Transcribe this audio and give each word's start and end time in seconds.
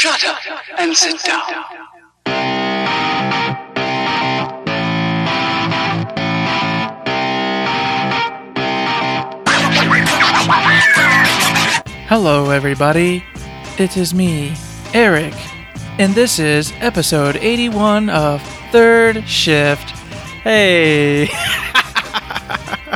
Shut 0.00 0.24
up 0.24 0.38
and 0.78 0.96
sit 0.96 1.22
down. 1.24 1.42
Hello, 12.08 12.48
everybody. 12.48 13.22
It 13.78 13.98
is 13.98 14.14
me, 14.14 14.54
Eric, 14.94 15.34
and 15.98 16.14
this 16.14 16.38
is 16.38 16.72
episode 16.78 17.36
81 17.36 18.08
of 18.08 18.40
Third 18.72 19.28
Shift. 19.28 19.90
Hey! 20.42 21.28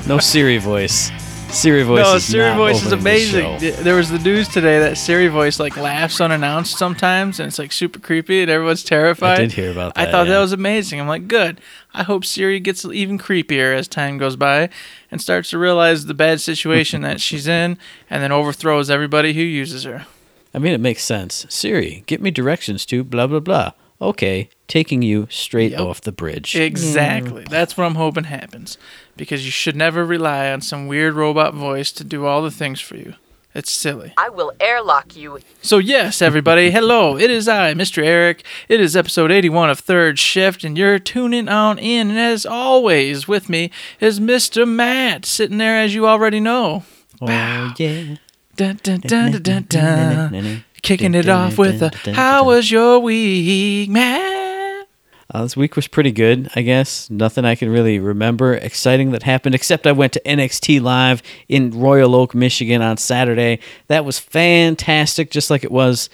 No 0.06 0.18
Siri 0.18 0.58
voice. 0.58 1.10
Siri 1.54 1.84
voice. 1.84 2.02
no, 2.02 2.14
is 2.16 2.24
Siri 2.24 2.54
voice 2.56 2.82
is 2.82 2.92
over 2.92 2.96
in 2.96 3.04
this 3.04 3.32
amazing. 3.32 3.58
show. 3.60 3.82
There 3.82 3.94
was 3.94 4.10
the 4.10 4.18
news 4.18 4.48
today 4.48 4.80
that 4.80 4.98
Siri 4.98 5.28
voice 5.28 5.60
like 5.60 5.76
laughs 5.76 6.20
unannounced 6.20 6.76
sometimes, 6.76 7.38
and 7.38 7.46
it's 7.46 7.60
like 7.60 7.70
super 7.70 8.00
creepy, 8.00 8.42
and 8.42 8.50
everyone's 8.50 8.82
terrified. 8.82 9.38
I 9.38 9.42
did 9.42 9.52
hear 9.52 9.70
about 9.70 9.94
that. 9.94 10.08
I 10.08 10.10
thought 10.10 10.26
yeah. 10.26 10.34
that 10.34 10.40
was 10.40 10.52
amazing. 10.52 11.00
I'm 11.00 11.06
like, 11.06 11.28
good. 11.28 11.60
I 11.94 12.02
hope 12.02 12.24
Siri 12.24 12.58
gets 12.58 12.84
even 12.84 13.18
creepier 13.18 13.74
as 13.74 13.86
time 13.86 14.18
goes 14.18 14.34
by 14.34 14.68
and 15.12 15.22
starts 15.22 15.50
to 15.50 15.58
realize 15.58 16.06
the 16.06 16.14
bad 16.14 16.40
situation 16.40 17.02
that 17.02 17.20
she's 17.22 17.46
in, 17.46 17.78
and 18.10 18.22
then 18.22 18.32
overthrows 18.32 18.90
everybody 18.90 19.32
who 19.32 19.42
uses 19.42 19.84
her. 19.84 20.06
I 20.52 20.58
mean, 20.58 20.72
it 20.72 20.80
makes 20.80 21.04
sense. 21.04 21.46
Siri, 21.48 22.02
get 22.06 22.20
me 22.20 22.32
directions 22.32 22.84
to 22.86 23.04
blah 23.04 23.28
blah 23.28 23.40
blah. 23.40 23.72
Okay, 24.04 24.48
taking 24.68 25.02
you 25.02 25.26
straight 25.30 25.72
Yep. 25.72 25.80
off 25.80 26.00
the 26.02 26.12
bridge. 26.12 26.54
Exactly. 26.54 27.44
That's 27.48 27.76
what 27.76 27.84
I'm 27.84 27.94
hoping 27.96 28.24
happens. 28.24 28.78
Because 29.16 29.44
you 29.44 29.50
should 29.50 29.76
never 29.76 30.04
rely 30.04 30.50
on 30.50 30.60
some 30.60 30.86
weird 30.86 31.14
robot 31.14 31.54
voice 31.54 31.90
to 31.92 32.04
do 32.04 32.26
all 32.26 32.42
the 32.42 32.50
things 32.50 32.80
for 32.80 32.96
you. 32.96 33.14
It's 33.54 33.70
silly. 33.70 34.12
I 34.16 34.30
will 34.30 34.50
airlock 34.58 35.14
you. 35.16 35.38
So, 35.62 35.78
yes, 35.78 36.20
everybody, 36.20 36.72
hello. 36.72 37.16
It 37.16 37.30
is 37.30 37.46
I, 37.46 37.72
Mr. 37.74 38.02
Eric. 38.04 38.44
It 38.68 38.80
is 38.80 38.96
episode 38.96 39.30
81 39.30 39.70
of 39.70 39.78
Third 39.78 40.18
Shift, 40.18 40.64
and 40.64 40.76
you're 40.76 40.98
tuning 40.98 41.48
on 41.48 41.78
in. 41.78 42.10
And 42.10 42.18
as 42.18 42.44
always, 42.44 43.28
with 43.28 43.48
me 43.48 43.70
is 44.00 44.18
Mr. 44.18 44.66
Matt, 44.66 45.24
sitting 45.24 45.58
there 45.58 45.78
as 45.78 45.94
you 45.94 46.04
already 46.06 46.40
know. 46.40 46.82
oh 47.22 47.72
yeah. 47.78 48.16
Dun, 48.56 48.78
dun, 48.82 49.00
dun, 49.00 49.30
dun, 49.32 49.42
dun, 49.42 49.66
dun. 49.68 50.64
Kicking 50.84 51.14
it 51.14 51.30
off 51.30 51.56
with 51.56 51.82
a 51.82 52.12
How 52.12 52.44
was 52.44 52.70
your 52.70 52.98
week, 52.98 53.88
man? 53.88 54.84
Uh, 55.32 55.42
this 55.42 55.56
week 55.56 55.76
was 55.76 55.88
pretty 55.88 56.12
good, 56.12 56.50
I 56.54 56.60
guess. 56.60 57.08
Nothing 57.08 57.46
I 57.46 57.54
can 57.54 57.70
really 57.70 57.98
remember 57.98 58.52
exciting 58.52 59.10
that 59.12 59.22
happened, 59.22 59.54
except 59.54 59.86
I 59.86 59.92
went 59.92 60.12
to 60.12 60.20
NXT 60.20 60.82
Live 60.82 61.22
in 61.48 61.70
Royal 61.70 62.14
Oak, 62.14 62.34
Michigan 62.34 62.82
on 62.82 62.98
Saturday. 62.98 63.60
That 63.86 64.04
was 64.04 64.18
fantastic, 64.18 65.30
just 65.30 65.48
like 65.48 65.64
it 65.64 65.72
was. 65.72 66.10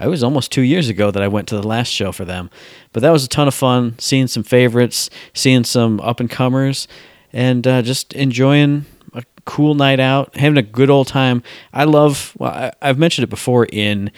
I 0.00 0.06
was 0.06 0.22
almost 0.22 0.50
two 0.50 0.62
years 0.62 0.88
ago 0.88 1.10
that 1.10 1.22
I 1.22 1.28
went 1.28 1.46
to 1.48 1.56
the 1.56 1.68
last 1.68 1.88
show 1.88 2.10
for 2.10 2.24
them. 2.24 2.48
But 2.94 3.00
that 3.02 3.10
was 3.10 3.24
a 3.24 3.28
ton 3.28 3.46
of 3.46 3.54
fun, 3.54 3.94
seeing 3.98 4.26
some 4.26 4.42
favorites, 4.42 5.10
seeing 5.34 5.64
some 5.64 6.00
up 6.00 6.18
and 6.18 6.30
comers, 6.30 6.88
and 7.30 7.66
uh, 7.66 7.82
just 7.82 8.14
enjoying 8.14 8.86
a 9.14 9.22
cool 9.44 9.74
night 9.74 10.00
out, 10.00 10.36
having 10.36 10.58
a 10.58 10.62
good 10.62 10.90
old 10.90 11.06
time. 11.06 11.42
I 11.72 11.84
love, 11.84 12.34
well, 12.38 12.50
I, 12.50 12.72
I've 12.82 12.98
mentioned 12.98 13.24
it 13.24 13.30
before 13.30 13.66
in 13.66 14.10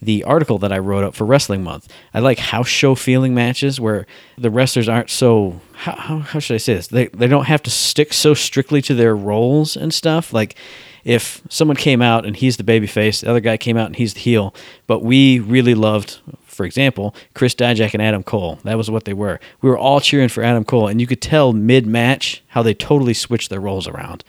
the 0.00 0.24
article 0.24 0.58
that 0.58 0.72
I 0.72 0.78
wrote 0.78 1.04
up 1.04 1.14
for 1.14 1.24
Wrestling 1.24 1.62
Month. 1.62 1.88
I 2.12 2.20
like 2.20 2.38
house 2.38 2.68
show 2.68 2.94
feeling 2.94 3.34
matches 3.34 3.80
where 3.80 4.06
the 4.36 4.50
wrestlers 4.50 4.88
aren't 4.88 5.10
so 5.10 5.60
how, 5.72 5.92
how, 5.96 6.18
how 6.18 6.38
should 6.38 6.54
I 6.54 6.58
say 6.58 6.74
this? 6.74 6.88
They 6.88 7.06
they 7.08 7.26
don't 7.26 7.46
have 7.46 7.62
to 7.62 7.70
stick 7.70 8.12
so 8.12 8.34
strictly 8.34 8.82
to 8.82 8.94
their 8.94 9.16
roles 9.16 9.76
and 9.76 9.94
stuff. 9.94 10.32
Like 10.32 10.56
if 11.04 11.42
someone 11.48 11.76
came 11.76 12.02
out 12.02 12.26
and 12.26 12.36
he's 12.36 12.58
the 12.58 12.64
baby 12.64 12.86
face, 12.86 13.22
the 13.22 13.30
other 13.30 13.40
guy 13.40 13.56
came 13.56 13.76
out 13.76 13.86
and 13.86 13.96
he's 13.96 14.14
the 14.14 14.20
heel, 14.20 14.54
but 14.86 15.02
we 15.02 15.38
really 15.38 15.74
loved 15.74 16.20
for 16.54 16.64
example, 16.64 17.14
Chris 17.34 17.54
Dijak 17.54 17.94
and 17.94 18.02
Adam 18.02 18.22
Cole. 18.22 18.60
That 18.62 18.78
was 18.78 18.90
what 18.90 19.04
they 19.04 19.12
were. 19.12 19.40
We 19.60 19.68
were 19.68 19.76
all 19.76 20.00
cheering 20.00 20.28
for 20.28 20.42
Adam 20.44 20.64
Cole, 20.64 20.86
and 20.86 21.00
you 21.00 21.06
could 21.06 21.20
tell 21.20 21.52
mid 21.52 21.84
match 21.84 22.42
how 22.48 22.62
they 22.62 22.74
totally 22.74 23.12
switched 23.12 23.50
their 23.50 23.60
roles 23.60 23.88
around. 23.88 24.22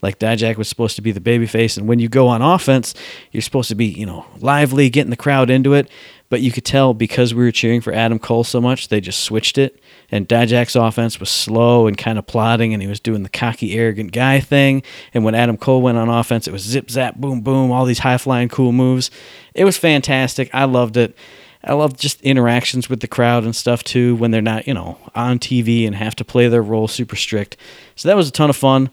Like 0.00 0.18
Dijak 0.18 0.56
was 0.56 0.68
supposed 0.68 0.96
to 0.96 1.02
be 1.02 1.12
the 1.12 1.20
babyface, 1.20 1.76
and 1.76 1.88
when 1.88 1.98
you 1.98 2.08
go 2.08 2.28
on 2.28 2.42
offense, 2.42 2.94
you're 3.32 3.42
supposed 3.42 3.68
to 3.70 3.74
be, 3.74 3.86
you 3.86 4.06
know, 4.06 4.26
lively, 4.38 4.90
getting 4.90 5.10
the 5.10 5.16
crowd 5.16 5.50
into 5.50 5.74
it. 5.74 5.90
But 6.30 6.42
you 6.42 6.52
could 6.52 6.64
tell 6.64 6.92
because 6.92 7.34
we 7.34 7.42
were 7.42 7.50
cheering 7.50 7.80
for 7.80 7.92
Adam 7.92 8.18
Cole 8.18 8.44
so 8.44 8.60
much, 8.60 8.88
they 8.88 9.00
just 9.00 9.20
switched 9.20 9.56
it. 9.56 9.80
And 10.10 10.28
Dijak's 10.28 10.76
offense 10.76 11.18
was 11.18 11.30
slow 11.30 11.86
and 11.86 11.96
kind 11.96 12.18
of 12.18 12.26
plodding, 12.26 12.74
and 12.74 12.82
he 12.82 12.88
was 12.88 13.00
doing 13.00 13.22
the 13.22 13.30
cocky, 13.30 13.74
arrogant 13.74 14.12
guy 14.12 14.38
thing. 14.40 14.82
And 15.14 15.24
when 15.24 15.34
Adam 15.34 15.56
Cole 15.56 15.80
went 15.80 15.96
on 15.96 16.10
offense, 16.10 16.46
it 16.46 16.52
was 16.52 16.62
zip, 16.62 16.90
zap, 16.90 17.16
boom, 17.16 17.40
boom, 17.40 17.72
all 17.72 17.86
these 17.86 18.00
high 18.00 18.18
flying, 18.18 18.48
cool 18.48 18.72
moves. 18.72 19.10
It 19.54 19.64
was 19.64 19.78
fantastic. 19.78 20.50
I 20.54 20.64
loved 20.64 20.98
it. 20.98 21.16
I 21.64 21.72
love 21.72 21.96
just 21.96 22.20
interactions 22.22 22.88
with 22.88 23.00
the 23.00 23.08
crowd 23.08 23.44
and 23.44 23.56
stuff 23.56 23.82
too 23.82 24.14
when 24.16 24.30
they're 24.30 24.40
not, 24.40 24.66
you 24.66 24.74
know, 24.74 24.98
on 25.14 25.38
TV 25.38 25.86
and 25.86 25.96
have 25.96 26.14
to 26.16 26.24
play 26.24 26.48
their 26.48 26.62
role 26.62 26.88
super 26.88 27.16
strict. 27.16 27.56
So 27.96 28.08
that 28.08 28.16
was 28.16 28.28
a 28.28 28.32
ton 28.32 28.50
of 28.50 28.56
fun. 28.56 28.90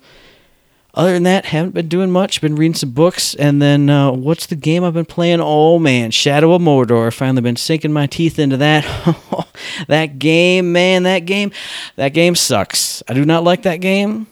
Other 0.96 1.12
than 1.12 1.24
that, 1.24 1.48
haven't 1.48 1.74
been 1.74 1.90
doing 1.90 2.10
much. 2.10 2.40
Been 2.40 2.56
reading 2.56 2.74
some 2.74 2.92
books, 2.92 3.36
and 3.36 3.62
then 3.62 3.90
uh, 3.90 4.14
what's 4.14 4.46
the 4.46 4.56
game 4.56 4.82
I've 4.86 4.94
been 4.94 5.04
playing? 5.04 5.42
Oh 5.42 5.78
man, 5.78 6.10
Shadow 6.10 6.54
of 6.54 6.62
Mordor. 6.62 7.14
Finally 7.14 7.42
been 7.42 7.58
sinking 7.58 7.92
my 7.92 8.08
teeth 8.08 8.40
into 8.40 8.56
that. 8.58 8.86
that 9.90 10.20
game, 10.20 10.72
man, 10.72 11.04
that 11.04 11.26
game, 11.26 11.52
that 11.98 12.14
game 12.14 12.34
sucks. 12.34 13.04
I 13.10 13.14
do 13.14 13.26
not 13.26 13.44
like 13.44 13.64
that 13.64 13.82
game. 13.82 14.28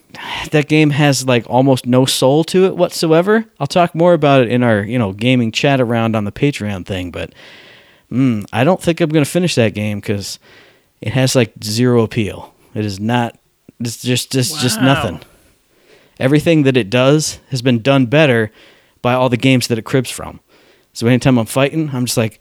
That 0.51 0.69
game 0.69 0.91
has 0.91 1.28
like 1.28 1.44
almost 1.50 1.85
no 1.85 2.06
soul 2.06 2.46
to 2.46 2.66
it 2.66 2.78
whatsoever. 2.78 3.44
I'll 3.59 3.68
talk 3.68 3.94
more 3.94 4.13
about 4.13 4.44
it 4.44 4.50
in 4.50 4.63
our 4.63 4.84
you 4.84 4.97
know 4.97 5.12
gaming 5.12 5.51
chat 5.51 5.81
around 5.81 6.16
on 6.16 6.24
the 6.24 6.31
Patreon 6.31 6.85
thing, 6.85 7.12
but 7.12 7.34
mm, 8.09 8.45
I 8.53 8.63
don't 8.63 8.81
think 8.81 9.01
I'm 9.01 9.09
gonna 9.09 9.25
finish 9.25 9.56
that 9.56 9.74
game 9.74 10.00
because 10.00 10.40
it 11.01 11.12
has 11.12 11.35
like 11.35 11.51
zero 11.62 12.03
appeal. 12.03 12.53
It 12.74 12.85
is 12.85 13.01
not. 13.01 13.38
It's 13.81 14.01
just 14.01 14.31
just 14.31 14.62
just 14.62 14.80
nothing 14.80 15.19
everything 16.19 16.63
that 16.63 16.78
it 16.78 16.90
does 16.90 17.40
has 17.50 17.62
been 17.62 17.81
done 17.81 18.06
better 18.06 18.51
by 19.01 19.13
all 19.13 19.29
the 19.29 19.38
games 19.38 19.68
that 19.68 19.78
it 19.78 19.85
cribs 19.85 20.09
from. 20.09 20.40
So 20.94 21.07
anytime 21.07 21.38
I'm 21.38 21.46
fighting, 21.46 21.90
I'm 21.91 22.06
just 22.06 22.18
like, 22.18 22.40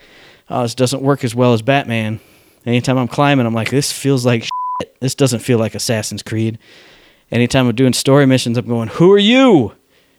oh, 0.50 0.62
this 0.62 0.74
doesn't 0.74 1.02
work 1.02 1.24
as 1.24 1.34
well 1.34 1.52
as 1.52 1.62
Batman. 1.62 2.20
Anytime 2.66 2.98
I'm 2.98 3.08
climbing, 3.08 3.46
I'm 3.46 3.54
like, 3.54 3.70
this 3.70 3.90
feels 3.90 4.24
like 4.24 4.44
shit. 4.44 5.00
This 5.00 5.14
doesn't 5.14 5.40
feel 5.40 5.58
like 5.58 5.74
Assassin's 5.74 6.22
Creed. 6.22 6.58
Anytime 7.30 7.66
I'm 7.66 7.74
doing 7.74 7.92
story 7.92 8.26
missions, 8.26 8.58
I'm 8.58 8.66
going, 8.66 8.88
who 8.88 9.10
are 9.12 9.18
you? 9.18 9.72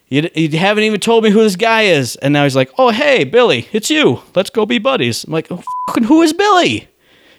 You, 0.09 0.29
you 0.35 0.57
haven't 0.57 0.83
even 0.83 0.99
told 0.99 1.23
me 1.23 1.29
who 1.29 1.41
this 1.41 1.55
guy 1.55 1.83
is. 1.83 2.15
And 2.17 2.33
now 2.33 2.43
he's 2.43 2.55
like, 2.55 2.71
oh, 2.77 2.89
hey, 2.89 3.23
Billy, 3.23 3.67
it's 3.71 3.89
you. 3.89 4.21
Let's 4.35 4.49
go 4.49 4.65
be 4.65 4.79
buddies. 4.79 5.23
I'm 5.23 5.31
like, 5.31 5.47
oh, 5.51 5.63
who 6.05 6.21
is 6.21 6.33
Billy? 6.33 6.87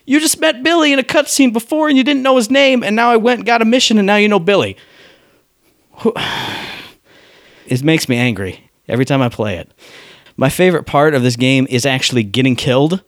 You 0.06 0.20
just 0.20 0.40
met 0.40 0.62
Billy 0.62 0.92
in 0.92 0.98
a 0.98 1.02
cutscene 1.02 1.52
before 1.52 1.88
and 1.88 1.96
you 1.96 2.04
didn't 2.04 2.22
know 2.22 2.36
his 2.36 2.50
name, 2.50 2.82
and 2.82 2.94
now 2.94 3.10
I 3.10 3.16
went 3.16 3.40
and 3.40 3.46
got 3.46 3.62
a 3.62 3.64
mission 3.64 3.98
and 3.98 4.06
now 4.06 4.16
you 4.16 4.28
know 4.28 4.38
Billy 4.38 4.76
it 7.66 7.82
makes 7.82 8.08
me 8.08 8.16
angry 8.16 8.70
every 8.88 9.04
time 9.04 9.22
I 9.22 9.28
play 9.28 9.56
it. 9.56 9.70
My 10.36 10.48
favorite 10.48 10.84
part 10.84 11.14
of 11.14 11.22
this 11.22 11.36
game 11.36 11.66
is 11.70 11.86
actually 11.86 12.24
getting 12.24 12.56
killed 12.56 13.02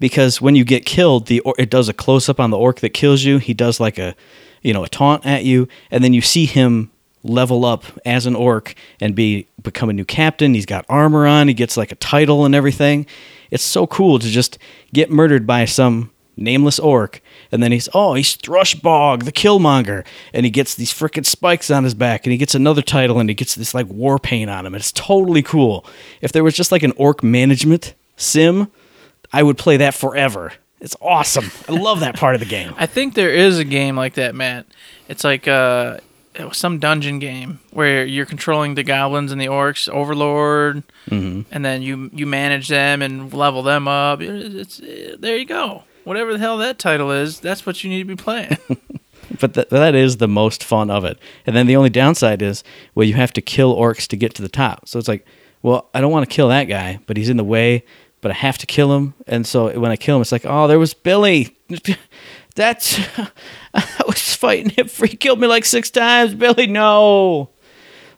because 0.00 0.40
when 0.40 0.54
you 0.54 0.64
get 0.64 0.86
killed, 0.86 1.26
the 1.26 1.40
or- 1.40 1.54
it 1.58 1.70
does 1.70 1.88
a 1.88 1.92
close 1.92 2.28
up 2.28 2.40
on 2.40 2.50
the 2.50 2.58
orc 2.58 2.80
that 2.80 2.90
kills 2.90 3.24
you. 3.24 3.38
He 3.38 3.54
does 3.54 3.80
like 3.80 3.98
a 3.98 4.14
you 4.62 4.72
know 4.72 4.84
a 4.84 4.88
taunt 4.88 5.26
at 5.26 5.44
you, 5.44 5.68
and 5.90 6.02
then 6.02 6.12
you 6.12 6.20
see 6.20 6.46
him 6.46 6.90
level 7.22 7.64
up 7.64 7.84
as 8.04 8.26
an 8.26 8.34
orc 8.34 8.74
and 9.00 9.14
be 9.14 9.46
become 9.62 9.88
a 9.90 9.92
new 9.92 10.04
captain. 10.04 10.54
He's 10.54 10.66
got 10.66 10.84
armor 10.88 11.26
on. 11.26 11.48
He 11.48 11.54
gets 11.54 11.76
like 11.76 11.92
a 11.92 11.96
title 11.96 12.44
and 12.44 12.54
everything. 12.54 13.06
It's 13.50 13.62
so 13.62 13.86
cool 13.86 14.18
to 14.18 14.28
just 14.28 14.58
get 14.92 15.10
murdered 15.10 15.46
by 15.46 15.64
some 15.64 16.10
nameless 16.36 16.78
orc, 16.78 17.20
and 17.52 17.62
then 17.62 17.72
he's 17.72 17.88
oh 17.94 18.14
he's 18.14 18.36
Thrushbog 18.36 19.24
the 19.24 19.32
Killmonger, 19.32 20.04
and 20.32 20.44
he 20.44 20.50
gets 20.50 20.74
these 20.74 20.92
freaking 20.92 21.26
spikes 21.26 21.70
on 21.70 21.84
his 21.84 21.94
back, 21.94 22.24
and 22.26 22.32
he 22.32 22.38
gets 22.38 22.54
another 22.54 22.82
title, 22.82 23.18
and 23.20 23.28
he 23.28 23.34
gets 23.34 23.54
this 23.54 23.74
like 23.74 23.86
war 23.88 24.18
paint 24.18 24.50
on 24.50 24.66
him. 24.66 24.74
It's 24.74 24.92
totally 24.92 25.42
cool. 25.42 25.84
If 26.20 26.32
there 26.32 26.44
was 26.44 26.54
just 26.54 26.72
like 26.72 26.82
an 26.82 26.92
orc 26.96 27.22
management 27.22 27.94
sim, 28.16 28.70
I 29.32 29.42
would 29.42 29.58
play 29.58 29.76
that 29.78 29.94
forever. 29.94 30.52
It's 30.80 30.96
awesome. 31.00 31.50
I 31.68 31.72
love 31.72 32.00
that 32.00 32.16
part 32.16 32.34
of 32.34 32.40
the 32.40 32.46
game. 32.46 32.74
I 32.78 32.86
think 32.86 33.14
there 33.14 33.30
is 33.32 33.58
a 33.58 33.64
game 33.64 33.96
like 33.96 34.14
that, 34.14 34.34
Matt. 34.34 34.66
It's 35.08 35.24
like 35.24 35.48
uh, 35.48 35.98
it 36.34 36.46
was 36.46 36.58
some 36.58 36.78
dungeon 36.78 37.18
game 37.20 37.60
where 37.70 38.04
you're 38.04 38.26
controlling 38.26 38.74
the 38.74 38.82
goblins 38.82 39.32
and 39.32 39.40
the 39.40 39.46
orcs, 39.46 39.88
Overlord, 39.88 40.82
Mm-hmm. 41.10 41.42
and 41.54 41.64
then 41.64 41.82
you 41.82 42.08
you 42.14 42.26
manage 42.26 42.68
them 42.68 43.02
and 43.02 43.32
level 43.32 43.62
them 43.62 43.86
up. 43.86 44.20
It's, 44.22 44.78
it's 44.80 45.18
there 45.20 45.36
you 45.36 45.44
go. 45.44 45.84
Whatever 46.04 46.32
the 46.32 46.38
hell 46.38 46.58
that 46.58 46.78
title 46.78 47.10
is, 47.10 47.40
that's 47.40 47.66
what 47.66 47.82
you 47.82 47.90
need 47.90 48.00
to 48.00 48.04
be 48.04 48.16
playing. 48.16 48.58
But 49.40 49.54
th- 49.54 49.68
that 49.70 49.94
is 49.94 50.18
the 50.18 50.28
most 50.28 50.62
fun 50.62 50.90
of 50.90 51.04
it. 51.04 51.18
And 51.46 51.56
then 51.56 51.66
the 51.66 51.76
only 51.76 51.90
downside 51.90 52.42
is, 52.42 52.62
well, 52.94 53.06
you 53.06 53.14
have 53.14 53.32
to 53.34 53.40
kill 53.40 53.74
orcs 53.74 54.06
to 54.08 54.16
get 54.16 54.34
to 54.34 54.42
the 54.42 54.48
top. 54.48 54.88
So 54.88 54.98
it's 54.98 55.08
like, 55.08 55.26
well, 55.62 55.88
I 55.94 56.00
don't 56.00 56.12
want 56.12 56.28
to 56.28 56.34
kill 56.34 56.48
that 56.48 56.64
guy, 56.64 56.98
but 57.06 57.16
he's 57.16 57.28
in 57.28 57.36
the 57.36 57.44
way, 57.44 57.84
but 58.20 58.30
I 58.30 58.34
have 58.34 58.58
to 58.58 58.66
kill 58.66 58.94
him. 58.96 59.14
And 59.26 59.46
so 59.46 59.78
when 59.78 59.90
I 59.90 59.96
kill 59.96 60.16
him, 60.16 60.22
it's 60.22 60.32
like, 60.32 60.44
oh, 60.44 60.68
there 60.68 60.78
was 60.78 60.94
Billy. 60.94 61.56
That's, 62.54 63.00
I 63.74 64.02
was 64.06 64.36
fighting 64.36 64.70
him. 64.70 64.88
He 64.88 65.16
killed 65.16 65.40
me 65.40 65.46
like 65.46 65.64
six 65.64 65.90
times. 65.90 66.34
Billy, 66.34 66.66
no. 66.66 67.50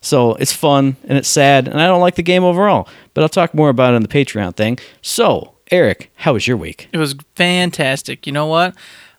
So 0.00 0.34
it's 0.34 0.52
fun 0.52 0.96
and 1.04 1.16
it's 1.18 1.28
sad, 1.28 1.66
and 1.66 1.80
I 1.80 1.86
don't 1.86 2.00
like 2.00 2.14
the 2.14 2.22
game 2.22 2.44
overall. 2.44 2.88
But 3.14 3.22
I'll 3.22 3.28
talk 3.28 3.54
more 3.54 3.70
about 3.70 3.94
it 3.94 3.96
on 3.96 4.02
the 4.02 4.08
Patreon 4.08 4.54
thing. 4.54 4.78
So 5.02 5.55
Eric, 5.70 6.12
how 6.16 6.34
was 6.34 6.46
your 6.46 6.56
week? 6.56 6.88
It 6.92 6.98
was 6.98 7.16
fantastic. 7.34 8.26
You 8.26 8.32
know 8.32 8.46
what? 8.46 8.74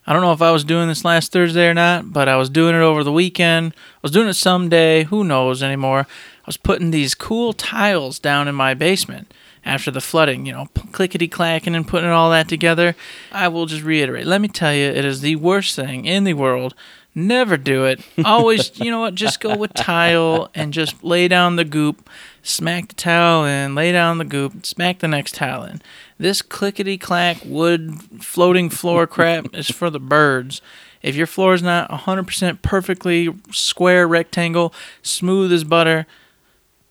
I 0.06 0.14
don't 0.14 0.22
know 0.22 0.32
if 0.32 0.40
I 0.40 0.50
was 0.50 0.64
doing 0.64 0.88
this 0.88 1.04
last 1.04 1.32
Thursday 1.32 1.68
or 1.68 1.74
not, 1.74 2.14
but 2.14 2.28
I 2.28 2.36
was 2.36 2.48
doing 2.48 2.74
it 2.74 2.80
over 2.80 3.04
the 3.04 3.12
weekend. 3.12 3.74
I 3.76 3.98
was 4.00 4.12
doing 4.12 4.28
it 4.28 4.34
someday. 4.34 5.04
Who 5.04 5.22
knows 5.24 5.62
anymore? 5.62 6.00
I 6.00 6.46
was 6.46 6.56
putting 6.56 6.90
these 6.90 7.14
cool 7.14 7.52
tiles 7.52 8.18
down 8.18 8.48
in 8.48 8.54
my 8.54 8.72
basement 8.72 9.34
after 9.66 9.90
the 9.90 10.00
flooding, 10.00 10.46
you 10.46 10.52
know, 10.52 10.68
clickety 10.92 11.28
clacking 11.28 11.74
and 11.74 11.86
putting 11.86 12.08
all 12.08 12.30
that 12.30 12.48
together. 12.48 12.96
I 13.30 13.48
will 13.48 13.66
just 13.66 13.84
reiterate. 13.84 14.26
Let 14.26 14.40
me 14.40 14.48
tell 14.48 14.72
you, 14.72 14.86
it 14.86 15.04
is 15.04 15.20
the 15.20 15.36
worst 15.36 15.76
thing 15.76 16.06
in 16.06 16.24
the 16.24 16.32
world. 16.32 16.74
Never 17.14 17.58
do 17.58 17.84
it. 17.84 18.00
Always, 18.24 18.78
you 18.80 18.90
know 18.90 19.00
what? 19.00 19.14
Just 19.14 19.40
go 19.40 19.54
with 19.54 19.74
tile 19.74 20.48
and 20.54 20.72
just 20.72 21.04
lay 21.04 21.28
down 21.28 21.56
the 21.56 21.64
goop, 21.64 22.08
smack 22.42 22.88
the 22.88 22.94
towel 22.94 23.44
in, 23.44 23.74
lay 23.74 23.92
down 23.92 24.18
the 24.18 24.24
goop, 24.24 24.64
smack 24.64 24.98
the 24.98 25.08
next 25.08 25.34
tile 25.34 25.64
in. 25.64 25.80
This 26.18 26.42
clickety 26.42 26.98
clack 26.98 27.38
wood 27.44 28.22
floating 28.22 28.70
floor 28.70 29.06
crap 29.08 29.54
is 29.54 29.70
for 29.70 29.90
the 29.90 30.00
birds. 30.00 30.60
If 31.02 31.14
your 31.14 31.26
floor 31.26 31.54
is 31.54 31.62
not 31.62 31.90
100% 31.90 32.62
perfectly 32.62 33.34
square 33.50 34.08
rectangle, 34.08 34.74
smooth 35.02 35.52
as 35.52 35.64
butter, 35.64 36.06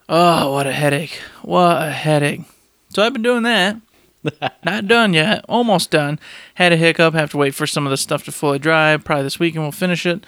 oh, 0.08 0.52
what 0.52 0.66
a 0.66 0.72
headache. 0.72 1.20
What 1.42 1.82
a 1.82 1.90
headache. 1.90 2.42
So 2.90 3.02
I've 3.02 3.12
been 3.12 3.22
doing 3.22 3.42
that. 3.42 3.76
Not 4.64 4.88
done 4.88 5.14
yet. 5.14 5.44
Almost 5.48 5.90
done. 5.90 6.18
Had 6.54 6.72
a 6.72 6.76
hiccup. 6.76 7.14
Have 7.14 7.30
to 7.30 7.36
wait 7.36 7.54
for 7.54 7.66
some 7.66 7.86
of 7.86 7.90
the 7.90 7.96
stuff 7.96 8.24
to 8.24 8.32
fully 8.32 8.58
dry. 8.58 8.96
Probably 8.96 9.22
this 9.22 9.38
weekend 9.38 9.64
we'll 9.64 9.72
finish 9.72 10.04
it. 10.06 10.24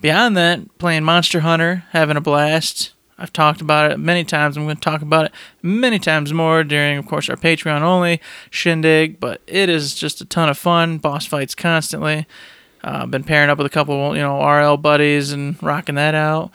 Beyond 0.00 0.36
that, 0.36 0.78
playing 0.78 1.04
Monster 1.04 1.40
Hunter, 1.40 1.84
having 1.90 2.16
a 2.16 2.20
blast. 2.20 2.93
I've 3.18 3.32
talked 3.32 3.60
about 3.60 3.92
it 3.92 3.98
many 3.98 4.24
times. 4.24 4.56
I'm 4.56 4.64
going 4.64 4.76
to 4.76 4.82
talk 4.82 5.02
about 5.02 5.26
it 5.26 5.32
many 5.62 5.98
times 5.98 6.32
more 6.32 6.64
during, 6.64 6.98
of 6.98 7.06
course, 7.06 7.28
our 7.28 7.36
Patreon 7.36 7.82
only 7.82 8.20
shindig. 8.50 9.20
But 9.20 9.40
it 9.46 9.68
is 9.68 9.94
just 9.94 10.20
a 10.20 10.24
ton 10.24 10.48
of 10.48 10.58
fun. 10.58 10.98
Boss 10.98 11.24
fights 11.26 11.54
constantly. 11.54 12.26
Uh, 12.82 13.06
been 13.06 13.24
pairing 13.24 13.50
up 13.50 13.56
with 13.58 13.66
a 13.66 13.70
couple, 13.70 14.14
you 14.14 14.22
know, 14.22 14.44
RL 14.44 14.76
buddies 14.76 15.32
and 15.32 15.60
rocking 15.62 15.94
that 15.94 16.14
out. 16.14 16.50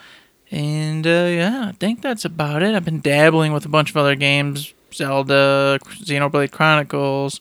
And 0.52 1.06
uh, 1.06 1.28
yeah, 1.30 1.66
I 1.70 1.72
think 1.74 2.02
that's 2.02 2.26
about 2.26 2.62
it. 2.62 2.76
I've 2.76 2.86
been 2.86 3.02
dabbling 3.02 3.54
with 3.54 3.66
a 3.66 3.70
bunch 3.70 3.90
of 3.90 3.98
other 3.98 4.16
games, 4.16 4.74
Zelda, 4.94 5.80
Xenoblade 5.84 6.52
Chronicles, 6.52 7.40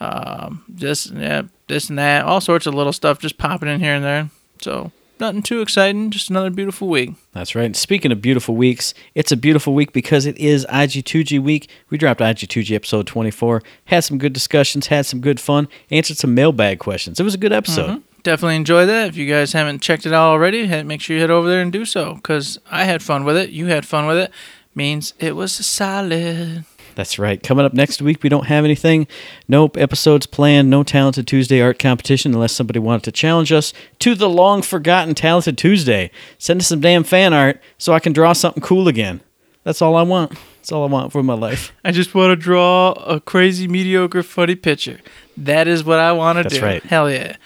um, 0.00 0.64
this, 0.68 1.10
yeah, 1.10 1.42
this 1.66 1.88
and 1.88 1.98
that, 1.98 2.24
all 2.24 2.40
sorts 2.40 2.66
of 2.66 2.74
little 2.74 2.92
stuff 2.92 3.18
just 3.18 3.38
popping 3.38 3.68
in 3.68 3.80
here 3.80 3.94
and 3.94 4.04
there. 4.04 4.30
So 4.60 4.92
nothing 5.20 5.42
too 5.42 5.60
exciting, 5.60 6.10
just 6.10 6.30
another 6.30 6.50
beautiful 6.50 6.88
week. 6.88 7.10
That's 7.32 7.54
right. 7.54 7.64
And 7.64 7.76
speaking 7.76 8.12
of 8.12 8.20
beautiful 8.20 8.56
weeks, 8.56 8.94
it's 9.14 9.32
a 9.32 9.36
beautiful 9.36 9.74
week 9.74 9.92
because 9.92 10.26
it 10.26 10.36
is 10.38 10.66
IG2G 10.66 11.40
week. 11.40 11.68
We 11.90 11.98
dropped 11.98 12.20
IG2G 12.20 12.74
episode 12.74 13.06
24, 13.06 13.62
had 13.86 14.04
some 14.04 14.18
good 14.18 14.32
discussions, 14.32 14.88
had 14.88 15.06
some 15.06 15.20
good 15.20 15.40
fun, 15.40 15.68
answered 15.90 16.16
some 16.16 16.34
mailbag 16.34 16.78
questions. 16.78 17.18
It 17.20 17.24
was 17.24 17.34
a 17.34 17.38
good 17.38 17.52
episode. 17.52 17.88
Mm-hmm. 17.88 18.22
Definitely 18.22 18.56
enjoy 18.56 18.86
that. 18.86 19.08
If 19.08 19.16
you 19.16 19.28
guys 19.28 19.52
haven't 19.52 19.82
checked 19.82 20.04
it 20.04 20.12
out 20.12 20.30
already, 20.30 20.66
make 20.82 21.00
sure 21.00 21.14
you 21.14 21.20
head 21.20 21.30
over 21.30 21.48
there 21.48 21.62
and 21.62 21.72
do 21.72 21.84
so 21.84 22.14
because 22.14 22.58
I 22.70 22.84
had 22.84 23.02
fun 23.02 23.24
with 23.24 23.36
it. 23.36 23.50
You 23.50 23.66
had 23.66 23.86
fun 23.86 24.06
with 24.06 24.16
it. 24.16 24.32
Means 24.74 25.14
it 25.18 25.36
was 25.36 25.52
solid. 25.52 26.64
That's 26.96 27.18
right. 27.18 27.40
Coming 27.42 27.64
up 27.66 27.74
next 27.74 28.02
week, 28.02 28.22
we 28.22 28.28
don't 28.28 28.46
have 28.46 28.64
anything. 28.64 29.06
Nope, 29.46 29.76
episodes 29.76 30.26
planned. 30.26 30.70
No 30.70 30.82
Talented 30.82 31.26
Tuesday 31.26 31.60
art 31.60 31.78
competition 31.78 32.34
unless 32.34 32.52
somebody 32.52 32.78
wanted 32.78 33.04
to 33.04 33.12
challenge 33.12 33.52
us 33.52 33.72
to 34.00 34.14
the 34.14 34.28
long 34.28 34.62
forgotten 34.62 35.14
Talented 35.14 35.58
Tuesday. 35.58 36.10
Send 36.38 36.60
us 36.60 36.66
some 36.68 36.80
damn 36.80 37.04
fan 37.04 37.32
art 37.32 37.60
so 37.78 37.92
I 37.92 38.00
can 38.00 38.12
draw 38.12 38.32
something 38.32 38.62
cool 38.62 38.88
again. 38.88 39.20
That's 39.62 39.82
all 39.82 39.94
I 39.94 40.02
want. 40.02 40.32
That's 40.56 40.72
all 40.72 40.84
I 40.84 40.90
want 40.90 41.12
for 41.12 41.22
my 41.22 41.34
life. 41.34 41.72
I 41.84 41.92
just 41.92 42.14
want 42.14 42.30
to 42.30 42.36
draw 42.36 42.92
a 42.92 43.20
crazy, 43.20 43.68
mediocre, 43.68 44.22
funny 44.22 44.54
picture. 44.54 44.98
That 45.36 45.68
is 45.68 45.84
what 45.84 45.98
I 45.98 46.12
want 46.12 46.38
to 46.38 46.44
That's 46.44 46.56
do. 46.56 46.62
right. 46.64 46.82
Hell 46.82 47.10
yeah. 47.10 47.36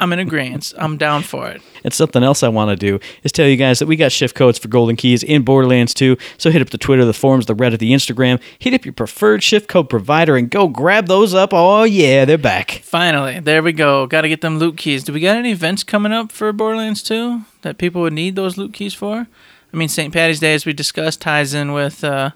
I'm 0.00 0.12
in 0.12 0.18
agreement. 0.18 0.72
I'm 0.78 0.96
down 0.96 1.22
for 1.22 1.48
it. 1.48 1.62
And 1.84 1.92
something 1.92 2.22
else 2.22 2.42
I 2.42 2.48
want 2.48 2.70
to 2.70 2.76
do 2.76 2.98
is 3.22 3.30
tell 3.32 3.46
you 3.46 3.56
guys 3.56 3.78
that 3.78 3.86
we 3.86 3.96
got 3.96 4.10
shift 4.12 4.34
codes 4.34 4.58
for 4.58 4.68
Golden 4.68 4.96
Keys 4.96 5.22
in 5.22 5.42
Borderlands 5.42 5.94
2. 5.94 6.16
So 6.38 6.50
hit 6.50 6.60
up 6.62 6.70
the 6.70 6.78
Twitter, 6.78 7.04
the 7.04 7.12
forums, 7.12 7.46
the 7.46 7.54
Reddit, 7.54 7.78
the 7.78 7.92
Instagram. 7.92 8.40
Hit 8.58 8.74
up 8.74 8.84
your 8.84 8.92
preferred 8.94 9.42
shift 9.42 9.68
code 9.68 9.88
provider 9.88 10.36
and 10.36 10.50
go 10.50 10.66
grab 10.68 11.06
those 11.06 11.34
up. 11.34 11.50
Oh, 11.52 11.84
yeah, 11.84 12.24
they're 12.24 12.38
back. 12.38 12.80
Finally, 12.82 13.40
there 13.40 13.62
we 13.62 13.72
go. 13.72 14.06
Got 14.06 14.22
to 14.22 14.28
get 14.28 14.40
them 14.40 14.58
loot 14.58 14.76
keys. 14.76 15.04
Do 15.04 15.12
we 15.12 15.20
got 15.20 15.36
any 15.36 15.52
events 15.52 15.84
coming 15.84 16.12
up 16.12 16.32
for 16.32 16.52
Borderlands 16.52 17.02
2 17.02 17.42
that 17.62 17.78
people 17.78 18.00
would 18.02 18.12
need 18.14 18.36
those 18.36 18.56
loot 18.56 18.72
keys 18.72 18.94
for? 18.94 19.26
I 19.72 19.76
mean, 19.76 19.88
St. 19.88 20.12
Patty's 20.12 20.40
Day, 20.40 20.54
as 20.54 20.66
we 20.66 20.72
discussed, 20.72 21.20
ties 21.20 21.54
in 21.54 21.72
with 21.72 22.02
uh, 22.02 22.30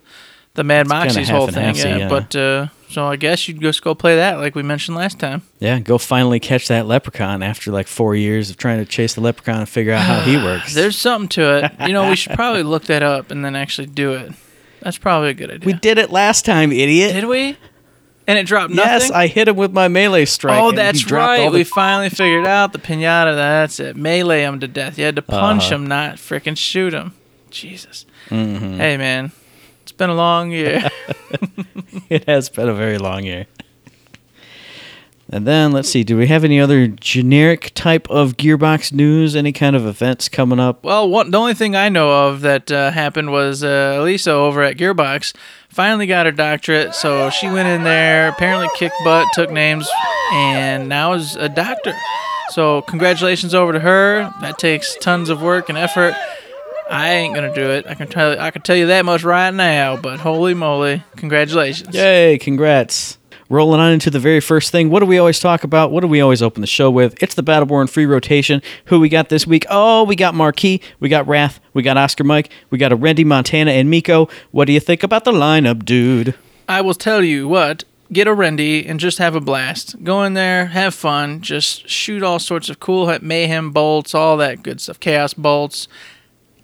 the 0.55 0.63
Mad 0.65 0.89
kinda 0.89 1.07
Moxxi's 1.07 1.29
whole 1.29 1.49
thing. 1.49 1.75
half-y, 1.75 1.83
yeah, 1.91 1.97
yeah. 1.97 2.09
But 2.09 2.37
uh, 2.37 2.69
so 2.89 3.07
I 3.07 3.17
guess 3.17 3.49
you'd 3.49 3.61
just 3.61 3.83
go 3.83 3.95
play 3.95 4.17
that, 4.17 4.39
like 4.39 4.55
we 4.55 4.63
mentioned 4.63 4.97
last 4.97 5.19
time. 5.19 5.43
Yeah, 5.59 5.79
go 5.81 5.99
finally 5.99 6.41
catch 6.41 6.69
that 6.69 6.87
leprechaun 6.87 7.43
after 7.43 7.71
like 7.71 7.87
four 7.87 8.15
years 8.15 8.51
of 8.51 8.57
trying 8.57 8.79
to 8.79 8.85
chase 8.85 9.15
the 9.15 9.21
leprechaun 9.21 9.59
and 9.61 9.69
figure 9.69 9.93
out 9.93 10.03
how 10.03 10.21
he 10.21 10.37
works. 10.45 10.75
There's 10.75 10.97
something 10.97 11.29
to 11.31 11.65
it. 11.65 11.73
You 11.89 11.93
know, 11.93 12.09
we 12.09 12.17
should 12.17 12.33
probably 12.37 12.63
look 12.63 12.85
that 12.85 13.03
up 13.03 13.31
and 13.31 13.45
then 13.45 13.57
actually 13.57 13.87
do 13.89 14.13
it. 14.15 14.33
That's 14.81 14.99
probably 14.99 15.31
a 15.31 15.35
good 15.35 15.51
idea. 15.51 15.67
we 15.67 15.73
did 15.73 15.99
it 15.99 16.11
last 16.11 16.45
time, 16.45 16.71
idiot. 16.71 17.13
Did 17.15 17.25
we? 17.25 17.57
And 18.27 18.39
it 18.39 18.47
dropped 18.47 18.73
nothing. 18.73 18.91
Yes, 18.91 19.11
I 19.11 19.27
hit 19.27 19.49
him 19.49 19.57
with 19.57 19.73
my 19.73 19.89
melee 19.89 20.25
strike. 20.25 20.59
Oh, 20.59 20.73
that's 20.73 21.11
right. 21.11 21.45
the- 21.51 21.59
We 21.59 21.65
finally 21.65 22.09
figured 22.09 22.47
out 22.47 22.73
the 22.73 22.79
pinata. 22.79 23.35
That's 23.35 23.79
it. 23.81 23.97
Melee 23.97 24.43
him 24.43 24.61
to 24.61 24.69
death. 24.69 24.99
You 24.99 25.05
had 25.05 25.17
to 25.17 25.23
punch 25.23 25.65
Uh-huh. 25.65 25.75
him, 25.75 25.87
not 25.87 26.17
freaking 26.17 26.57
shoot 26.57 26.95
him. 26.95 27.13
Jesus. 27.51 28.07
Mm-hmm. 28.31 28.77
Hey, 28.79 28.97
man. 28.97 29.33
It's 29.83 29.93
been 29.93 30.09
a 30.11 30.15
long 30.15 30.51
year. 30.53 30.89
it 32.09 32.25
has 32.29 32.49
been 32.49 32.69
a 32.69 32.75
very 32.75 32.99
long 32.99 33.25
year. 33.25 33.47
And 35.31 35.47
then 35.47 35.73
let's 35.73 35.89
see, 35.89 36.05
do 36.05 36.19
we 36.19 36.27
have 36.27 36.45
any 36.45 36.61
other 36.61 36.87
generic 36.87 37.73
type 37.75 38.09
of 38.11 38.37
Gearbox 38.37 38.93
news? 38.93 39.35
Any 39.35 39.53
kind 39.53 39.75
of 39.75 39.87
events 39.87 40.29
coming 40.29 40.61
up? 40.61 40.85
well, 40.85 41.09
one, 41.09 41.31
the 41.31 41.39
only 41.39 41.55
thing 41.55 41.75
I 41.75 41.89
know 41.89 42.29
of 42.29 42.43
that 42.43 42.71
uh, 42.71 42.91
happened 42.91 43.33
was 43.33 43.65
uh, 43.65 43.97
Elisa 43.99 44.33
over 44.33 44.63
at 44.63 44.77
Gearbox 44.77 45.35
finally 45.71 46.07
got 46.07 46.27
her 46.27 46.33
doctorate. 46.33 46.95
So 46.95 47.31
she 47.31 47.49
went 47.49 47.69
in 47.69 47.85
there, 47.85 48.29
apparently 48.29 48.69
kicked 48.77 48.97
butt, 49.03 49.27
took 49.33 49.51
names, 49.51 49.89
and 50.33 50.89
now 50.89 51.15
is 51.15 51.37
a 51.37 51.49
doctor. 51.49 51.95
So 52.51 52.83
congratulations 52.83 53.55
over 53.55 53.73
to 53.73 53.81
her. 53.81 54.33
That 54.43 54.59
takes 54.59 54.95
tons 55.01 55.31
of 55.31 55.41
work 55.43 55.69
and 55.69 55.79
effort. 55.79 56.15
I 56.91 57.11
ain't 57.15 57.35
gonna 57.35 57.55
do 57.55 57.71
it. 57.71 57.87
I 57.87 57.95
can 57.95 58.09
tell. 58.09 58.39
I 58.41 58.51
can 58.51 58.63
tell 58.63 58.77
you 58.77 58.87
that 58.87 59.05
much 59.05 59.23
right 59.25 59.53
now. 59.53 59.97
But 59.97 60.21
holy 60.21 60.55
moly, 60.55 61.03
congratulations! 61.17 61.95
Yay, 61.95 62.39
congrats. 62.39 63.19
Rolling 63.51 63.79
on 63.79 63.93
into 63.93 64.11
the 64.11 64.19
very 64.19 64.41
first 64.41 64.73
thing. 64.73 64.89
What 64.89 65.01
do 65.01 65.07
we 65.07 65.19
always 65.19 65.39
talk 65.39 65.65
about? 65.65 65.91
What 65.91 66.01
do 66.01 66.09
we 66.09 66.21
always 66.21 66.41
open 66.43 66.63
the 66.63 66.67
show 66.67 66.91
with? 66.91 67.23
It's 67.23 67.35
the 67.35 67.43
Battleborn 67.43 67.91
free 67.91 68.07
rotation. 68.07 68.63
Who 68.87 69.01
we 69.01 69.11
got 69.11 69.29
this 69.29 69.47
week? 69.47 69.67
Oh, 69.69 70.05
we 70.05 70.17
got 70.17 70.35
Marquis, 70.35 70.81
we 70.99 71.11
got 71.11 71.27
Rath, 71.29 71.61
we 71.75 71.83
got 71.83 71.99
Oscar 71.99 72.25
Mike, 72.25 72.51
we 72.71 72.79
got 72.79 72.91
Orendi 72.91 73.25
Montana 73.25 73.73
and 73.73 73.91
Miko. 73.91 74.29
What 74.51 74.65
do 74.65 74.73
you 74.73 74.81
think 74.81 75.03
about 75.03 75.25
the 75.25 75.33
lineup, 75.33 75.85
dude? 75.85 76.35
I 76.69 76.81
will 76.81 76.95
tell 76.95 77.23
you 77.23 77.47
what. 77.47 77.85
Get 78.13 78.27
Orendi 78.29 78.89
and 78.89 79.01
just 79.01 79.19
have 79.19 79.35
a 79.35 79.41
blast. 79.41 80.03
Go 80.05 80.23
in 80.23 80.35
there, 80.35 80.67
have 80.67 80.95
fun, 80.95 81.41
just 81.41 81.89
shoot 81.89 82.23
all 82.23 82.39
sorts 82.39 82.69
of 82.69 82.79
cool 82.79 83.13
mayhem 83.23 83.73
bolts, 83.73 84.15
all 84.15 84.37
that 84.37 84.63
good 84.63 84.81
stuff, 84.81 85.01
chaos 85.01 85.35
bolts, 85.35 85.89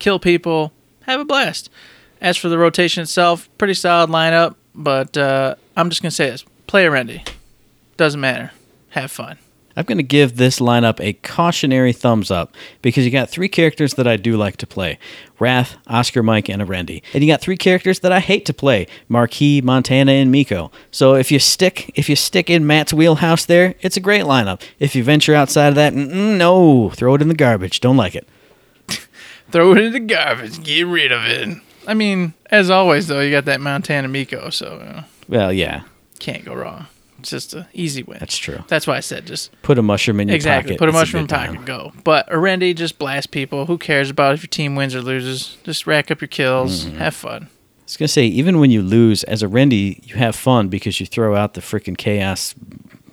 kill 0.01 0.19
people, 0.19 0.73
have 1.03 1.21
a 1.21 1.25
blast. 1.25 1.71
As 2.21 2.37
for 2.37 2.49
the 2.49 2.59
rotation 2.59 3.03
itself, 3.03 3.49
pretty 3.57 3.75
solid 3.75 4.11
lineup, 4.11 4.57
but 4.75 5.17
uh, 5.17 5.55
I'm 5.77 5.89
just 5.89 6.03
gonna 6.03 6.11
say 6.11 6.31
this: 6.31 6.45
play 6.67 6.85
Orendi. 6.85 7.27
Doesn't 7.97 8.21
matter. 8.21 8.51
Have 8.91 9.11
fun. 9.11 9.39
I'm 9.77 9.85
going 9.85 9.99
to 9.99 10.03
give 10.03 10.37
this 10.37 10.59
lineup 10.59 11.01
a 11.01 11.13
cautionary 11.13 11.93
thumbs 11.93 12.31
up 12.31 12.55
because 12.83 13.05
you 13.05 13.11
got 13.11 13.31
three 13.31 13.49
characters 13.49 13.95
that 13.95 14.07
I 14.07 14.17
do 14.17 14.37
like 14.37 14.57
to 14.59 14.67
play 14.67 14.99
Rath, 15.39 15.77
Oscar 15.87 16.23
Mike, 16.23 16.49
and 16.49 16.61
Orendi. 16.61 17.03
And 17.15 17.23
you 17.23 17.31
got 17.31 17.41
three 17.41 17.57
characters 17.57 18.01
that 18.01 18.13
I 18.13 18.21
hate 18.21 18.45
to 18.47 18.53
play 18.53 18.89
Marquis, 19.09 19.61
Montana, 19.61 20.13
and 20.13 20.31
Miko. 20.31 20.71
So 20.91 21.15
if 21.15 21.31
you 21.31 21.39
stick 21.39 21.93
if 21.95 22.09
you 22.09 22.17
stick 22.17 22.51
in 22.51 22.67
Matt's 22.67 22.93
wheelhouse 22.93 23.45
there, 23.47 23.75
it's 23.81 23.97
a 23.97 24.01
great 24.01 24.25
lineup. 24.25 24.61
If 24.79 24.95
you 24.95 25.05
venture 25.05 25.35
outside 25.35 25.69
of 25.69 25.75
that, 25.77 25.95
no, 25.95 26.91
throw 26.91 27.15
it 27.15 27.23
in 27.23 27.29
the 27.29 27.35
garbage. 27.35 27.81
Don't 27.81 27.97
like 27.97 28.15
it. 28.15 28.29
Throw 29.53 29.73
it 29.73 29.79
in 29.79 29.93
the 29.93 30.01
garbage. 30.01 30.63
Get 30.63 30.87
rid 30.87 31.13
of 31.13 31.25
it. 31.25 31.59
I 31.87 31.95
mean, 31.95 32.35
as 32.51 32.71
always, 32.71 33.09
though, 33.09 33.21
you 33.21 33.31
got 33.31 33.47
that 33.47 33.61
Montana 33.61 34.09
Miko, 34.09 34.51
so 34.51 35.03
Well, 35.29 35.53
yeah, 35.53 35.83
can't 36.19 36.45
go 36.45 36.55
wrong. 36.55 36.87
It's 37.19 37.31
just 37.31 37.53
an 37.55 37.67
easy 37.75 38.03
win. 38.03 38.17
that's 38.19 38.37
true. 38.39 38.65
That's 38.69 38.87
why 38.87 38.97
I 38.97 39.01
said 39.01 39.27
just 39.27 39.51
Put 39.63 39.79
a 39.79 39.83
mushroom 39.83 40.21
in 40.21 40.29
your 40.29 40.35
exactly 40.37 40.73
pocket. 40.75 40.79
put 40.79 40.87
a 40.87 40.89
It's 40.91 40.99
mushroom 40.99 41.21
in 41.23 41.27
good 41.27 41.35
pocket, 41.35 41.55
time. 41.57 41.65
go. 41.67 41.93
But 42.03 42.29
Orendi 42.31 42.75
just 42.75 42.99
blast 42.99 43.31
people. 43.31 43.67
Who 43.67 43.77
cares 43.77 44.09
about 44.09 44.35
if 44.35 44.43
your 44.43 44.49
team 44.49 44.75
wins 44.75 44.95
or 44.95 45.03
loses? 45.03 45.57
Just 45.65 45.87
rack 45.87 46.11
up 46.11 46.21
your 46.23 46.29
kills, 46.29 46.87
Mm-hmm. 46.87 46.97
have 46.99 47.15
fun. 47.15 47.43
I 47.45 47.83
was 47.85 47.97
gonna 47.99 48.09
say, 48.09 48.25
even 48.25 48.59
when 48.61 48.71
you 48.71 48.81
lose 48.83 49.23
as 49.25 49.43
Orendi, 49.43 50.07
you 50.07 50.15
have 50.15 50.35
fun 50.37 50.69
because 50.69 50.99
you 51.01 51.07
throw 51.07 51.35
out 51.37 51.53
the 51.55 51.61
freaking 51.61 51.99
chaos 51.99 52.55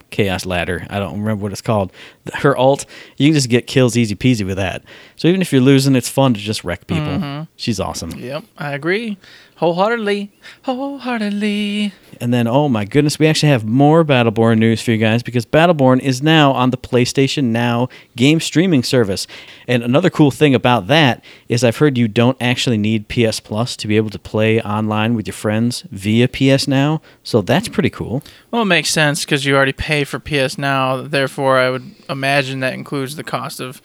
chaos 0.09 0.45
ladder. 0.45 0.85
I 0.89 0.99
don't 0.99 1.19
remember 1.19 1.43
what 1.43 1.51
it's 1.51 1.61
called. 1.61 1.91
Her 2.33 2.55
alt, 2.55 2.85
you 3.17 3.27
can 3.27 3.33
just 3.33 3.49
get 3.49 3.67
kills 3.67 3.97
easy 3.97 4.15
peasy 4.15 4.45
with 4.45 4.57
that. 4.57 4.83
So 5.15 5.27
even 5.27 5.41
if 5.41 5.51
you're 5.51 5.61
losing, 5.61 5.95
it's 5.95 6.09
fun 6.09 6.33
to 6.33 6.39
just 6.39 6.63
wreck 6.63 6.87
people. 6.87 7.05
Mm-hmm. 7.05 7.43
She's 7.55 7.79
awesome. 7.79 8.11
Yep, 8.11 8.45
I 8.57 8.73
agree. 8.73 9.17
Wholeheartedly, 9.57 10.31
wholeheartedly. 10.65 11.91
And 12.21 12.31
then, 12.31 12.47
oh 12.47 12.69
my 12.69 12.85
goodness, 12.85 13.17
we 13.17 13.25
actually 13.25 13.49
have 13.49 13.65
more 13.65 14.05
Battleborn 14.05 14.59
news 14.59 14.83
for 14.83 14.91
you 14.91 14.97
guys 14.97 15.23
because 15.23 15.47
Battleborn 15.47 15.99
is 15.99 16.21
now 16.21 16.51
on 16.51 16.69
the 16.69 16.77
PlayStation 16.77 17.45
Now 17.45 17.89
game 18.15 18.39
streaming 18.39 18.83
service. 18.83 19.25
And 19.67 19.81
another 19.81 20.11
cool 20.11 20.29
thing 20.29 20.53
about 20.53 20.85
that 20.87 21.25
is 21.49 21.63
I've 21.63 21.77
heard 21.77 21.97
you 21.97 22.07
don't 22.07 22.37
actually 22.39 22.77
need 22.77 23.07
PS 23.07 23.39
Plus 23.39 23.75
to 23.77 23.87
be 23.87 23.97
able 23.97 24.11
to 24.11 24.19
play 24.19 24.61
online 24.61 25.15
with 25.15 25.25
your 25.25 25.33
friends 25.33 25.85
via 25.89 26.27
PS 26.27 26.67
Now. 26.67 27.01
So 27.23 27.41
that's 27.41 27.67
pretty 27.67 27.89
cool. 27.89 28.21
Well, 28.51 28.61
it 28.61 28.65
makes 28.65 28.91
sense 28.91 29.25
because 29.25 29.43
you 29.43 29.55
already 29.55 29.73
pay 29.73 30.03
for 30.03 30.19
PS 30.19 30.59
Now. 30.59 31.01
Therefore, 31.01 31.57
I 31.57 31.71
would 31.71 31.95
imagine 32.07 32.59
that 32.59 32.73
includes 32.73 33.15
the 33.15 33.23
cost 33.23 33.59
of 33.59 33.81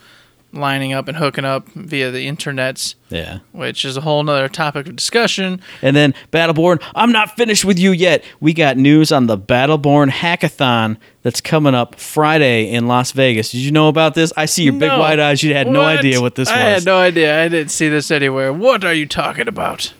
lining 0.52 0.92
up 0.92 1.08
and 1.08 1.16
hooking 1.16 1.44
up 1.44 1.66
via 1.70 2.10
the 2.10 2.26
internets, 2.28 2.94
Yeah. 3.08 3.38
which 3.52 3.84
is 3.84 3.96
a 3.96 4.02
whole 4.02 4.22
nother 4.22 4.48
topic 4.48 4.86
of 4.86 4.96
discussion. 4.96 5.60
And 5.80 5.96
then 5.96 6.14
Battleborn, 6.30 6.82
I'm 6.94 7.10
not 7.12 7.36
finished 7.36 7.64
with 7.64 7.78
you 7.78 7.92
yet. 7.92 8.22
We 8.40 8.52
got 8.52 8.76
news 8.76 9.10
on 9.12 9.26
the 9.26 9.38
Battleborn 9.38 10.10
Hackathon 10.10 10.96
that's 11.22 11.40
coming 11.40 11.74
up 11.74 11.94
Friday 11.98 12.70
in 12.70 12.86
Las 12.86 13.12
Vegas. 13.12 13.50
Did 13.52 13.58
you 13.62 13.70
know 13.70 13.88
about 13.88 14.14
this? 14.14 14.32
I 14.36 14.44
see 14.46 14.64
your 14.64 14.74
big 14.74 14.90
wide 14.90 15.20
eyes. 15.20 15.42
You 15.42 15.54
had 15.54 15.68
no 15.68 15.82
idea 15.82 16.20
what 16.20 16.34
this 16.34 16.48
I 16.48 16.52
was. 16.52 16.60
I 16.60 16.68
had 16.68 16.84
no 16.84 16.96
idea. 16.98 17.42
I 17.44 17.48
didn't 17.48 17.70
see 17.70 17.88
this 17.88 18.10
anywhere. 18.10 18.52
What 18.52 18.84
are 18.84 18.94
you 18.94 19.06
talking 19.06 19.48
about? 19.48 19.92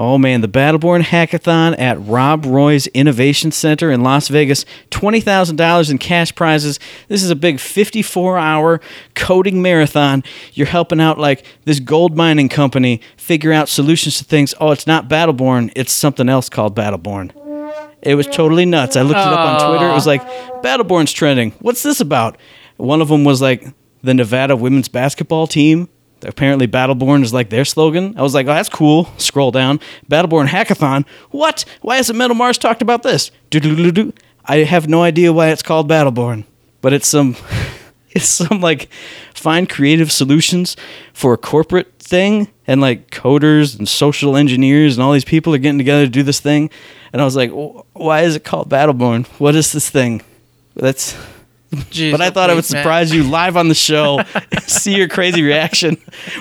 Oh 0.00 0.16
man, 0.16 0.40
the 0.40 0.48
Battleborn 0.48 1.02
Hackathon 1.02 1.78
at 1.78 2.00
Rob 2.00 2.46
Roy's 2.46 2.86
Innovation 2.86 3.52
Center 3.52 3.90
in 3.90 4.00
Las 4.00 4.28
Vegas. 4.28 4.64
$20,000 4.92 5.90
in 5.90 5.98
cash 5.98 6.34
prizes. 6.34 6.80
This 7.08 7.22
is 7.22 7.28
a 7.28 7.36
big 7.36 7.60
54 7.60 8.38
hour 8.38 8.80
coding 9.14 9.60
marathon. 9.60 10.24
You're 10.54 10.68
helping 10.68 11.02
out 11.02 11.18
like 11.18 11.44
this 11.66 11.80
gold 11.80 12.16
mining 12.16 12.48
company 12.48 13.02
figure 13.18 13.52
out 13.52 13.68
solutions 13.68 14.16
to 14.16 14.24
things. 14.24 14.54
Oh, 14.58 14.70
it's 14.70 14.86
not 14.86 15.06
Battleborn, 15.06 15.70
it's 15.76 15.92
something 15.92 16.30
else 16.30 16.48
called 16.48 16.74
Battleborn. 16.74 17.32
It 18.00 18.14
was 18.14 18.26
totally 18.26 18.64
nuts. 18.64 18.96
I 18.96 19.02
looked 19.02 19.20
it 19.20 19.26
up 19.26 19.38
on 19.38 19.68
Twitter. 19.68 19.90
It 19.90 19.92
was 19.92 20.06
like, 20.06 20.22
Battleborn's 20.62 21.12
trending. 21.12 21.50
What's 21.60 21.82
this 21.82 22.00
about? 22.00 22.38
One 22.78 23.02
of 23.02 23.08
them 23.08 23.24
was 23.24 23.42
like 23.42 23.66
the 24.02 24.14
Nevada 24.14 24.56
women's 24.56 24.88
basketball 24.88 25.46
team. 25.46 25.90
Apparently, 26.22 26.66
Battleborn 26.66 27.22
is 27.22 27.32
like 27.32 27.50
their 27.50 27.64
slogan. 27.64 28.14
I 28.16 28.22
was 28.22 28.34
like, 28.34 28.46
oh, 28.46 28.54
that's 28.54 28.68
cool. 28.68 29.08
Scroll 29.16 29.50
down. 29.50 29.80
Battleborn 30.10 30.46
Hackathon. 30.46 31.06
What? 31.30 31.64
Why 31.82 31.96
hasn't 31.96 32.18
Metal 32.18 32.36
Mars 32.36 32.58
talked 32.58 32.82
about 32.82 33.02
this? 33.02 33.30
Do-do-do-do. 33.50 34.12
I 34.44 34.58
have 34.58 34.88
no 34.88 35.02
idea 35.02 35.32
why 35.32 35.48
it's 35.48 35.62
called 35.62 35.88
Battleborn, 35.88 36.44
but 36.80 36.92
it's 36.92 37.08
some, 37.08 37.36
it's 38.10 38.28
some 38.28 38.60
like 38.60 38.88
find 39.34 39.68
creative 39.68 40.10
solutions 40.10 40.76
for 41.12 41.32
a 41.32 41.38
corporate 41.38 41.98
thing, 41.98 42.48
and 42.66 42.80
like 42.80 43.10
coders 43.10 43.78
and 43.78 43.88
social 43.88 44.36
engineers 44.36 44.96
and 44.96 45.04
all 45.04 45.12
these 45.12 45.24
people 45.24 45.54
are 45.54 45.58
getting 45.58 45.78
together 45.78 46.04
to 46.04 46.10
do 46.10 46.22
this 46.22 46.40
thing. 46.40 46.70
And 47.12 47.20
I 47.20 47.24
was 47.24 47.36
like, 47.36 47.50
why 47.92 48.22
is 48.22 48.36
it 48.36 48.44
called 48.44 48.68
Battleborn? 48.68 49.26
What 49.38 49.54
is 49.54 49.72
this 49.72 49.90
thing? 49.90 50.22
That's 50.74 51.16
Jeez, 51.70 52.10
but 52.10 52.20
I 52.20 52.30
thought 52.30 52.50
I 52.50 52.54
would 52.54 52.70
man. 52.72 52.82
surprise 52.82 53.14
you 53.14 53.22
live 53.22 53.56
on 53.56 53.68
the 53.68 53.74
show, 53.74 54.20
see 54.66 54.96
your 54.96 55.08
crazy 55.08 55.42
reaction. 55.42 55.98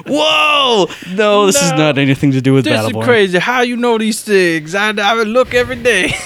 Whoa! 0.08 0.88
No, 1.12 1.46
this 1.46 1.62
is 1.62 1.72
not 1.74 2.00
anything 2.00 2.32
to 2.32 2.42
do 2.42 2.54
with 2.54 2.66
Battleborn. 2.66 2.88
This 2.94 2.98
is 2.98 3.06
crazy. 3.06 3.38
How 3.40 3.62
you 3.62 3.78
know 3.78 4.00
these 4.00 4.24
things? 4.24 4.74
I, 4.74 4.90
I 4.90 5.14
would 5.16 5.28
look 5.28 5.54
every 5.54 5.82
day. 5.82 6.14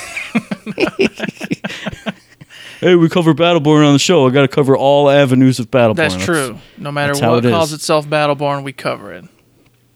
Hey, 2.83 2.95
we 2.95 3.07
cover 3.07 3.33
Battleborn 3.33 3.87
on 3.87 3.93
the 3.93 3.99
show. 3.99 4.27
I 4.27 4.29
got 4.29 4.41
to 4.41 4.49
cover 4.49 4.75
all 4.75 5.09
avenues 5.09 5.57
of 5.57 5.71
Battleborn. 5.71 5.95
That's 5.95 6.17
true. 6.25 6.57
No 6.77 6.91
matter 6.91 7.13
that's 7.13 7.25
what 7.25 7.45
it 7.45 7.49
calls 7.49 7.69
is. 7.69 7.75
itself 7.75 8.05
Battleborn, 8.07 8.65
we 8.65 8.73
cover 8.73 9.13
it. 9.13 9.23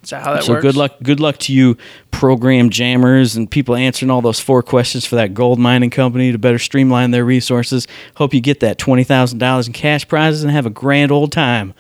Is 0.07 0.11
that 0.11 0.23
how 0.23 0.35
that 0.35 0.45
So 0.45 0.53
works? 0.53 0.61
good 0.61 0.77
luck, 0.77 0.95
good 1.03 1.19
luck 1.19 1.37
to 1.39 1.53
you, 1.53 1.75
program 2.11 2.69
jammers 2.69 3.35
and 3.35 3.51
people 3.51 3.75
answering 3.75 4.09
all 4.09 4.21
those 4.21 4.39
four 4.39 4.63
questions 4.63 5.05
for 5.05 5.17
that 5.17 5.33
gold 5.33 5.59
mining 5.59 5.89
company 5.89 6.31
to 6.31 6.37
better 6.37 6.57
streamline 6.57 7.11
their 7.11 7.25
resources. 7.25 7.89
Hope 8.15 8.33
you 8.33 8.39
get 8.39 8.61
that 8.61 8.77
twenty 8.77 9.03
thousand 9.03 9.39
dollars 9.39 9.67
in 9.67 9.73
cash 9.73 10.07
prizes 10.07 10.43
and 10.43 10.51
have 10.53 10.65
a 10.65 10.69
grand 10.69 11.11
old 11.11 11.33
time. 11.33 11.73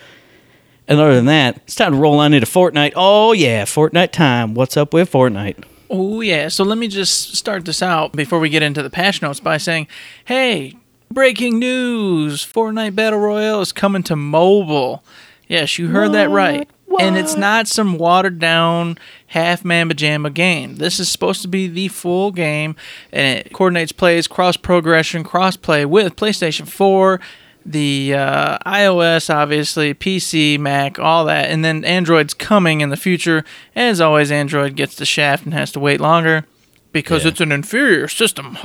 And 0.89 0.99
other 0.99 1.15
than 1.15 1.23
that, 1.27 1.55
it's 1.63 1.75
time 1.75 1.93
to 1.93 1.97
roll 1.97 2.19
on 2.19 2.33
into 2.33 2.45
Fortnite. 2.45 2.91
Oh 2.97 3.31
yeah, 3.31 3.63
Fortnite 3.63 4.11
time. 4.11 4.53
What's 4.55 4.75
up 4.75 4.93
with 4.93 5.09
Fortnite? 5.09 5.63
Oh 5.89 6.19
yeah. 6.19 6.49
So 6.49 6.65
let 6.65 6.77
me 6.77 6.89
just 6.89 7.33
start 7.37 7.63
this 7.63 7.81
out 7.81 8.11
before 8.11 8.39
we 8.39 8.49
get 8.49 8.61
into 8.61 8.83
the 8.83 8.89
patch 8.89 9.21
notes 9.21 9.39
by 9.39 9.55
saying, 9.55 9.87
"Hey, 10.25 10.73
breaking 11.09 11.59
news! 11.59 12.45
Fortnite 12.45 12.93
Battle 12.93 13.19
Royale 13.19 13.61
is 13.61 13.71
coming 13.71 14.03
to 14.03 14.17
mobile." 14.17 15.01
Yes, 15.47 15.79
you 15.79 15.87
heard 15.87 16.11
that 16.11 16.29
right. 16.29 16.67
And 16.99 17.15
it's 17.17 17.35
not 17.37 17.67
some 17.67 17.97
watered 17.97 18.39
down 18.39 18.97
half 19.27 19.63
mamba 19.63 19.93
jamma 19.93 20.33
game. 20.33 20.77
This 20.77 20.99
is 20.99 21.09
supposed 21.09 21.41
to 21.43 21.47
be 21.47 21.67
the 21.67 21.89
full 21.89 22.31
game, 22.31 22.75
and 23.11 23.39
it 23.39 23.53
coordinates 23.53 23.91
plays, 23.91 24.27
cross 24.27 24.57
progression, 24.57 25.23
cross 25.23 25.55
play 25.57 25.85
with 25.85 26.15
PlayStation 26.15 26.67
4, 26.67 27.19
the 27.65 28.13
uh, 28.15 28.57
iOS, 28.65 29.33
obviously, 29.33 29.93
PC, 29.93 30.57
Mac, 30.57 30.97
all 30.97 31.25
that. 31.25 31.49
And 31.49 31.63
then 31.63 31.83
Android's 31.85 32.33
coming 32.33 32.81
in 32.81 32.89
the 32.89 32.97
future. 32.97 33.43
As 33.75 33.99
always, 34.01 34.31
Android 34.31 34.75
gets 34.75 34.95
the 34.95 35.05
shaft 35.05 35.43
and 35.45 35.53
has 35.53 35.71
to 35.73 35.79
wait 35.79 35.99
longer 36.01 36.45
because 36.93 37.23
Yeah. 37.25 37.29
it's 37.31 37.41
an 37.41 37.51
inferior 37.51 38.07
system. 38.07 38.57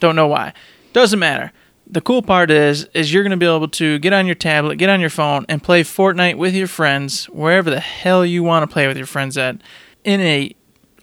Don't 0.00 0.14
know 0.16 0.28
why. 0.28 0.52
Doesn't 0.92 1.18
matter. 1.18 1.52
The 1.90 2.00
cool 2.00 2.22
part 2.22 2.50
is 2.50 2.84
is 2.94 3.12
you're 3.12 3.22
going 3.22 3.30
to 3.30 3.36
be 3.38 3.46
able 3.46 3.68
to 3.68 3.98
get 3.98 4.12
on 4.12 4.26
your 4.26 4.34
tablet, 4.34 4.76
get 4.76 4.90
on 4.90 5.00
your 5.00 5.10
phone 5.10 5.46
and 5.48 5.62
play 5.62 5.82
Fortnite 5.82 6.36
with 6.36 6.54
your 6.54 6.66
friends 6.66 7.26
wherever 7.26 7.70
the 7.70 7.80
hell 7.80 8.26
you 8.26 8.42
want 8.42 8.68
to 8.68 8.72
play 8.72 8.86
with 8.86 8.96
your 8.96 9.06
friends 9.06 9.38
at 9.38 9.60
in 10.04 10.20
a 10.20 10.54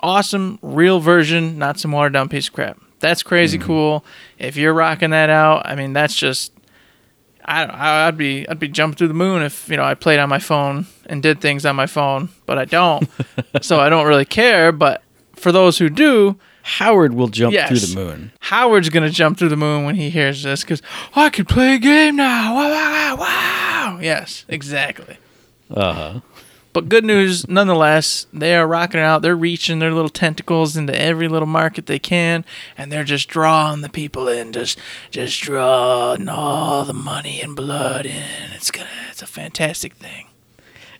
awesome 0.02 0.60
real 0.62 1.00
version, 1.00 1.58
not 1.58 1.80
some 1.80 1.92
watered 1.92 2.14
down 2.14 2.30
piece 2.30 2.48
of 2.48 2.54
crap. 2.54 2.80
That's 3.00 3.24
crazy 3.24 3.58
mm-hmm. 3.58 3.68
cool. 3.68 4.06
If 4.38 4.58
you're 4.58 4.74
rocking 4.74 5.10
that 5.10 5.30
out, 5.30 5.66
I 5.66 5.76
mean 5.76 5.94
that's 5.94 6.16
just 6.16 6.54
I 7.44 7.66
don't 7.66 7.76
I'd 7.76 8.18
be 8.18 8.48
I'd 8.48 8.60
be 8.60 8.68
jumping 8.68 8.98
through 8.98 9.10
the 9.10 9.14
moon 9.16 9.42
if 9.42 9.68
you 9.70 9.78
know 9.78 9.84
I 9.84 9.96
played 9.96 10.20
on 10.20 10.30
my 10.30 10.40
phone 10.40 10.88
and 11.08 11.22
did 11.22 11.42
things 11.42 11.66
on 11.66 11.76
my 11.76 11.88
phone, 11.88 12.30
but 12.46 12.58
I 12.58 12.66
don't. 12.66 13.10
so 13.62 13.80
I 13.80 13.90
don't 13.90 14.08
really 14.08 14.26
care, 14.26 14.72
but 14.72 15.04
for 15.36 15.52
those 15.52 15.78
who 15.78 15.90
do, 15.90 16.38
Howard 16.68 17.14
will 17.14 17.28
jump 17.28 17.54
Yes. 17.54 17.70
through 17.70 17.80
the 17.80 17.96
moon. 17.96 18.32
Howard's 18.40 18.90
gonna 18.90 19.12
jump 19.12 19.38
through 19.38 19.50
the 19.50 19.56
moon 19.56 19.86
when 19.86 19.96
he 19.96 20.10
hears 20.10 20.42
this 20.44 20.62
because 20.62 20.82
I 21.16 21.30
could 21.30 21.48
play 21.48 21.76
a 21.76 21.78
game 21.78 22.16
now. 22.16 22.56
Wow, 22.56 22.70
wow, 22.70 22.92
wow, 22.92 23.16
wow. 23.20 24.00
Yes, 24.02 24.46
exactly. 24.50 25.18
Uh 25.70 25.94
huh. 25.94 26.20
But 26.74 26.90
good 26.90 27.06
news, 27.06 27.48
nonetheless, 27.48 28.26
they 28.34 28.54
are 28.56 28.68
rocking 28.68 29.00
out. 29.00 29.22
They're 29.22 29.36
reaching 29.36 29.80
their 29.80 29.94
little 29.94 30.10
tentacles 30.10 30.76
into 30.76 30.94
every 31.00 31.28
little 31.30 31.48
market 31.48 31.86
they 31.86 32.00
can, 32.00 32.44
and 32.78 32.92
they're 32.92 33.06
just 33.06 33.30
drawing 33.30 33.82
the 33.82 33.88
people 33.90 34.28
in, 34.28 34.52
just 34.52 34.78
just 35.12 35.40
drawing 35.42 36.28
all 36.28 36.84
the 36.84 36.94
money 36.94 37.42
and 37.42 37.56
blood 37.56 38.06
in. 38.08 38.24
It's 38.56 38.72
gonna, 38.72 38.90
it's 39.12 39.22
a 39.22 39.28
fantastic 39.28 39.94
thing. 39.94 40.28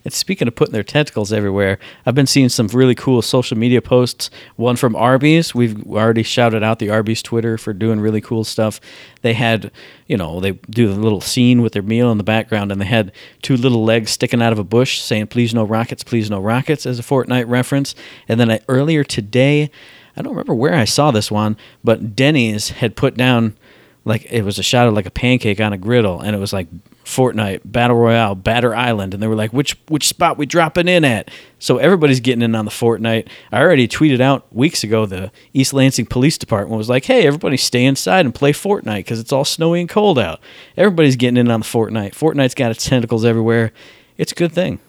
And 0.06 0.12
speaking 0.12 0.46
of 0.46 0.54
putting 0.54 0.72
their 0.72 0.84
tentacles 0.84 1.32
everywhere, 1.32 1.80
I've 2.06 2.14
been 2.14 2.28
seeing 2.28 2.48
some 2.48 2.68
really 2.68 2.94
cool 2.94 3.22
social 3.22 3.58
media 3.58 3.82
posts. 3.82 4.30
One 4.54 4.76
from 4.76 4.94
Arby's. 4.94 5.52
We've 5.52 5.84
already 5.84 6.22
shouted 6.22 6.62
out 6.62 6.78
the 6.78 6.90
Arby's 6.90 7.22
Twitter 7.22 7.58
for 7.58 7.72
doing 7.72 7.98
really 7.98 8.20
cool 8.20 8.44
stuff. 8.44 8.80
They 9.22 9.32
had, 9.32 9.72
you 10.06 10.16
know, 10.16 10.38
they 10.38 10.52
do 10.52 10.86
the 10.94 11.00
little 11.00 11.20
scene 11.20 11.60
with 11.60 11.72
their 11.72 11.82
meal 11.82 12.12
in 12.12 12.18
the 12.18 12.24
background, 12.24 12.70
and 12.70 12.80
they 12.80 12.86
had 12.86 13.10
two 13.42 13.56
little 13.56 13.82
legs 13.82 14.12
sticking 14.12 14.40
out 14.40 14.52
of 14.52 14.60
a 14.60 14.64
bush 14.64 15.00
saying, 15.00 15.26
Please 15.26 15.52
no 15.52 15.64
rockets, 15.64 16.04
please 16.04 16.30
no 16.30 16.38
rockets, 16.38 16.86
as 16.86 17.00
a 17.00 17.02
Fortnite 17.02 17.48
reference. 17.48 17.96
And 18.28 18.38
then 18.38 18.48
I, 18.48 18.60
earlier 18.68 19.02
today, 19.02 19.72
I 20.16 20.22
don't 20.22 20.34
remember 20.34 20.54
where 20.54 20.74
I 20.74 20.84
saw 20.84 21.10
this 21.10 21.32
one, 21.32 21.56
but 21.82 22.14
Denny's 22.14 22.68
had 22.68 22.94
put 22.94 23.16
down 23.16 23.56
like 24.04 24.24
it 24.30 24.42
was 24.42 24.60
a 24.60 24.62
shot 24.62 24.86
of 24.86 24.94
like 24.94 25.06
a 25.06 25.10
pancake 25.10 25.60
on 25.60 25.72
a 25.72 25.78
griddle 25.78 26.20
and 26.20 26.36
it 26.36 26.38
was 26.38 26.52
like 26.52 26.68
Fortnite 27.06 27.60
Battle 27.64 27.96
Royale 27.96 28.34
Batter 28.34 28.74
Island 28.74 29.14
and 29.14 29.22
they 29.22 29.28
were 29.28 29.36
like 29.36 29.52
which 29.52 29.76
which 29.86 30.08
spot 30.08 30.36
we 30.36 30.44
dropping 30.44 30.88
in 30.88 31.04
at 31.04 31.30
so 31.60 31.78
everybody's 31.78 32.18
getting 32.18 32.42
in 32.42 32.56
on 32.56 32.64
the 32.64 32.70
Fortnite 32.72 33.28
I 33.52 33.60
already 33.60 33.86
tweeted 33.86 34.20
out 34.20 34.52
weeks 34.52 34.82
ago 34.82 35.06
the 35.06 35.30
East 35.54 35.72
Lansing 35.72 36.06
Police 36.06 36.36
Department 36.36 36.76
was 36.76 36.88
like 36.88 37.04
hey 37.04 37.24
everybody 37.24 37.56
stay 37.56 37.84
inside 37.84 38.24
and 38.26 38.34
play 38.34 38.52
Fortnite 38.52 38.96
because 38.98 39.20
it's 39.20 39.32
all 39.32 39.44
snowy 39.44 39.78
and 39.80 39.88
cold 39.88 40.18
out 40.18 40.40
everybody's 40.76 41.14
getting 41.14 41.36
in 41.36 41.48
on 41.48 41.60
the 41.60 41.66
Fortnite 41.66 42.12
Fortnite's 42.14 42.56
got 42.56 42.72
its 42.72 42.84
tentacles 42.84 43.24
everywhere 43.24 43.70
it's 44.18 44.32
a 44.32 44.34
good 44.34 44.50
thing 44.52 44.80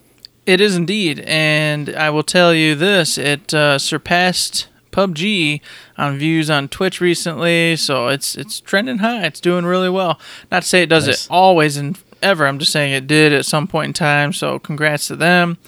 It 0.44 0.60
is 0.60 0.74
indeed, 0.74 1.20
and 1.26 1.90
I 1.94 2.10
will 2.10 2.22
tell 2.24 2.52
you 2.54 2.74
this: 2.74 3.16
it 3.18 3.52
uh, 3.54 3.78
surpassed 3.78 4.66
PUBG 4.92 5.60
on 5.98 6.16
views 6.18 6.48
on 6.48 6.68
Twitch 6.68 7.00
recently, 7.02 7.76
so 7.76 8.08
it's 8.08 8.34
it's 8.34 8.58
trending 8.58 8.98
high. 8.98 9.26
It's 9.26 9.40
doing 9.40 9.66
really 9.66 9.90
well. 9.90 10.18
Not 10.50 10.62
to 10.62 10.68
say 10.68 10.82
it 10.82 10.88
does 10.88 11.06
Nice. 11.06 11.26
it 11.26 11.30
always 11.30 11.76
and 11.76 11.98
ever. 12.22 12.46
I'm 12.46 12.58
just 12.58 12.72
saying 12.72 12.92
it 12.92 13.06
did 13.06 13.32
at 13.32 13.44
some 13.46 13.66
point 13.66 13.88
in 13.88 13.92
time. 13.92 14.32
So 14.32 14.58
congrats 14.58 15.08
to 15.08 15.16
them. 15.16 15.58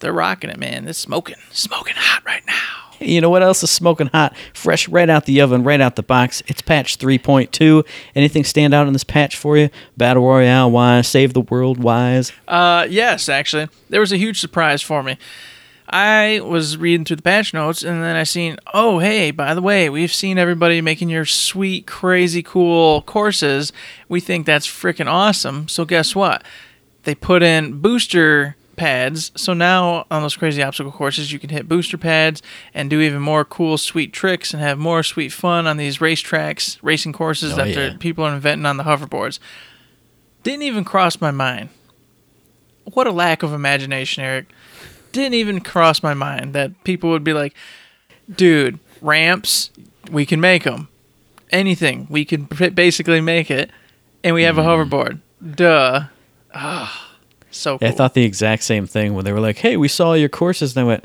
They're 0.00 0.12
rocking 0.12 0.50
it, 0.50 0.58
man. 0.58 0.86
It's 0.88 0.98
smoking, 0.98 1.36
smoking 1.50 1.94
hot 1.96 2.22
right 2.24 2.42
now. 2.46 2.84
You 3.00 3.20
know 3.20 3.30
what 3.30 3.42
else 3.42 3.62
is 3.62 3.70
smoking 3.70 4.08
hot? 4.08 4.36
Fresh 4.54 4.88
right 4.88 5.10
out 5.10 5.26
the 5.26 5.40
oven, 5.40 5.64
right 5.64 5.80
out 5.80 5.96
the 5.96 6.02
box. 6.02 6.42
It's 6.46 6.62
patch 6.62 6.98
3.2. 6.98 7.86
Anything 8.14 8.44
stand 8.44 8.72
out 8.72 8.86
in 8.86 8.92
this 8.92 9.04
patch 9.04 9.36
for 9.36 9.56
you? 9.56 9.68
Battle 9.96 10.26
Royale 10.26 10.70
wise, 10.70 11.08
Save 11.08 11.34
the 11.34 11.40
World 11.40 11.82
wise? 11.82 12.32
Uh, 12.46 12.86
yes, 12.88 13.28
actually, 13.28 13.68
there 13.90 14.00
was 14.00 14.12
a 14.12 14.16
huge 14.16 14.40
surprise 14.40 14.80
for 14.82 15.02
me. 15.02 15.18
I 15.94 16.40
was 16.40 16.76
reading 16.76 17.04
through 17.04 17.16
the 17.16 17.22
patch 17.22 17.54
notes 17.54 17.84
and 17.84 18.02
then 18.02 18.16
I 18.16 18.24
seen, 18.24 18.56
oh, 18.74 18.98
hey, 18.98 19.30
by 19.30 19.54
the 19.54 19.62
way, 19.62 19.88
we've 19.88 20.12
seen 20.12 20.38
everybody 20.38 20.80
making 20.80 21.08
your 21.08 21.24
sweet, 21.24 21.86
crazy, 21.86 22.42
cool 22.42 23.02
courses. 23.02 23.72
We 24.08 24.18
think 24.18 24.44
that's 24.44 24.66
freaking 24.66 25.06
awesome. 25.06 25.68
So 25.68 25.84
guess 25.84 26.16
what? 26.16 26.42
They 27.04 27.14
put 27.14 27.44
in 27.44 27.80
booster 27.80 28.56
pads. 28.74 29.30
So 29.36 29.52
now 29.54 30.04
on 30.10 30.22
those 30.22 30.36
crazy 30.36 30.64
obstacle 30.64 30.90
courses, 30.90 31.30
you 31.30 31.38
can 31.38 31.50
hit 31.50 31.68
booster 31.68 31.96
pads 31.96 32.42
and 32.74 32.90
do 32.90 33.00
even 33.00 33.22
more 33.22 33.44
cool, 33.44 33.78
sweet 33.78 34.12
tricks 34.12 34.52
and 34.52 34.60
have 34.60 34.78
more 34.78 35.04
sweet 35.04 35.32
fun 35.32 35.68
on 35.68 35.76
these 35.76 35.98
racetracks, 35.98 36.76
racing 36.82 37.12
courses 37.12 37.52
Oh, 37.52 37.56
that 37.58 37.68
yeah. 37.68 37.96
people 38.00 38.24
are 38.24 38.34
inventing 38.34 38.66
on 38.66 38.78
the 38.78 38.82
hoverboards. 38.84 39.38
Didn't 40.42 40.62
even 40.62 40.82
cross 40.82 41.20
my 41.20 41.30
mind. 41.30 41.68
What 42.82 43.06
a 43.06 43.12
lack 43.12 43.44
of 43.44 43.52
imagination, 43.52 44.24
Eric. 44.24 44.46
Didn't 45.14 45.34
even 45.34 45.60
cross 45.60 46.02
my 46.02 46.12
mind 46.12 46.54
that 46.54 46.82
people 46.82 47.10
would 47.10 47.22
be 47.22 47.32
like, 47.32 47.54
dude, 48.28 48.80
ramps, 49.00 49.70
we 50.10 50.26
can 50.26 50.40
make 50.40 50.64
them. 50.64 50.88
Anything, 51.50 52.08
we 52.10 52.24
can 52.24 52.44
basically 52.74 53.20
make 53.20 53.48
it. 53.48 53.70
And 54.24 54.34
we 54.34 54.42
have 54.42 54.58
a 54.58 54.62
hoverboard. 54.62 55.20
Duh. 55.54 56.06
Ah, 56.52 57.12
so 57.52 57.78
cool. 57.78 57.86
Yeah, 57.86 57.92
I 57.92 57.96
thought 57.96 58.14
the 58.14 58.24
exact 58.24 58.64
same 58.64 58.88
thing 58.88 59.14
when 59.14 59.24
they 59.24 59.32
were 59.32 59.38
like, 59.40 59.58
"Hey, 59.58 59.76
we 59.76 59.86
saw 59.86 60.14
your 60.14 60.28
courses," 60.28 60.76
and 60.76 60.84
I 60.84 60.88
went, 60.88 61.04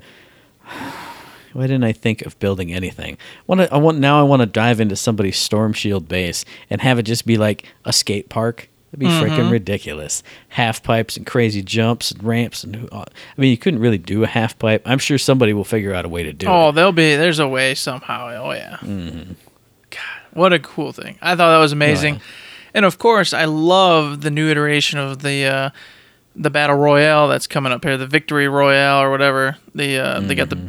"Why 1.54 1.64
didn't 1.64 1.84
I 1.84 1.92
think 1.92 2.24
of 2.24 2.40
building 2.40 2.74
anything? 2.74 3.18
Want 3.46 3.62
to? 3.62 3.72
I 3.72 3.78
want 3.78 4.00
now. 4.00 4.20
I 4.20 4.24
want 4.24 4.42
to 4.42 4.48
dive 4.48 4.80
into 4.80 4.96
somebody's 4.96 5.38
storm 5.38 5.74
shield 5.74 6.08
base 6.08 6.46
and 6.70 6.82
have 6.82 6.98
it 6.98 7.04
just 7.04 7.28
be 7.28 7.38
like 7.38 7.66
a 7.86 7.94
skate 7.94 8.30
park. 8.30 8.70
That'd 8.92 9.00
be 9.00 9.06
freaking 9.06 9.52
ridiculous. 9.52 10.24
Half 10.50 10.82
pipes 10.84 11.16
and 11.16 11.26
crazy 11.26 11.62
jumps 11.62 12.10
and 12.12 12.24
ramps 12.24 12.64
and 12.64 12.90
uh, 12.92 13.02
I 13.08 13.42
mean, 13.42 13.52
you 13.52 13.58
couldn't 13.58 13.80
really 13.82 13.98
do 14.00 14.24
a 14.24 14.28
half 14.28 14.58
pipe. 14.58 14.82
I'm 14.86 14.98
sure 15.00 15.18
somebody 15.18 15.54
will 15.54 15.64
figure 15.64 15.94
out 15.94 16.06
a 16.06 16.10
way 16.10 16.24
to 16.24 16.34
do 16.34 16.48
Oh, 16.48 16.52
it. 16.52 16.68
Oh, 16.70 16.72
there'll 16.72 16.92
be 16.92 17.16
there's 17.16 17.40
a 17.40 17.48
way 17.48 17.76
somehow. 17.76 18.30
Oh 18.44 18.52
yeah. 18.52 18.78
Mm-hmm. 18.82 19.34
God, 19.92 20.02
what 20.34 20.54
a 20.54 20.60
cool 20.60 20.92
thing! 20.92 21.18
I 21.22 21.36
thought 21.36 21.52
that 21.52 21.58
was 21.60 21.72
amazing, 21.72 22.16
Oh, 22.16 22.18
yeah. 22.18 22.72
and 22.76 22.86
of 22.86 22.98
course, 22.98 23.34
I 23.34 23.46
love 23.46 24.22
the 24.22 24.32
new 24.32 24.50
iteration 24.50 24.98
of 25.00 25.22
the 25.22 25.46
uh, 25.46 25.70
the 26.36 26.50
battle 26.50 26.76
royale 26.78 27.28
that's 27.28 27.48
coming 27.48 27.72
up 27.72 27.84
here, 27.84 27.98
the 27.98 28.08
victory 28.08 28.48
royale 28.48 29.02
or 29.02 29.12
whatever. 29.12 29.58
The 29.76 29.98
uh, 29.98 30.20
they 30.22 30.36
got 30.36 30.50
the 30.50 30.56
Mm-hmm. 30.56 30.68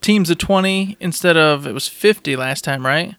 teams 0.00 0.30
of 0.30 0.38
twenty 0.38 0.96
instead 1.00 1.36
of 1.36 1.66
it 1.66 1.72
was 1.72 1.86
fifty 1.88 2.34
last 2.36 2.64
time, 2.64 2.84
right? 2.84 3.14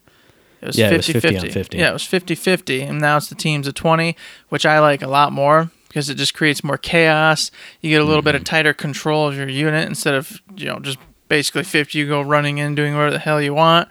It 0.64 0.68
was 0.68 0.78
Yeah, 0.78 0.90
it 0.90 0.96
was 0.96 1.06
50 1.06 1.38
on 1.38 1.50
50. 1.50 1.76
Yeah, 1.78 1.90
it 1.90 1.92
was 1.92 2.02
50-50, 2.04 2.88
and 2.88 2.98
now 2.98 3.18
it's 3.18 3.28
the 3.28 3.34
teams 3.34 3.68
of 3.68 3.74
20, 3.74 4.16
which 4.48 4.64
I 4.64 4.80
like 4.80 5.02
a 5.02 5.06
lot 5.06 5.30
more 5.30 5.70
because 5.88 6.08
it 6.08 6.14
just 6.14 6.32
creates 6.32 6.64
more 6.64 6.78
chaos. 6.78 7.50
You 7.82 7.90
get 7.90 8.00
a 8.00 8.04
little 8.04 8.22
bit 8.22 8.34
of 8.34 8.40
mm-hmm. 8.40 8.46
tighter 8.46 8.72
control 8.72 9.28
of 9.28 9.36
your 9.36 9.48
unit 9.48 9.86
instead 9.86 10.14
of, 10.14 10.40
you 10.56 10.66
know, 10.66 10.78
just 10.80 10.98
basically 11.28 11.64
50 11.64 11.98
you 11.98 12.08
go 12.08 12.22
running 12.22 12.58
in 12.58 12.74
doing 12.74 12.94
whatever 12.94 13.12
the 13.12 13.18
hell 13.18 13.42
you 13.42 13.52
want 13.52 13.88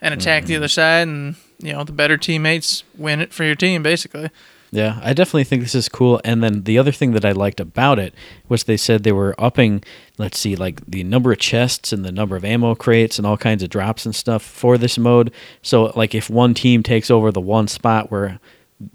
and 0.00 0.14
attack 0.14 0.44
the 0.44 0.54
mm-hmm. 0.54 0.60
other 0.60 0.68
side 0.68 1.06
and, 1.06 1.36
you 1.58 1.72
know, 1.72 1.84
the 1.84 1.92
better 1.92 2.16
teammates 2.16 2.84
win 2.96 3.20
it 3.20 3.34
for 3.34 3.44
your 3.44 3.54
team 3.54 3.82
basically. 3.82 4.30
Yeah, 4.74 4.98
I 5.04 5.12
definitely 5.12 5.44
think 5.44 5.62
this 5.62 5.76
is 5.76 5.88
cool. 5.88 6.20
And 6.24 6.42
then 6.42 6.64
the 6.64 6.78
other 6.78 6.90
thing 6.90 7.12
that 7.12 7.24
I 7.24 7.30
liked 7.30 7.60
about 7.60 8.00
it 8.00 8.12
was 8.48 8.64
they 8.64 8.76
said 8.76 9.04
they 9.04 9.12
were 9.12 9.36
upping, 9.38 9.84
let's 10.18 10.36
see, 10.36 10.56
like 10.56 10.84
the 10.84 11.04
number 11.04 11.30
of 11.30 11.38
chests 11.38 11.92
and 11.92 12.04
the 12.04 12.10
number 12.10 12.34
of 12.34 12.44
ammo 12.44 12.74
crates 12.74 13.16
and 13.16 13.24
all 13.24 13.36
kinds 13.36 13.62
of 13.62 13.70
drops 13.70 14.04
and 14.04 14.16
stuff 14.16 14.42
for 14.42 14.76
this 14.76 14.98
mode. 14.98 15.32
So, 15.62 15.92
like, 15.94 16.12
if 16.12 16.28
one 16.28 16.54
team 16.54 16.82
takes 16.82 17.08
over 17.08 17.30
the 17.30 17.40
one 17.40 17.68
spot 17.68 18.10
where, 18.10 18.40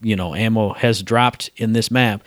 you 0.01 0.17
know, 0.17 0.36
ammo 0.36 0.74
has 0.74 1.01
dropped 1.01 1.50
in 1.55 1.71
this 1.71 1.89
map, 1.89 2.24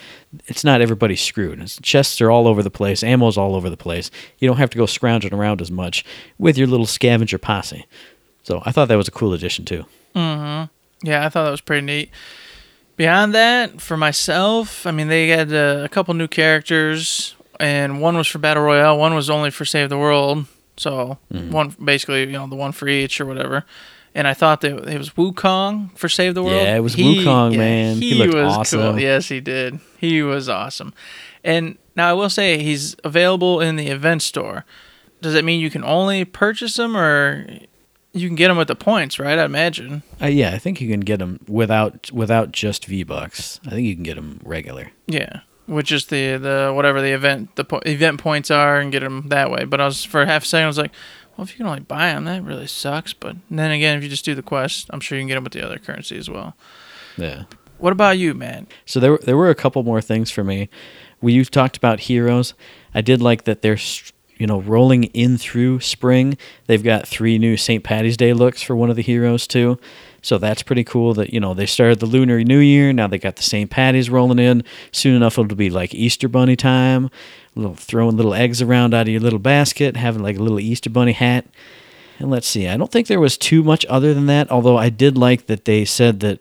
it's 0.47 0.64
not 0.64 0.80
everybody 0.80 1.14
screwed. 1.14 1.61
It's, 1.61 1.78
chests 1.82 2.23
are 2.23 2.30
all 2.30 2.49
over 2.49 2.62
the 2.62 2.71
place, 2.71 3.02
ammo's 3.04 3.37
all 3.37 3.54
over 3.54 3.68
the 3.68 3.76
place. 3.76 4.11
You 4.38 4.49
don't 4.49 4.56
have 4.56 4.71
to 4.71 4.78
go 4.78 4.87
scrounging 4.87 5.35
around 5.35 5.61
as 5.61 5.71
much 5.71 6.06
with 6.38 6.56
your 6.56 6.68
little 6.68 6.87
scavenger 6.87 7.37
posse. 7.37 7.85
So, 8.44 8.62
I 8.64 8.73
thought 8.73 8.88
that 8.88 8.97
was 8.97 9.09
a 9.09 9.12
cool 9.12 9.35
addition, 9.35 9.66
too. 9.66 9.85
Mhm. 10.16 10.71
Yeah, 11.02 11.26
I 11.26 11.28
thought 11.28 11.44
that 11.44 11.50
was 11.50 11.61
pretty 11.61 11.85
neat. 11.85 12.11
Beyond 13.03 13.35
that, 13.35 13.81
for 13.81 13.97
myself, 13.97 14.87
I 14.87 14.93
mean, 14.93 15.09
they 15.09 15.27
had 15.27 15.53
uh, 15.53 15.83
a 15.83 15.88
couple 15.88 16.15
new 16.15 16.29
characters, 16.29 17.35
and 17.59 18.01
one 18.01 18.17
was 18.17 18.29
for 18.29 18.38
Battle 18.38 18.62
Royale, 18.62 18.97
one 18.97 19.12
was 19.12 19.29
only 19.29 19.51
for 19.51 19.65
Save 19.65 19.88
the 19.88 19.99
World. 19.99 20.47
So, 20.77 21.19
one 21.29 21.75
basically, 21.85 22.21
you 22.21 22.31
know, 22.31 22.47
the 22.47 22.55
one 22.55 22.71
for 22.71 22.87
each 22.87 23.21
or 23.21 23.27
whatever. 23.27 23.65
And 24.15 24.29
I 24.29 24.35
thought 24.35 24.61
that 24.61 24.88
it 24.88 24.99
was 24.99 25.11
Wukong 25.11 25.99
for 25.99 26.09
Save 26.09 26.37
the 26.37 26.45
World. 26.45 26.62
Yeah, 26.62 26.77
it 26.77 26.81
was 26.81 26.95
Wukong, 26.95 27.57
man. 27.57 27.97
He 27.97 28.15
looked 28.15 28.35
was 28.35 28.57
awesome. 28.57 28.81
Cool. 28.81 29.01
Yes, 29.01 29.27
he 29.27 29.41
did. 29.41 29.81
He 29.99 30.23
was 30.23 30.49
awesome. 30.49 30.95
And 31.43 31.79
now 31.97 32.09
I 32.09 32.12
will 32.12 32.31
say 32.31 32.62
he's 32.62 32.95
available 33.03 33.61
in 33.61 33.75
the 33.75 33.88
event 33.88 34.23
store. 34.23 34.65
Does 35.21 35.33
that 35.35 35.45
mean 35.45 35.59
you 35.59 35.71
can 35.71 35.83
only 35.83 36.25
purchase 36.25 36.79
him, 36.79 36.97
or 36.97 37.49
you 38.12 38.29
can 38.29 38.37
get 38.37 38.48
them 38.48 38.57
with 38.57 38.68
the 38.68 38.75
points? 38.77 39.18
Right, 39.18 39.38
I 39.38 39.44
imagine. 39.44 40.03
Uh, 40.20 40.27
yeah, 40.27 40.51
I 40.55 40.59
think 40.59 40.81
you 40.81 40.88
can 40.90 41.01
get 41.01 41.18
them 41.18 41.40
without 41.48 42.11
without 42.12 42.53
just 42.53 42.87
V 42.87 43.03
Bucks. 43.05 43.61
I 43.66 43.70
think 43.70 43.87
you 43.87 43.94
can 43.94 44.05
get 44.05 44.16
them 44.16 44.40
regular. 44.44 44.90
Yeah, 45.07 45.40
which 45.66 45.90
is 45.92 46.07
the 46.07 46.37
the 46.37 46.72
whatever 46.75 47.01
the 47.01 47.12
event 47.12 47.57
the 47.57 47.64
po- 47.64 47.81
event 47.87 48.20
points 48.20 48.51
are 48.51 48.79
and 48.79 48.92
get 48.92 49.01
them 49.01 49.29
that 49.29 49.51
way. 49.51 49.64
But 49.64 49.81
I 49.81 49.85
was 49.87 50.05
for 50.05 50.25
half 50.27 50.42
a 50.44 50.46
second 50.46 50.64
I 50.64 50.68
was 50.68 50.79
like, 50.79 50.92
well, 51.37 51.44
if 51.44 51.51
you 51.53 51.57
can 51.59 51.66
only 51.66 51.81
buy 51.81 52.12
them, 52.12 52.25
that 52.25 52.42
really 52.44 52.66
sucks. 52.66 53.12
But 53.12 53.37
then 53.51 53.70
again, 53.70 53.96
if 53.96 54.03
you 54.05 54.09
just 54.11 54.25
do 54.25 54.35
the 54.35 54.42
quest, 54.42 54.88
I'm 54.90 55.01
sure 55.01 55.16
you 55.16 55.22
can 55.22 55.29
get 55.29 55.35
them 55.37 55.44
with 55.44 55.53
the 55.55 55.64
other 55.64 55.79
currency 55.79 56.16
as 56.18 56.29
well. 56.29 56.55
Yeah. 57.16 57.44
What 57.79 57.92
about 57.92 58.18
you, 58.18 58.33
man? 58.35 58.68
So 58.87 59.01
there 59.01 59.11
were- 59.12 59.20
there 59.25 59.37
were 59.37 59.51
a 59.51 59.55
couple 59.57 59.83
more 59.83 60.01
things 60.01 60.31
for 60.31 60.44
me. 60.44 60.68
We 61.20 61.33
you 61.33 61.44
talked 61.44 61.77
about 61.77 62.01
heroes. 62.01 62.55
I 62.94 63.01
did 63.01 63.20
like 63.22 63.44
that 63.44 63.62
they're 63.62 63.77
you 64.38 64.47
know 64.47 64.61
rolling 64.61 65.05
in 65.05 65.38
through 65.38 65.81
spring. 65.81 66.37
They've 66.66 66.83
got 66.83 67.07
three 67.07 67.38
new 67.38 67.57
St. 67.57 67.83
Patty's 67.83 68.16
Day 68.16 68.33
looks 68.33 68.62
for 68.62 68.75
one 68.75 68.90
of 68.90 68.97
the 68.97 69.03
heroes 69.03 69.47
too. 69.47 69.79
So 70.23 70.38
that's 70.38 70.62
pretty 70.62 70.85
cool 70.85 71.14
that 71.14 71.33
you 71.33 71.40
know 71.40 71.55
they 71.55 71.66
started 71.66 72.01
the 72.01 72.07
Lunar 72.07 72.42
New 72.45 72.59
Year. 72.59 72.92
Now 72.92 73.07
they 73.07 73.18
got 73.18 73.37
the 73.37 73.42
St. 73.42 73.71
Patty's 73.71 74.11
rolling 74.11 74.38
in. 74.38 74.64
Soon 74.92 75.16
enough 75.16 75.38
it'll 75.38 75.57
be 75.57 75.71
like 75.71 75.95
Easter 75.95 76.29
Bunny 76.29 76.57
time. 76.57 77.11
Little 77.55 77.75
throwing 77.75 78.16
little 78.16 78.35
eggs 78.35 78.62
around 78.62 78.95
out 78.95 79.03
of 79.03 79.09
your 79.09 79.21
little 79.21 79.38
basket, 79.38 79.97
having 79.97 80.23
like 80.23 80.37
a 80.37 80.42
little 80.42 80.61
Easter 80.61 80.90
Bunny 80.90 81.12
hat. 81.12 81.47
And 82.18 82.31
let's 82.31 82.47
see, 82.47 82.68
I 82.68 82.77
don't 82.77 82.90
think 82.90 83.09
there 83.09 83.21
was 83.21 83.37
too 83.37 83.64
much 83.64 83.85
other 83.87 84.14
than 84.14 84.27
that, 84.27 84.51
although 84.51 84.77
I 84.77 84.90
did 84.90 85.18
like 85.18 85.47
that 85.47 85.64
they 85.64 85.85
said 85.85 86.21
that 86.21 86.40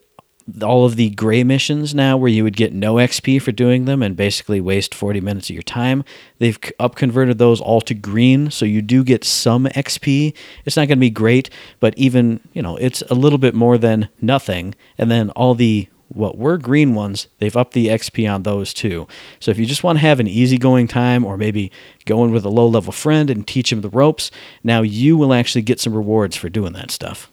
all 0.62 0.86
of 0.86 0.96
the 0.96 1.10
gray 1.12 1.44
missions 1.44 1.94
now 1.96 2.18
where 2.18 2.30
you 2.30 2.44
would 2.44 2.56
get 2.56 2.74
no 2.74 2.96
XP 2.96 3.42
for 3.42 3.52
doing 3.52 3.86
them 3.86 4.02
and 4.02 4.16
basically 4.16 4.60
waste 4.62 4.94
40 4.94 5.22
minutes 5.22 5.50
of 5.50 5.54
your 5.54 5.64
time, 5.64 6.04
they've 6.40 6.60
c- 6.64 6.72
upconverted 6.80 7.38
those 7.38 7.62
all 7.62 7.82
to 7.82 7.94
green, 7.94 8.52
so 8.52 8.66
you 8.66 8.82
do 8.82 9.04
get 9.04 9.24
some 9.24 9.66
XP. 9.66 10.34
It's 10.66 10.76
not 10.76 10.88
going 10.88 10.98
to 10.98 11.02
be 11.02 11.10
great, 11.10 11.50
but 11.80 11.98
even, 11.98 12.40
you 12.54 12.62
know, 12.62 12.78
it's 12.78 13.02
a 13.10 13.16
little 13.16 13.38
bit 13.38 13.54
more 13.54 13.78
than 13.78 14.10
nothing. 14.22 14.76
And 14.98 15.10
then 15.10 15.30
all 15.32 15.56
the 15.56 15.88
what 16.14 16.38
were 16.38 16.58
green 16.58 16.94
ones, 16.94 17.28
they've 17.40 17.56
upped 17.56 17.74
the 17.74 17.88
XP 17.88 18.32
on 18.32 18.44
those 18.44 18.74
too. 18.74 19.08
So 19.40 19.52
if 19.52 19.58
you 19.58 19.66
just 19.66 19.84
want 19.84 19.98
to 19.98 20.02
have 20.02 20.20
an 20.20 20.28
easygoing 20.28 20.88
time 20.88 21.24
or 21.24 21.38
maybe 21.38 21.72
go 22.06 22.24
in 22.26 22.32
with 22.32 22.46
a 22.46 22.50
low 22.50 22.68
level 22.68 22.92
friend 22.92 23.30
and 23.30 23.48
teach 23.48 23.72
him 23.72 23.82
the 23.82 23.90
ropes, 23.90 24.32
now 24.64 24.82
you 24.82 25.16
will 25.16 25.34
actually 25.34 25.62
get 25.62 25.80
some 25.80 25.94
rewards 25.94 26.36
for 26.36 26.50
doing 26.50 26.74
that 26.74 26.92
stuff. 26.92 27.32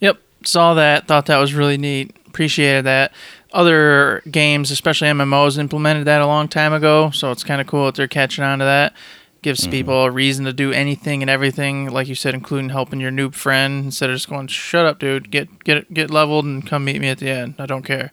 Yep, 0.00 0.18
saw 0.44 0.74
that. 0.74 1.08
Thought 1.08 1.26
that 1.26 1.38
was 1.38 1.54
really 1.54 1.78
neat. 1.78 2.14
Appreciated 2.36 2.84
that. 2.84 3.14
Other 3.54 4.20
games, 4.30 4.70
especially 4.70 5.08
MMOs, 5.08 5.56
implemented 5.56 6.04
that 6.04 6.20
a 6.20 6.26
long 6.26 6.48
time 6.48 6.74
ago, 6.74 7.08
so 7.10 7.30
it's 7.30 7.42
kind 7.42 7.62
of 7.62 7.66
cool 7.66 7.86
that 7.86 7.94
they're 7.94 8.06
catching 8.06 8.44
on 8.44 8.58
to 8.58 8.64
that. 8.66 8.92
Gives 9.40 9.66
people 9.66 10.04
a 10.04 10.10
reason 10.10 10.44
to 10.44 10.52
do 10.52 10.70
anything 10.70 11.22
and 11.22 11.30
everything, 11.30 11.88
like 11.88 12.08
you 12.08 12.14
said, 12.14 12.34
including 12.34 12.68
helping 12.68 13.00
your 13.00 13.10
noob 13.10 13.32
friend 13.32 13.86
instead 13.86 14.10
of 14.10 14.16
just 14.16 14.28
going, 14.28 14.48
"Shut 14.48 14.84
up, 14.84 14.98
dude! 14.98 15.30
Get 15.30 15.64
get 15.64 15.94
get 15.94 16.10
leveled 16.10 16.44
and 16.44 16.66
come 16.66 16.84
meet 16.84 17.00
me 17.00 17.08
at 17.08 17.16
the 17.20 17.30
end." 17.30 17.54
I 17.58 17.64
don't 17.64 17.84
care. 17.86 18.12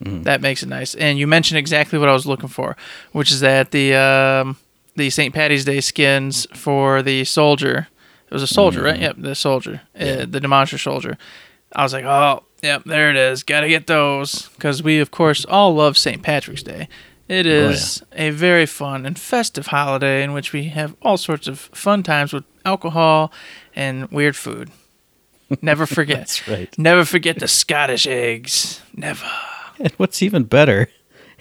That 0.00 0.40
makes 0.40 0.64
it 0.64 0.68
nice. 0.68 0.96
And 0.96 1.16
you 1.16 1.28
mentioned 1.28 1.58
exactly 1.58 2.00
what 2.00 2.08
I 2.08 2.12
was 2.12 2.26
looking 2.26 2.48
for, 2.48 2.76
which 3.12 3.30
is 3.30 3.38
that 3.40 3.70
the 3.70 3.94
um, 3.94 4.56
the 4.96 5.08
St. 5.10 5.32
Patty's 5.32 5.64
Day 5.64 5.80
skins 5.80 6.48
for 6.52 7.00
the 7.00 7.22
soldier. 7.24 7.86
It 8.28 8.34
was 8.34 8.42
a 8.42 8.48
soldier, 8.48 8.82
right? 8.82 8.98
Yep, 8.98 9.16
the 9.18 9.36
soldier, 9.36 9.82
uh, 9.94 10.24
the 10.26 10.40
demonstrator 10.40 10.82
soldier. 10.82 11.16
I 11.74 11.84
was 11.84 11.92
like, 11.92 12.04
oh, 12.04 12.42
yep, 12.62 12.84
there 12.84 13.10
it 13.10 13.16
is. 13.16 13.42
Got 13.42 13.60
to 13.60 13.68
get 13.68 13.86
those 13.86 14.48
because 14.50 14.82
we, 14.82 15.00
of 15.00 15.10
course, 15.10 15.44
all 15.44 15.74
love 15.74 15.98
St. 15.98 16.22
Patrick's 16.22 16.62
Day. 16.62 16.88
It 17.28 17.46
oh, 17.46 17.70
is 17.70 18.02
a 18.12 18.30
very 18.30 18.66
fun 18.66 19.06
and 19.06 19.18
festive 19.18 19.68
holiday 19.68 20.22
in 20.22 20.32
which 20.32 20.52
we 20.52 20.64
have 20.64 20.94
all 21.02 21.16
sorts 21.16 21.46
of 21.46 21.58
fun 21.58 22.02
times 22.02 22.32
with 22.32 22.44
alcohol 22.64 23.32
and 23.74 24.10
weird 24.10 24.36
food. 24.36 24.70
Never 25.60 25.86
forget. 25.98 26.18
That's 26.18 26.48
right. 26.48 26.78
Never 26.78 27.04
forget 27.04 27.38
the 27.38 27.48
Scottish 27.48 28.06
eggs. 28.06 28.80
Never. 28.94 29.26
And 29.78 29.92
what's 29.92 30.22
even 30.22 30.44
better 30.44 30.88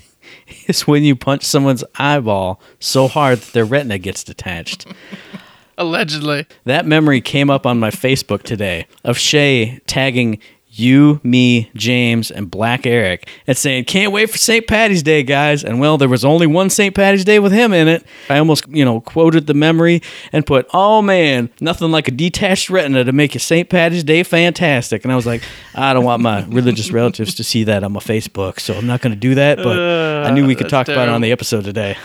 is 0.68 0.88
when 0.88 1.04
you 1.04 1.16
punch 1.16 1.44
someone's 1.44 1.84
eyeball 1.96 2.62
so 2.80 3.08
hard 3.08 3.40
that 3.40 3.54
their 3.54 3.66
retina 3.66 3.98
gets 3.98 4.24
detached. 4.24 4.86
Allegedly. 5.78 6.46
That 6.66 6.86
memory 6.86 7.22
came 7.22 7.50
up 7.50 7.66
on 7.66 7.80
my 7.80 7.90
Facebook 7.90 8.44
today 8.44 8.86
of 9.04 9.18
Shay 9.18 9.80
tagging 9.88 10.40
you, 10.82 11.22
me, 11.24 11.70
James, 11.76 12.32
and 12.32 12.50
Black 12.50 12.86
Eric, 12.86 13.30
and 13.48 13.58
saying, 13.58 13.86
"Can't 13.86 14.12
wait 14.12 14.30
for 14.30 14.38
St. 14.38 14.68
Patty's 14.68 15.04
Day, 15.04 15.24
guys." 15.24 15.64
And 15.64 15.80
well, 15.80 15.98
there 15.98 16.10
was 16.10 16.26
only 16.26 16.48
one 16.48 16.70
St. 16.70 16.94
Patty's 16.94 17.24
Day 17.24 17.40
with 17.40 17.52
him 17.52 17.74
in 17.74 17.88
it. 17.88 18.04
I 18.30 18.38
almost, 18.38 18.68
you 18.68 18.84
know, 18.84 19.02
quoted 19.02 19.48
the 19.48 19.54
memory 19.54 20.02
and 20.34 20.46
put, 20.46 20.68
"Oh 20.74 21.02
man, 21.02 21.50
nothing 21.60 21.92
like 21.92 22.08
a 22.08 22.12
detached 22.12 22.70
retina 22.70 23.04
to 23.04 23.12
make 23.12 23.34
your 23.34 23.40
St. 23.40 23.70
Patty's 23.70 24.04
Day 24.04 24.24
fantastic." 24.24 25.04
And 25.04 25.12
I 25.12 25.16
was 25.16 25.26
like, 25.26 25.44
I 25.76 25.94
don't 25.94 26.04
want 26.04 26.22
my 26.22 26.44
religious 26.50 26.92
relatives 26.92 27.36
to 27.36 27.44
see 27.44 27.64
that 27.66 27.84
on 27.84 27.92
my 27.94 28.00
Facebook, 28.00 28.60
so 28.60 28.74
I'm 28.74 28.88
not 28.88 29.02
going 29.02 29.14
to 29.14 29.20
do 29.20 29.36
that. 29.36 29.58
But 29.58 29.78
I 29.80 30.32
knew 30.32 30.46
we 30.46 30.56
could 30.56 30.70
talk 30.70 30.88
about 30.88 31.08
it 31.08 31.12
on 31.12 31.22
the 31.22 31.32
episode 31.32 31.64
today. 31.64 31.98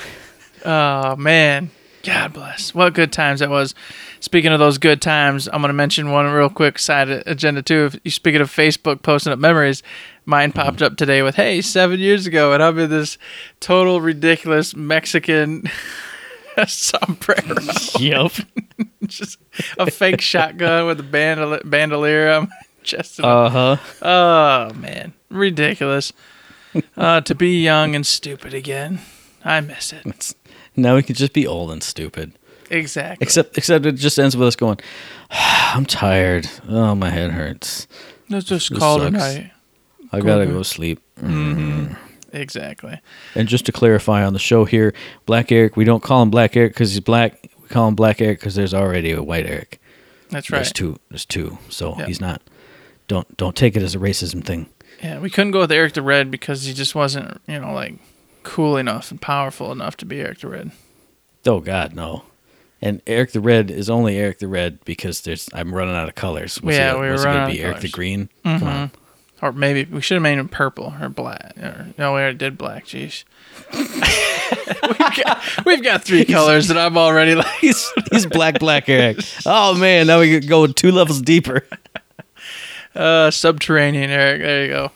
Oh 0.65 1.17
man, 1.17 1.71
God 2.03 2.33
bless. 2.33 2.73
What 2.75 2.95
good 2.95 3.13
times 3.13 3.41
that 3.41 3.51
was. 3.51 3.75
Speaking 4.21 4.53
of 4.53 4.59
those 4.61 4.79
good 4.79 5.03
times, 5.03 5.49
I'm 5.53 5.61
gonna 5.61 5.73
mention 5.73 6.11
one 6.13 6.27
real 6.31 6.49
quick 6.49 6.79
side 6.79 7.09
agenda 7.11 7.63
too. 7.63 7.87
If 7.87 8.01
you 8.05 8.11
speaking 8.11 8.41
of 8.41 8.51
Facebook 8.51 9.03
posting 9.03 9.33
up 9.33 9.39
memories, 9.39 9.83
mine 10.25 10.53
popped 10.53 10.83
up 10.83 10.97
today 10.97 11.23
with 11.23 11.35
"Hey, 11.35 11.61
seven 11.61 11.99
years 11.99 12.27
ago," 12.27 12.53
and 12.53 12.63
I'm 12.63 12.79
in 12.79 12.91
this 12.91 13.19
total 13.61 14.01
ridiculous 14.01 14.75
Mexican 14.77 15.65
sombrero, 16.67 17.57
Yep. 17.99 18.33
just 19.07 19.39
a 19.79 19.91
fake 19.91 20.21
shotgun 20.21 20.87
with 20.87 21.01
a 21.01 21.05
bandol- 21.05 21.69
bandolier 21.69 22.31
on 22.31 22.43
my 22.45 22.55
chest. 22.83 23.19
and 23.19 23.27
Uh 23.27 23.49
huh. 23.49 23.77
Oh 24.03 24.75
man, 24.75 25.13
ridiculous. 25.31 26.13
Uh, 26.97 27.21
to 27.23 27.35
be 27.35 27.63
young 27.63 27.95
and 27.95 28.07
stupid 28.07 28.53
again. 28.55 29.01
I 29.45 29.61
miss 29.61 29.93
it. 29.93 30.35
Now 30.77 30.95
we 30.97 31.03
could 31.03 31.17
just 31.17 31.33
be 31.33 31.47
old 31.47 31.71
and 31.71 31.83
stupid. 31.83 32.33
Exactly. 32.71 33.25
Except, 33.25 33.57
except 33.57 33.87
it 33.87 33.93
just 33.93 34.19
ends 34.19 34.37
with 34.37 34.49
us 34.49 34.57
going, 34.57 34.79
"I'm 35.31 35.87
tired. 35.87 36.49
Oh, 36.69 36.95
my 36.95 37.11
head 37.11 37.31
hurts. 37.31 37.87
Let's 38.29 38.47
just 38.47 38.71
This 38.71 38.79
call 38.79 39.03
it 39.03 39.09
a 39.09 39.11
night. 39.11 39.53
I 40.13 40.21
Go 40.21 40.27
gotta 40.27 40.47
go 40.47 40.63
sleep." 40.63 41.01
Mm-hmm. 41.21 41.95
Exactly. 42.33 43.01
And 43.35 43.49
just 43.49 43.67
to 43.67 43.73
clarify 43.73 44.25
on 44.25 44.33
the 44.33 44.39
show 44.39 44.65
here, 44.65 44.93
Black 45.27 45.51
Eric, 45.53 45.77
we 45.77 45.85
don't 45.85 46.03
call 46.03 46.23
him 46.23 46.31
Black 46.31 46.57
Eric 46.57 46.73
because 46.75 46.91
he's 46.91 47.01
black. 47.01 47.49
We 47.63 47.69
call 47.69 47.89
him 47.89 47.95
Black 47.95 48.21
Eric 48.21 48.41
because 48.41 48.55
there's 48.55 48.75
already 48.75 49.13
a 49.13 49.23
White 49.23 49.47
Eric. 49.47 49.81
That's 50.31 50.51
right. 50.51 50.59
There's 50.59 50.73
two. 50.73 50.99
There's 51.09 51.25
two. 51.25 51.59
So 51.71 51.95
Yeah. 51.99 52.07
he's 52.07 52.21
not. 52.21 52.43
Don't 53.09 53.37
don't 53.37 53.57
take 53.57 53.77
it 53.77 53.83
as 53.83 53.95
a 53.95 53.99
racism 53.99 54.45
thing. 54.45 54.69
Yeah, 55.03 55.21
we 55.21 55.31
couldn't 55.31 55.53
go 55.53 55.61
with 55.61 55.73
Eric 55.73 55.93
the 55.95 56.03
Red 56.03 56.31
because 56.31 56.65
he 56.65 56.73
just 56.75 56.95
wasn't, 56.95 57.41
you 57.47 57.61
know, 57.61 57.73
like 57.73 57.95
cool 58.47 58.77
enough 58.77 59.11
and 59.11 59.21
powerful 59.21 59.73
enough 59.73 59.97
to 59.99 60.07
be 60.07 60.21
Eric 60.21 60.39
the 60.39 60.49
Red. 60.49 60.71
Oh 61.45 61.61
God, 61.61 61.95
no. 61.95 62.23
And 62.81 63.03
Eric 63.07 63.33
the 63.33 63.41
Red 63.41 63.71
is 63.71 63.91
only 63.91 64.17
Eric 64.17 64.39
the 64.39 64.49
Red 64.49 64.85
because 64.85 65.23
there's 65.23 65.49
I'm 65.53 65.75
running 65.75 65.97
out 65.97 66.09
of 66.09 66.15
colors. 66.15 66.63
Was 66.63 66.77
Yeah, 66.77 66.95
he, 66.95 67.01
we 67.01 67.07
were 67.07 67.13
was 67.13 67.25
running 67.25 67.43
gonna 67.43 67.53
be 67.53 67.61
Eric 67.61 67.77
the 67.77 67.81
colors. 67.83 67.93
Green? 67.93 68.29
Come 68.45 68.63
on. 68.63 68.91
Or 69.43 69.53
maybe 69.53 69.85
we 69.93 70.01
should 70.01 70.15
have 70.15 70.23
made 70.23 70.39
him 70.39 70.49
purple 70.49 70.95
or 71.01 71.09
black. 71.09 71.55
Or, 71.59 71.89
no, 71.99 72.15
we 72.15 72.21
already 72.21 72.39
did 72.39 72.57
black. 72.57 72.87
Jeez. 72.87 73.25
we've, 73.75 74.99
got, 74.99 75.43
we've 75.67 75.83
got 75.83 76.05
three 76.05 76.25
colors, 76.37 76.71
and 76.71 76.79
I'm 76.79 76.97
already 76.97 77.35
like, 77.35 77.59
He's 77.59 77.91
he's 78.13 78.27
Black 78.27 78.59
Black 78.61 78.89
Eric. 78.89 79.19
Oh 79.45 79.75
man, 79.75 80.07
now 80.07 80.21
we 80.21 80.31
could 80.31 80.49
go 80.49 80.67
two 80.67 80.93
levels 80.93 81.21
deeper. 81.21 81.67
uh, 82.95 83.31
subterranean 83.31 84.11
Eric. 84.11 84.41
There 84.41 84.65
you 84.65 84.71
go. 84.71 84.93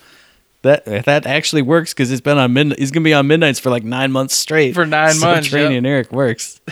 That 0.62 0.84
that 0.84 1.26
actually 1.26 1.62
works 1.62 1.94
because 1.94 2.10
it's 2.10 2.20
been 2.20 2.36
on 2.36 2.52
midnight. 2.52 2.78
He's 2.78 2.90
gonna 2.90 3.04
be 3.04 3.14
on 3.14 3.26
midnights 3.26 3.58
for 3.58 3.70
like 3.70 3.82
nine 3.82 4.12
months 4.12 4.36
straight. 4.36 4.74
For 4.74 4.84
nine 4.84 5.18
months, 5.18 5.22
yep. 5.22 5.44
Subterranean 5.44 5.86
Eric 5.86 6.12
works. 6.12 6.60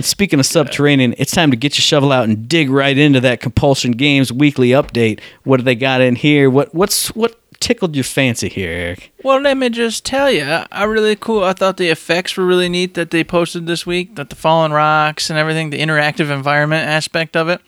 Speaking 0.00 0.40
of 0.40 0.46
subterranean, 0.46 1.14
it's 1.18 1.32
time 1.32 1.50
to 1.50 1.56
get 1.56 1.78
your 1.78 1.82
shovel 1.82 2.12
out 2.12 2.24
and 2.24 2.48
dig 2.48 2.68
right 2.68 2.96
into 2.96 3.20
that 3.20 3.40
Compulsion 3.40 3.92
Games 3.92 4.32
weekly 4.32 4.70
update. 4.70 5.20
What 5.44 5.58
do 5.58 5.62
they 5.62 5.74
got 5.74 6.00
in 6.00 6.16
here? 6.16 6.50
What 6.50 6.74
what's 6.74 7.08
what 7.14 7.38
tickled 7.60 7.94
your 7.94 8.04
fancy 8.04 8.48
here, 8.48 8.70
Eric? 8.70 9.12
Well, 9.22 9.40
let 9.40 9.56
me 9.56 9.70
just 9.70 10.04
tell 10.04 10.30
you, 10.30 10.44
I, 10.44 10.66
I 10.70 10.84
really 10.84 11.16
cool. 11.16 11.44
I 11.44 11.54
thought 11.54 11.78
the 11.78 11.88
effects 11.88 12.36
were 12.36 12.44
really 12.44 12.68
neat 12.68 12.94
that 12.94 13.10
they 13.10 13.24
posted 13.24 13.66
this 13.66 13.86
week. 13.86 14.16
That 14.16 14.30
the 14.30 14.36
fallen 14.36 14.72
rocks 14.72 15.30
and 15.30 15.38
everything, 15.38 15.70
the 15.70 15.80
interactive 15.80 16.30
environment 16.30 16.86
aspect 16.86 17.36
of 17.36 17.48
it, 17.48 17.60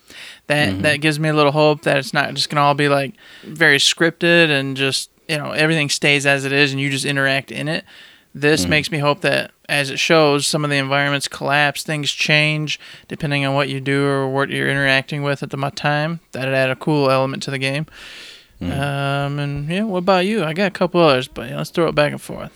that 0.47 0.81
that 0.81 0.93
mm-hmm. 0.93 1.01
gives 1.01 1.19
me 1.19 1.29
a 1.29 1.33
little 1.33 1.51
hope 1.51 1.81
that 1.83 1.97
it's 1.97 2.13
not 2.13 2.33
just 2.33 2.49
gonna 2.49 2.61
all 2.61 2.73
be 2.73 2.89
like 2.89 3.13
very 3.43 3.77
scripted 3.77 4.49
and 4.49 4.75
just 4.75 5.09
you 5.27 5.37
know 5.37 5.51
everything 5.51 5.89
stays 5.89 6.25
as 6.25 6.45
it 6.45 6.51
is 6.51 6.71
and 6.71 6.81
you 6.81 6.89
just 6.89 7.05
interact 7.05 7.51
in 7.51 7.67
it. 7.67 7.85
This 8.33 8.65
mm. 8.65 8.69
makes 8.69 8.91
me 8.91 8.99
hope 8.99 9.21
that 9.21 9.51
as 9.67 9.89
it 9.89 9.97
shows, 9.97 10.45
some 10.45 10.63
of 10.63 10.69
the 10.69 10.77
environments 10.77 11.27
collapse, 11.27 11.83
things 11.83 12.11
change 12.11 12.79
depending 13.07 13.45
on 13.45 13.55
what 13.55 13.67
you 13.67 13.81
do 13.81 14.05
or 14.05 14.27
what 14.27 14.49
you're 14.49 14.69
interacting 14.69 15.23
with 15.23 15.43
at 15.43 15.49
the 15.49 15.71
time. 15.71 16.19
That'd 16.31 16.53
add 16.53 16.69
a 16.69 16.75
cool 16.75 17.09
element 17.09 17.43
to 17.43 17.51
the 17.51 17.57
game. 17.57 17.87
Mm. 18.61 18.71
Um, 18.71 19.39
and 19.39 19.69
yeah, 19.69 19.83
what 19.83 19.99
about 19.99 20.25
you? 20.25 20.43
I 20.43 20.53
got 20.53 20.67
a 20.67 20.71
couple 20.71 21.01
others, 21.01 21.27
but 21.27 21.49
yeah, 21.49 21.57
let's 21.57 21.69
throw 21.69 21.87
it 21.87 21.95
back 21.95 22.11
and 22.11 22.21
forth. 22.21 22.51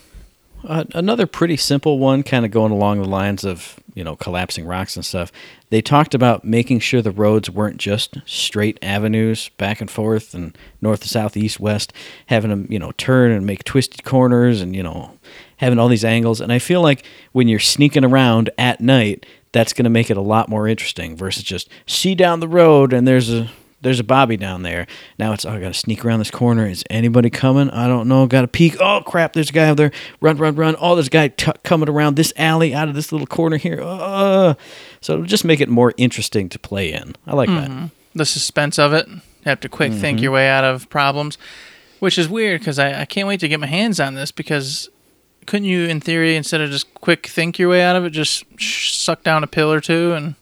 Uh, 0.63 0.83
another 0.93 1.25
pretty 1.25 1.57
simple 1.57 1.97
one, 1.97 2.23
kind 2.23 2.45
of 2.45 2.51
going 2.51 2.71
along 2.71 3.01
the 3.01 3.07
lines 3.07 3.43
of 3.43 3.79
you 3.93 4.03
know 4.03 4.15
collapsing 4.15 4.65
rocks 4.65 4.95
and 4.95 5.05
stuff. 5.05 5.31
They 5.69 5.81
talked 5.81 6.13
about 6.13 6.45
making 6.45 6.79
sure 6.79 7.01
the 7.01 7.11
roads 7.11 7.49
weren't 7.49 7.77
just 7.77 8.17
straight 8.25 8.77
avenues 8.81 9.49
back 9.57 9.81
and 9.81 9.89
forth 9.89 10.33
and 10.33 10.57
north 10.81 11.01
to 11.01 11.09
south, 11.09 11.35
east 11.35 11.59
west, 11.59 11.93
having 12.27 12.51
them 12.51 12.67
you 12.69 12.79
know 12.79 12.91
turn 12.93 13.31
and 13.31 13.45
make 13.45 13.63
twisted 13.63 14.03
corners 14.03 14.61
and 14.61 14.75
you 14.75 14.83
know 14.83 15.17
having 15.57 15.79
all 15.79 15.87
these 15.87 16.05
angles. 16.05 16.41
And 16.41 16.51
I 16.53 16.59
feel 16.59 16.81
like 16.81 17.05
when 17.31 17.47
you're 17.47 17.59
sneaking 17.59 18.05
around 18.05 18.49
at 18.57 18.81
night, 18.81 19.25
that's 19.51 19.73
going 19.73 19.83
to 19.83 19.89
make 19.89 20.09
it 20.09 20.17
a 20.17 20.21
lot 20.21 20.49
more 20.49 20.67
interesting 20.67 21.15
versus 21.15 21.43
just 21.43 21.69
see 21.87 22.15
down 22.15 22.39
the 22.39 22.47
road 22.47 22.93
and 22.93 23.07
there's 23.07 23.31
a 23.31 23.49
there's 23.81 23.99
a 23.99 24.03
Bobby 24.03 24.37
down 24.37 24.63
there. 24.63 24.87
Now 25.19 25.33
it's, 25.33 25.45
oh, 25.45 25.51
I 25.51 25.59
got 25.59 25.73
to 25.73 25.79
sneak 25.79 26.05
around 26.05 26.19
this 26.19 26.31
corner. 26.31 26.67
Is 26.67 26.83
anybody 26.89 27.29
coming? 27.29 27.69
I 27.71 27.87
don't 27.87 28.07
know. 28.07 28.27
Got 28.27 28.41
to 28.41 28.47
peek. 28.47 28.77
Oh, 28.79 29.01
crap. 29.05 29.33
There's 29.33 29.49
a 29.49 29.53
guy 29.53 29.65
over 29.65 29.75
there. 29.75 29.91
Run, 30.21 30.37
run, 30.37 30.55
run. 30.55 30.75
Oh, 30.79 30.95
there's 30.95 31.07
a 31.07 31.11
guy 31.11 31.29
t- 31.29 31.51
coming 31.63 31.89
around 31.89 32.15
this 32.15 32.31
alley 32.37 32.73
out 32.73 32.87
of 32.89 32.95
this 32.95 33.11
little 33.11 33.27
corner 33.27 33.57
here. 33.57 33.79
Uh, 33.81 34.53
so 35.01 35.13
it'll 35.13 35.25
just 35.25 35.45
make 35.45 35.59
it 35.59 35.69
more 35.69 35.93
interesting 35.97 36.47
to 36.49 36.59
play 36.59 36.91
in. 36.93 37.15
I 37.25 37.35
like 37.35 37.49
that. 37.49 37.89
The 38.13 38.25
suspense 38.25 38.77
of 38.77 38.93
it. 38.93 39.07
You 39.07 39.21
have 39.45 39.59
to 39.61 39.69
quick 39.69 39.93
think 39.93 40.21
your 40.21 40.31
way 40.31 40.47
out 40.47 40.63
of 40.63 40.87
problems, 40.89 41.39
which 41.99 42.19
is 42.19 42.29
weird 42.29 42.61
because 42.61 42.77
I, 42.77 43.01
I 43.01 43.05
can't 43.05 43.27
wait 43.27 43.39
to 43.39 43.47
get 43.47 43.59
my 43.59 43.65
hands 43.67 43.99
on 43.99 44.13
this 44.13 44.31
because 44.31 44.89
couldn't 45.47 45.65
you, 45.65 45.87
in 45.87 45.99
theory, 45.99 46.35
instead 46.35 46.61
of 46.61 46.69
just 46.69 46.93
quick 46.93 47.25
think 47.25 47.57
your 47.57 47.69
way 47.69 47.81
out 47.81 47.95
of 47.95 48.05
it, 48.05 48.11
just 48.11 48.43
sh- 48.57 48.91
suck 48.93 49.23
down 49.23 49.43
a 49.43 49.47
pill 49.47 49.71
or 49.73 49.81
two 49.81 50.13
and 50.13 50.35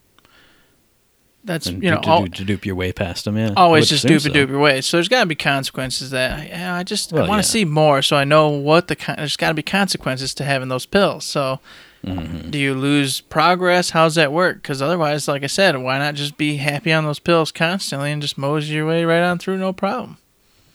that's, 1.43 1.67
And 1.67 1.82
you 1.84 1.89
know, 1.91 2.02
to, 2.02 2.10
all, 2.10 2.28
to 2.28 2.43
dupe 2.45 2.65
your 2.65 2.75
way 2.75 2.91
past 2.91 3.25
them, 3.25 3.38
yeah. 3.38 3.54
always 3.56 3.86
I 3.86 3.95
just 3.95 4.04
dupe 4.04 4.12
and 4.13 4.21
so. 4.23 4.30
dupe 4.34 4.49
your 4.49 4.60
way. 4.60 4.82
So 4.82 4.97
there's 4.97 5.08
got 5.08 5.21
to 5.21 5.25
be 5.25 5.36
consequences 5.36 6.10
that 6.12 6.47
yeah, 6.47 6.75
I 6.75 6.84
just 6.84 7.13
I 7.13 7.17
Well, 7.17 7.28
want 7.28 7.38
yeah. 7.39 7.43
to 7.43 7.47
see 7.47 7.65
more, 7.65 8.02
so 8.02 8.15
I 8.17 8.23
know 8.25 8.49
what 8.49 8.88
the 8.88 8.95
con- 8.95 9.15
there's 9.17 9.38
got 9.38 9.49
to 9.49 9.54
be 9.54 9.63
consequences 9.63 10.34
to 10.36 10.43
having 10.43 10.67
those 10.69 10.86
pills. 10.86 11.25
So 11.25 11.60
Mm-hmm. 12.06 12.49
do 12.49 12.58
you 12.58 12.73
lose 12.73 13.19
progress? 13.19 13.89
How's 13.89 14.15
that 14.15 14.32
work? 14.32 14.62
Because 14.62 14.82
otherwise, 14.82 15.28
like 15.28 15.43
I 15.43 15.47
said, 15.47 15.75
why 15.75 15.97
not 15.97 16.15
just 16.15 16.38
be 16.38 16.56
happy 16.56 16.93
on 16.93 17.04
those 17.04 17.19
pills 17.19 17.52
constantly 17.52 18.13
and 18.13 18.21
just 18.21 18.38
mosey 18.38 18.73
your 18.75 18.88
way 18.88 19.04
right 19.04 19.21
on 19.21 19.38
through, 19.38 19.58
no 19.58 19.73
problem. 19.73 20.17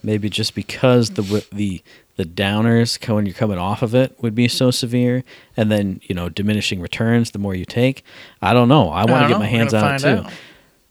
Maybe 0.03 0.29
just 0.29 0.55
because 0.55 1.11
the 1.13 1.47
the 1.51 1.83
the 2.17 2.27
downers 2.27 2.99
when 3.09 3.25
you're 3.25 3.35
coming 3.35 3.57
off 3.57 3.81
of 3.81 3.95
it 3.95 4.15
would 4.23 4.35
be 4.35 4.49
so 4.49 4.71
severe, 4.71 5.25
and 5.57 5.73
then 5.73 6.01
you 6.03 6.15
know 6.15 6.29
diminishing 6.29 6.83
returns 6.83 7.31
the 7.31 7.39
more 7.39 7.55
you 7.55 7.65
take. 7.65 8.05
I 8.43 8.53
don't 8.53 8.69
know. 8.69 8.91
I 8.91 9.07
want 9.07 9.23
to 9.23 9.29
get 9.29 9.31
know. 9.31 9.39
my 9.39 9.47
hands 9.47 9.73
on 9.73 9.95
it 9.95 9.99
too. 10.01 10.09
out. 10.09 10.33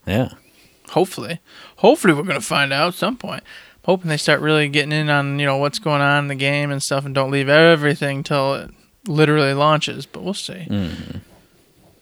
Yeah. 0.06 0.30
Hopefully, 0.90 1.40
hopefully 1.78 2.14
we're 2.14 2.24
gonna 2.24 2.42
find 2.42 2.72
out 2.72 2.90
at 2.90 2.94
some 2.94 3.18
point. 3.18 3.44
Hoping 3.86 4.10
they 4.10 4.18
start 4.18 4.40
really 4.40 4.70
getting 4.70 4.92
in 4.92 5.10
on 5.10 5.40
you 5.40 5.46
know 5.46 5.58
what's 5.58 5.80
going 5.80 6.02
on 6.02 6.26
in 6.26 6.28
the 6.28 6.36
game 6.36 6.72
and 6.72 6.82
stuff, 6.82 7.06
and 7.06 7.16
don't 7.16 7.32
leave 7.32 7.50
everything 7.50 8.24
till 8.24 8.54
it 8.56 8.72
literally 9.08 9.54
launches. 9.54 10.06
But 10.06 10.24
we'll 10.24 10.34
see. 10.34 10.68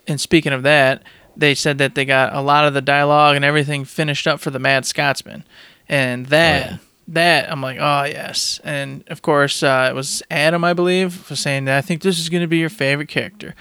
And 0.07 0.19
speaking 0.19 0.51
of 0.51 0.63
that, 0.63 1.03
they 1.35 1.55
said 1.55 1.77
that 1.77 1.95
they 1.95 2.05
got 2.05 2.33
a 2.33 2.41
lot 2.41 2.65
of 2.65 2.73
the 2.73 2.81
dialogue 2.81 3.35
and 3.35 3.45
everything 3.45 3.85
finished 3.85 4.27
up 4.27 4.39
for 4.39 4.49
the 4.49 4.59
Mad 4.59 4.85
Scotsman, 4.85 5.43
and 5.87 6.25
that 6.27 6.71
yeah. 6.71 6.77
that 7.09 7.51
I'm 7.51 7.61
like, 7.61 7.77
oh 7.79 8.03
yes. 8.03 8.59
And 8.63 9.03
of 9.07 9.21
course, 9.21 9.63
uh, 9.63 9.87
it 9.89 9.95
was 9.95 10.21
Adam, 10.29 10.63
I 10.63 10.73
believe, 10.73 11.29
was 11.29 11.39
saying 11.39 11.65
that 11.65 11.77
I 11.77 11.81
think 11.81 12.01
this 12.01 12.19
is 12.19 12.29
going 12.29 12.41
to 12.41 12.47
be 12.47 12.57
your 12.57 12.69
favorite 12.69 13.09
character. 13.09 13.55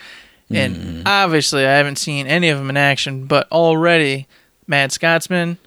And 0.51 0.77
mm. 0.77 1.03
obviously, 1.07 1.65
I 1.65 1.77
haven't 1.77 1.97
seen 1.97 2.27
any 2.27 2.49
of 2.49 2.59
them 2.59 2.71
in 2.71 2.77
action, 2.77 3.27
but 3.27 3.51
already, 3.53 4.27
Mad 4.67 4.93
Scotsman 4.93 5.59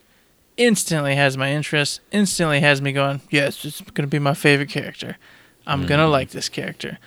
instantly 0.58 1.16
has 1.16 1.38
my 1.38 1.52
interest. 1.52 2.02
Instantly 2.12 2.60
has 2.60 2.82
me 2.82 2.92
going, 2.92 3.22
yes, 3.30 3.64
it's 3.64 3.82
going 3.82 4.04
to 4.04 4.08
be 4.08 4.20
my 4.20 4.34
favorite 4.34 4.70
character. 4.70 5.18
I'm 5.66 5.86
gonna 5.86 6.08
mm. 6.08 6.12
like 6.12 6.32
this 6.32 6.50
character. 6.50 7.00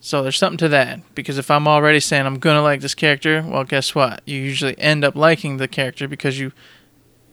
So 0.00 0.22
there's 0.22 0.38
something 0.38 0.58
to 0.58 0.68
that 0.68 1.14
because 1.14 1.38
if 1.38 1.50
I'm 1.50 1.68
already 1.68 2.00
saying 2.00 2.26
I'm 2.26 2.38
gonna 2.38 2.62
like 2.62 2.80
this 2.80 2.94
character, 2.94 3.44
well, 3.46 3.64
guess 3.64 3.94
what? 3.94 4.22
You 4.24 4.38
usually 4.40 4.78
end 4.78 5.04
up 5.04 5.14
liking 5.14 5.58
the 5.58 5.68
character 5.68 6.08
because 6.08 6.38
you 6.38 6.52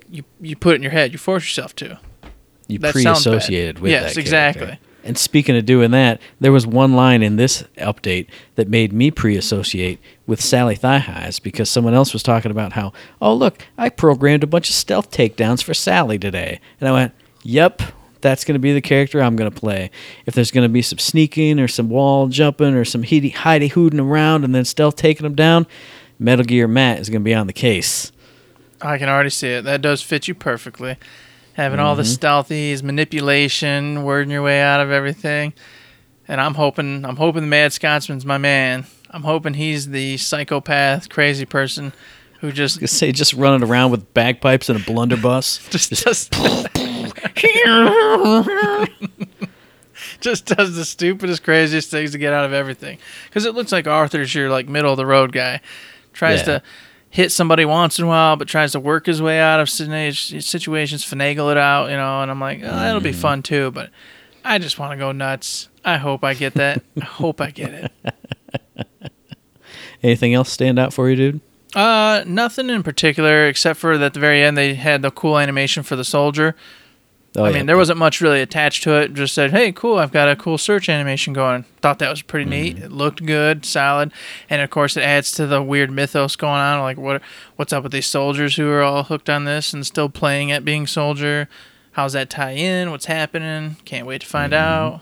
you 0.10 0.24
you 0.40 0.56
put 0.56 0.74
it 0.74 0.76
in 0.76 0.84
your 0.84 0.92
head. 0.92 1.12
You 1.12 1.18
force 1.18 1.44
yourself 1.44 1.76
to. 1.78 2.00
You 2.68 2.80
That 2.80 2.94
pre-associated 2.94 3.80
with 3.80 3.92
yes, 3.92 4.18
exactly. 4.18 4.66
character. 4.66 4.86
And 5.08 5.18
speaking 5.18 5.56
of 5.56 5.66
doing 5.66 5.92
that, 5.92 6.22
there 6.40 6.52
was 6.52 6.68
one 6.68 6.94
line 6.94 7.24
in 7.24 7.38
this 7.38 7.64
update 7.78 8.28
that 8.56 8.68
made 8.68 8.92
me 8.92 9.10
pre-associate 9.10 10.00
with 10.28 10.42
Sally 10.42 10.76
Thigh 10.76 10.98
Highs 11.00 11.40
because 11.40 11.70
someone 11.70 11.94
else 11.94 12.12
was 12.12 12.22
talking 12.22 12.52
about 12.52 12.74
how, 12.74 12.92
oh 13.22 13.34
look, 13.34 13.66
I 13.78 13.88
programmed 13.88 14.44
a 14.44 14.48
bunch 14.48 14.70
of 14.70 14.76
stealth 14.76 15.10
takedowns 15.10 15.64
for 15.64 15.74
Sally 15.74 16.20
today, 16.20 16.60
and 16.80 16.90
I 16.90 16.92
went, 16.92 17.14
yep. 17.42 17.82
That's 18.20 18.44
going 18.44 18.56
to 18.56 18.60
be 18.60 18.74
the 18.74 18.82
character 18.82 19.22
I'm 19.22 19.36
going 19.36 19.50
to 19.50 19.58
play. 19.58 19.92
If 20.26 20.34
there's 20.34 20.50
going 20.50 20.68
to 20.68 20.74
be 20.74 20.82
some 20.82 20.98
sneaking 20.98 21.60
or 21.60 21.68
some 21.68 21.88
wall 21.88 22.28
jumping 22.28 22.74
or 22.74 22.84
some 22.84 23.04
hidey 23.04 23.70
hooting 23.70 24.00
around 24.00 24.44
and 24.44 24.56
then 24.56 24.66
stealth 24.66 24.96
taking 24.96 25.24
them 25.24 25.36
down, 25.36 25.68
Metal 26.18 26.44
Gear 26.44 26.68
Matt 26.68 27.00
is 27.00 27.10
going 27.10 27.22
to 27.22 27.24
be 27.24 27.36
on 27.36 27.46
the 27.46 27.54
case. 27.54 28.12
I 28.82 28.98
can 28.98 29.08
already 29.08 29.30
see 29.30 29.50
it. 29.50 29.66
That 29.66 29.84
does 29.84 30.02
fit 30.02 30.28
you 30.28 30.34
perfectly. 30.34 30.98
Having 31.58 31.80
all 31.80 31.96
the 31.96 32.04
mm-hmm. 32.04 32.26
stealthies, 32.26 32.84
manipulation, 32.84 34.04
wording 34.04 34.30
your 34.30 34.44
way 34.44 34.62
out 34.62 34.80
of 34.80 34.92
everything. 34.92 35.54
And 36.28 36.40
I'm 36.40 36.54
hoping 36.54 37.04
I'm 37.04 37.16
hoping 37.16 37.42
the 37.42 37.48
Mad 37.48 37.74
Scotsman's 37.74 38.28
my 38.28 38.38
man. 38.38 38.86
I'm 39.10 39.24
hoping 39.24 39.56
he's 39.56 39.90
the 39.90 40.18
psychopath, 40.18 41.10
crazy 41.10 41.46
person 41.46 41.94
who 42.42 42.52
just 42.52 42.80
Just 42.80 43.00
say 43.00 43.12
just 43.12 43.34
running 43.34 43.68
around 43.68 43.90
with 43.90 44.14
bagpipes 44.14 44.70
and 44.70 44.80
a 44.80 44.84
blunderbuss. 44.84 45.68
just 45.72 45.90
does 46.04 46.30
just 50.20 50.46
does 50.46 50.76
the 50.76 50.86
stupidest, 50.86 51.44
craziest 51.44 51.90
things 51.90 52.12
to 52.12 52.20
get 52.20 52.34
out 52.34 52.46
of 52.46 52.54
everything. 52.54 53.00
Because 53.26 53.46
it 53.46 53.56
looks 53.56 53.72
like 53.72 53.88
Arthur's 53.88 54.36
your 54.36 54.52
like 54.52 54.68
middle 54.68 54.92
of 54.92 54.98
the 54.98 55.08
road 55.08 55.32
guy. 55.32 55.62
Tries 56.14 56.42
Yeah. 56.42 56.60
to 56.60 56.64
hit 57.18 57.32
somebody 57.32 57.66
once 57.66 57.98
in 57.98 58.06
a 58.06 58.08
while, 58.08 58.36
but 58.36 58.48
tries 58.48 58.74
to 58.74 58.80
work 58.80 59.08
his 59.08 59.24
way 59.24 59.40
out 59.40 59.60
of 59.60 59.72
situations, 59.72 61.04
finagle 61.04 61.52
it 61.52 61.58
out, 61.58 61.90
you 61.90 61.98
know. 61.98 62.22
And 62.22 62.30
I'm 62.30 62.40
like, 62.40 62.60
oh, 62.60 62.68
that'll 62.68 63.02
be 63.02 63.12
fun 63.12 63.42
too. 63.42 63.72
But 63.72 63.90
I 64.46 64.60
just 64.60 64.78
want 64.78 64.92
to 64.92 64.98
go 64.98 65.12
nuts. 65.12 65.68
I 65.84 65.98
hope 65.98 66.24
I 66.24 66.36
get 66.36 66.54
that. 66.54 66.84
I 67.02 67.06
hope 67.06 67.42
I 67.42 67.50
get 67.50 67.74
it. 67.74 69.12
Anything 70.04 70.36
else 70.36 70.52
stand 70.52 70.78
out 70.78 70.94
for 70.94 71.10
you, 71.10 71.16
dude? 71.16 71.42
Uh, 71.76 72.24
nothing 72.28 72.70
in 72.70 72.84
particular 72.84 73.48
except 73.48 73.80
for 73.80 73.98
that 73.98 74.06
at 74.06 74.14
the 74.14 74.20
very 74.20 74.44
end 74.44 74.56
they 74.56 74.76
had 74.76 75.02
the 75.02 75.10
cool 75.10 75.40
animation 75.40 75.82
for 75.82 75.96
the 75.96 76.06
soldier. 76.06 76.56
Oh, 77.38 77.44
I 77.44 77.50
yeah. 77.50 77.58
mean, 77.58 77.66
there 77.68 77.78
wasn't 77.78 78.00
much 78.00 78.20
really 78.20 78.42
attached 78.42 78.82
to 78.84 78.94
it. 79.00 79.14
Just 79.14 79.36
said, 79.36 79.52
"Hey, 79.52 79.72
cool! 79.72 80.00
I've 80.00 80.12
got 80.12 80.28
a 80.28 80.36
cool 80.36 80.58
search 80.58 80.90
animation 80.90 81.34
going." 81.34 81.64
Thought 81.82 82.00
that 82.00 82.10
was 82.10 82.24
pretty 82.24 82.50
neat. 82.50 82.80
It 82.80 82.92
looked 82.92 83.24
good, 83.26 83.64
solid, 83.64 84.12
and 84.50 84.62
of 84.62 84.72
course, 84.72 84.98
it 84.98 85.02
adds 85.04 85.32
to 85.34 85.46
the 85.46 85.62
weird 85.62 85.92
mythos 85.92 86.36
going 86.36 86.60
on. 86.60 86.82
Like, 86.82 86.98
what 86.98 87.22
what's 87.56 87.72
up 87.72 87.84
with 87.84 87.92
these 87.92 88.08
soldiers 88.08 88.56
who 88.56 88.68
are 88.70 88.82
all 88.82 89.04
hooked 89.04 89.30
on 89.30 89.46
this 89.46 89.72
and 89.74 89.86
still 89.86 90.10
playing 90.10 90.52
at 90.52 90.66
being 90.66 90.88
soldier? 90.88 91.48
How's 91.92 92.14
that 92.14 92.30
tie 92.30 92.52
in? 92.52 92.92
What's 92.92 93.06
happening? 93.06 93.78
Can't 93.86 94.08
wait 94.08 94.22
to 94.22 94.28
find 94.28 94.54
out. 94.54 95.02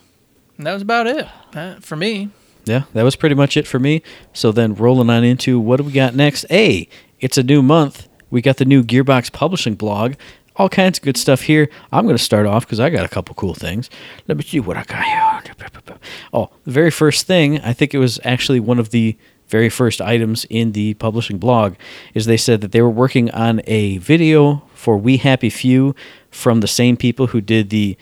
And 0.58 0.66
that 0.68 0.74
was 0.74 0.82
about 0.82 1.08
it 1.08 1.28
uh, 1.54 1.76
for 1.82 1.96
me. 1.96 2.30
Yeah, 2.66 2.84
that 2.94 3.04
was 3.04 3.16
pretty 3.16 3.36
much 3.36 3.58
it 3.58 3.68
for 3.68 3.80
me. 3.80 4.02
So 4.34 4.52
then 4.52 4.76
rolling 4.76 5.10
on 5.10 5.24
into 5.24 5.60
what 5.60 5.78
do 5.78 5.84
we 5.84 5.92
got 5.92 6.16
next? 6.16 6.46
A, 6.50 6.88
it's 7.20 7.38
a 7.38 7.44
new 7.44 7.62
month. 7.62 8.08
We 8.30 8.42
got 8.42 8.58
the 8.58 8.66
new 8.66 8.84
Gearbox 8.84 9.32
Publishing 9.32 9.76
blog. 9.76 10.16
All 10.58 10.70
kinds 10.70 11.00
of 11.00 11.04
good 11.04 11.18
stuff 11.18 11.42
here. 11.42 11.70
I'm 11.92 12.06
going 12.06 12.18
to 12.18 12.24
start 12.24 12.46
off 12.46 12.66
because 12.66 12.80
I 12.80 12.90
got 12.90 13.06
a 13.06 13.10
couple 13.10 13.36
cool 13.36 13.54
things. 13.54 13.90
Let 14.28 14.38
me 14.38 14.44
see 14.44 14.60
what 14.60 14.78
I 14.78 14.84
got 14.84 15.04
here. 15.04 16.02
Oh, 16.34 16.50
the 16.64 16.72
very 16.72 16.92
first 16.92 17.28
thing, 17.28 17.60
I 17.62 17.74
think 17.74 17.94
it 17.94 17.98
was 18.00 18.20
actually 18.24 18.60
one 18.60 18.80
of 18.80 18.92
the 18.92 19.18
very 19.48 19.70
first 19.70 20.02
items 20.02 20.46
in 20.50 20.72
the 20.72 20.96
publishing 20.96 21.38
blog, 21.38 21.76
is 22.14 22.26
they 22.26 22.38
said 22.38 22.62
that 22.62 22.72
they 22.72 22.82
were 22.82 22.90
working 22.90 23.30
on 23.32 23.62
a 23.68 23.98
video 23.98 24.64
for 24.74 24.98
We 24.98 25.18
Happy 25.18 25.50
Few 25.50 25.94
from 26.32 26.62
the 26.62 26.68
same 26.68 26.98
people 26.98 27.28
who 27.28 27.42
did 27.42 27.70
the 27.70 27.98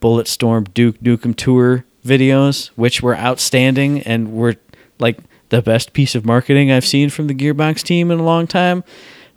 Bulletstorm 0.00 0.72
Duke 0.74 1.00
Nukem 1.00 1.34
Tour 1.34 1.84
videos, 2.04 2.68
which 2.76 3.02
were 3.02 3.16
outstanding 3.16 4.02
and 4.02 4.32
were 4.32 4.56
like 4.98 5.18
the 5.48 5.62
best 5.62 5.92
piece 5.92 6.14
of 6.14 6.24
marketing 6.24 6.70
I've 6.70 6.86
seen 6.86 7.10
from 7.10 7.26
the 7.26 7.34
Gearbox 7.34 7.82
team 7.82 8.10
in 8.10 8.20
a 8.20 8.24
long 8.24 8.46
time. 8.46 8.84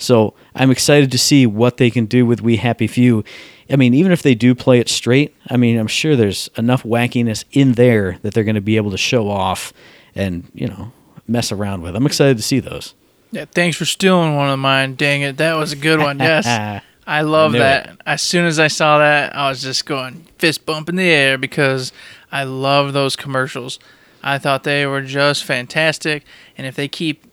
So 0.02 0.34
I'm 0.56 0.72
excited 0.72 1.12
to 1.12 1.18
see 1.18 1.46
what 1.46 1.78
they 1.78 1.90
can 1.90 2.06
do 2.06 2.26
with 2.26 2.42
We 2.42 2.58
Happy 2.58 2.88
Few. 2.88 3.24
I 3.70 3.76
mean, 3.76 3.94
even 3.94 4.12
if 4.12 4.22
they 4.22 4.36
do 4.36 4.56
play 4.56 4.80
it 4.80 4.90
straight, 4.90 5.36
I 5.50 5.58
mean, 5.58 5.78
I'm 5.78 5.88
sure 5.88 6.16
there's 6.16 6.50
enough 6.58 6.84
wackiness 6.84 7.46
in 7.52 7.74
there 7.74 8.18
that 8.22 8.34
they're 8.34 8.44
going 8.44 8.56
to 8.56 8.62
be 8.62 8.78
able 8.78 8.92
to 8.92 8.98
show 8.98 9.30
off 9.30 9.72
and, 10.16 10.50
you 10.54 10.68
know, 10.68 10.92
mess 11.28 11.52
around 11.52 11.82
with. 11.82 11.96
I'm 11.96 12.06
excited 12.06 12.38
to 12.38 12.44
see 12.44 12.60
those. 12.60 12.94
Yeah, 13.32 13.46
thanks 13.46 13.78
for 13.78 13.86
stealing 13.86 14.36
one 14.36 14.50
of 14.50 14.60
mine. 14.60 14.96
Dang 14.96 15.22
it, 15.22 15.38
that 15.38 15.56
was 15.56 15.72
a 15.72 15.78
good 15.78 16.00
one. 16.00 16.20
Yes. 16.20 16.84
I 17.08 17.22
love 17.22 17.54
knew 17.54 17.60
that. 17.60 17.98
As 18.06 18.22
soon 18.22 18.46
as 18.46 18.60
I 18.60 18.68
saw 18.68 19.00
that, 19.00 19.36
I 19.36 19.50
was 19.50 19.62
just 19.62 19.86
going 19.86 20.28
fist 20.38 20.66
bump 20.66 20.90
in 20.90 20.96
the 20.96 21.10
air 21.10 21.38
because 21.38 21.92
I 22.32 22.44
love 22.44 22.94
those 22.94 23.16
commercials. 23.16 23.80
I 24.24 24.38
thought 24.38 24.64
they 24.64 24.86
were 24.86 25.02
just 25.02 25.44
fantastic, 25.44 26.24
and 26.58 26.68
if 26.68 26.76
they 26.76 26.88
keep 26.88 27.31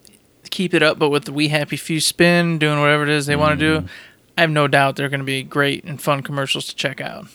keep 0.51 0.75
it 0.75 0.83
up, 0.83 0.99
but 0.99 1.11
with 1.11 1.25
the 1.25 1.33
We 1.33 1.49
Happy 1.49 1.77
Few 1.77 2.01
spin, 2.01 2.59
doing 2.59 2.81
whatever 2.81 3.03
it 3.03 3.09
is 3.09 3.27
they 3.27 3.37
want 3.37 3.59
to 3.59 3.81
do, 3.81 3.89
I 4.37 4.43
have 4.43 4.51
no 4.51 4.69
doubt 4.69 4.97
they're 4.97 5.09
going 5.09 5.21
to 5.21 5.27
be 5.27 5.43
great 5.43 5.85
and 5.85 6.01
fun 6.01 6.23
commercials 6.23 6.67
to 6.69 6.77
check 6.77 7.01
out. 7.01 7.27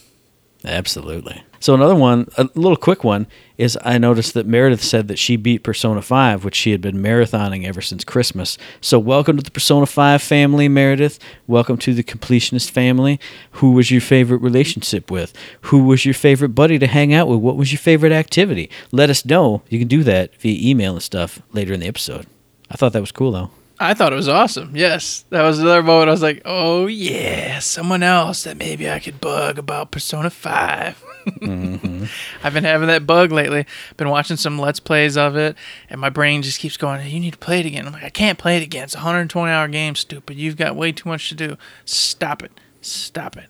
Absolutely. 0.65 1.43
So 1.59 1.73
another 1.73 1.95
one, 1.95 2.29
a 2.37 2.47
little 2.55 2.77
quick 2.77 3.03
one, 3.03 3.27
is 3.57 3.77
I 3.83 3.97
noticed 3.97 4.33
that 4.33 4.45
Meredith 4.45 4.81
said 4.83 5.09
that 5.09 5.19
she 5.19 5.35
beat 5.35 5.63
Persona 5.63 6.01
5, 6.01 6.45
which 6.45 6.55
she 6.55 6.71
had 6.71 6.79
been 6.79 6.97
marathoning 6.97 7.65
ever 7.65 7.81
since 7.81 8.05
Christmas. 8.05 8.57
So 8.79 8.97
welcome 8.97 9.35
to 9.35 9.43
the 9.43 9.51
Persona 9.51 9.85
5 9.85 10.21
family, 10.21 10.69
Meredith. 10.69 11.19
Welcome 11.47 11.77
to 11.79 11.93
the 11.93 12.03
completionist 12.03 12.69
family. 12.69 13.19
Who 13.51 13.71
was 13.71 13.91
your 13.91 14.01
favorite 14.01 14.41
relationship 14.41 15.11
with? 15.11 15.33
Who 15.61 15.83
was 15.83 16.05
your 16.05 16.13
favorite 16.13 16.49
buddy 16.49 16.79
to 16.79 16.87
hang 16.87 17.13
out 17.13 17.27
with? 17.27 17.39
What 17.39 17.57
was 17.57 17.73
your 17.73 17.79
favorite 17.79 18.13
activity? 18.13 18.69
Let 18.93 19.09
us 19.09 19.25
know. 19.25 19.63
You 19.67 19.79
can 19.79 19.89
do 19.89 20.03
that 20.03 20.35
via 20.37 20.57
email 20.69 20.93
and 20.93 21.03
stuff 21.03 21.41
later 21.51 21.73
in 21.73 21.81
the 21.81 21.87
episode. 21.87 22.25
I 22.73 22.75
thought 22.75 22.93
that 22.93 23.01
was 23.01 23.11
cool 23.11 23.31
though. 23.31 23.51
I 23.79 23.93
thought 23.93 24.13
it 24.13 24.17
was 24.17 24.29
awesome. 24.29 24.75
Yes, 24.75 25.25
that 25.29 25.41
was 25.43 25.59
another 25.59 25.83
moment. 25.83 26.09
I 26.09 26.11
was 26.11 26.21
like, 26.21 26.41
"Oh 26.45 26.87
yeah, 26.87 27.59
someone 27.59 28.01
else 28.03 28.43
that 28.43 28.57
maybe 28.57 28.89
I 28.89 28.99
could 28.99 29.21
bug 29.21 29.57
about 29.57 29.91
Persona 29.91 30.29
5 30.29 31.03
mm-hmm. 31.25 32.05
I've 32.43 32.53
been 32.53 32.63
having 32.63 32.87
that 32.87 33.05
bug 33.07 33.31
lately. 33.31 33.65
Been 33.97 34.09
watching 34.09 34.37
some 34.37 34.59
Let's 34.59 34.79
Plays 34.79 35.17
of 35.17 35.35
it, 35.35 35.55
and 35.89 35.99
my 35.99 36.09
brain 36.09 36.41
just 36.41 36.59
keeps 36.59 36.77
going. 36.77 37.05
You 37.07 37.19
need 37.19 37.33
to 37.33 37.37
play 37.37 37.59
it 37.59 37.65
again. 37.65 37.85
I'm 37.85 37.93
like, 37.93 38.03
I 38.03 38.09
can't 38.09 38.39
play 38.39 38.57
it 38.57 38.63
again. 38.63 38.85
It's 38.85 38.95
a 38.95 38.99
120 38.99 39.51
hour 39.51 39.67
game. 39.67 39.95
Stupid. 39.95 40.37
You've 40.37 40.57
got 40.57 40.75
way 40.75 40.91
too 40.91 41.09
much 41.09 41.29
to 41.29 41.35
do. 41.35 41.57
Stop 41.85 42.43
it. 42.43 42.51
Stop 42.81 43.37
it. 43.37 43.49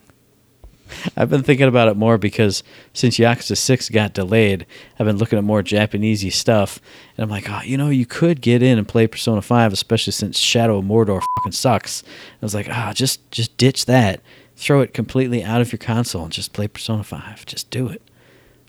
I've 1.18 1.30
been 1.30 1.44
thinking 1.44 1.68
about 1.68 1.88
it 1.88 1.98
more 1.98 2.18
because 2.18 2.64
since 2.94 3.18
Yakuza 3.18 3.58
6 3.58 3.90
got 3.90 4.14
delayed, 4.14 4.66
I've 5.00 5.06
been 5.06 5.18
looking 5.18 5.38
at 5.38 5.44
more 5.44 5.62
Japanesey 5.62 6.32
stuff. 6.32 6.80
And 7.18 7.24
I'm 7.24 7.30
like, 7.30 7.50
oh, 7.50 7.62
you 7.64 7.78
know, 7.78 7.90
you 7.90 8.06
could 8.06 8.42
get 8.42 8.62
in 8.64 8.78
and 8.78 8.88
play 8.88 9.08
Persona 9.08 9.42
5, 9.42 9.74
especially 9.74 10.14
since 10.14 10.38
Shadow 10.38 10.78
of 10.78 10.86
Mordor 10.86 11.22
fucking 11.40 11.52
sucks. 11.52 12.04
I 12.42 12.46
was 12.46 12.56
like, 12.56 12.68
ah, 12.70 12.94
just 12.94 13.30
just 13.32 13.56
ditch 13.58 13.86
that. 13.86 14.22
Throw 14.56 14.82
it 14.82 14.94
completely 14.94 15.44
out 15.44 15.62
of 15.62 15.72
your 15.72 15.80
console 15.80 16.24
and 16.24 16.32
just 16.32 16.54
play 16.54 16.68
Persona 16.68 17.04
5. 17.04 17.46
Just 17.46 17.70
do 17.70 17.88
it. 17.88 18.02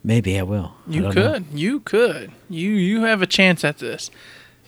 Maybe 0.02 0.38
I 0.38 0.42
will. 0.42 0.74
You 0.86 1.02
know. 1.02 1.12
could. 1.12 1.46
You 1.52 1.80
could. 1.80 2.30
You 2.50 2.70
you 2.70 3.02
have 3.02 3.22
a 3.22 3.26
chance 3.26 3.64
at 3.64 3.78
this. 3.78 4.10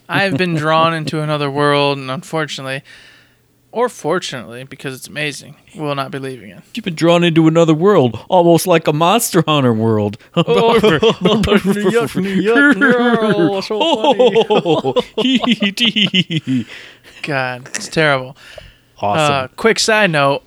I've 0.09 0.37
been 0.37 0.55
drawn 0.55 0.95
into 0.95 1.21
another 1.21 1.51
world, 1.51 1.99
and 1.99 2.11
unfortunately, 2.11 2.83
or 3.73 3.89
fortunately, 3.89 4.65
because 4.65 4.95
it's 4.95 5.09
amazing, 5.09 5.57
we'll 5.75 5.95
not 5.95 6.11
be 6.11 6.19
leaving 6.19 6.51
it. 6.51 6.63
You've 6.75 6.85
been 6.85 6.95
drawn 6.95 7.25
into 7.25 7.47
another 7.49 7.75
world, 7.75 8.19
almost 8.29 8.67
like 8.67 8.87
a 8.87 8.93
Monster 8.93 9.43
Hunter 9.47 9.73
world. 9.73 10.19
oh 10.37 10.79
God, 17.23 17.69
it's 17.69 17.89
terrible. 17.89 18.37
awesome. 18.99 19.35
Uh, 19.35 19.49
quick 19.57 19.79
side 19.79 20.11
note: 20.11 20.43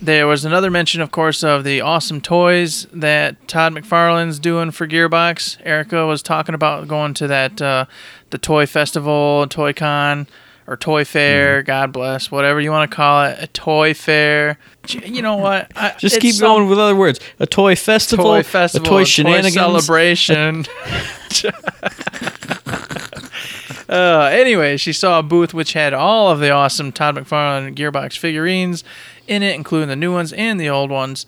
there 0.00 0.26
was 0.26 0.44
another 0.44 0.70
mention, 0.70 1.00
of 1.00 1.10
course, 1.10 1.42
of 1.42 1.64
the 1.64 1.80
awesome 1.80 2.20
toys 2.20 2.86
that 2.92 3.48
Todd 3.48 3.72
McFarlane's 3.72 4.38
doing 4.38 4.70
for 4.70 4.86
Gearbox. 4.86 5.58
Erica 5.64 6.06
was 6.06 6.22
talking 6.22 6.54
about 6.54 6.86
going 6.86 7.14
to 7.14 7.26
that 7.26 7.60
uh, 7.60 7.86
the 8.30 8.38
toy 8.38 8.66
festival, 8.66 9.46
Toy 9.48 9.72
Con, 9.72 10.26
or 10.68 10.76
Toy 10.76 11.04
Fair. 11.04 11.62
God 11.62 11.92
bless, 11.92 12.30
whatever 12.30 12.60
you 12.60 12.70
want 12.70 12.90
to 12.90 12.94
call 12.94 13.24
it, 13.24 13.38
a 13.40 13.46
toy 13.46 13.94
fair. 13.94 14.58
You 14.86 15.22
know 15.22 15.36
what? 15.36 15.72
I, 15.74 15.94
Just 15.98 16.20
keep 16.20 16.34
some 16.34 16.46
going 16.46 16.68
with 16.68 16.78
other 16.78 16.94
words. 16.94 17.20
A 17.38 17.46
toy 17.46 17.74
festival, 17.74 18.34
A 18.34 18.38
Toy 18.38 18.42
festival, 18.42 18.86
a 18.86 18.90
toy 18.90 19.04
shenanigans, 19.04 19.54
celebration. 19.54 20.66
uh, 23.88 24.28
anyway, 24.30 24.76
she 24.76 24.92
saw 24.92 25.20
a 25.20 25.22
booth 25.22 25.54
which 25.54 25.72
had 25.72 25.94
all 25.94 26.30
of 26.30 26.38
the 26.38 26.50
awesome 26.50 26.92
Todd 26.92 27.16
McFarlane 27.16 27.74
Gearbox 27.74 28.18
figurines 28.18 28.84
in 29.26 29.42
it, 29.42 29.54
including 29.54 29.88
the 29.88 29.96
new 29.96 30.12
ones 30.12 30.34
and 30.34 30.60
the 30.60 30.68
old 30.68 30.90
ones. 30.90 31.24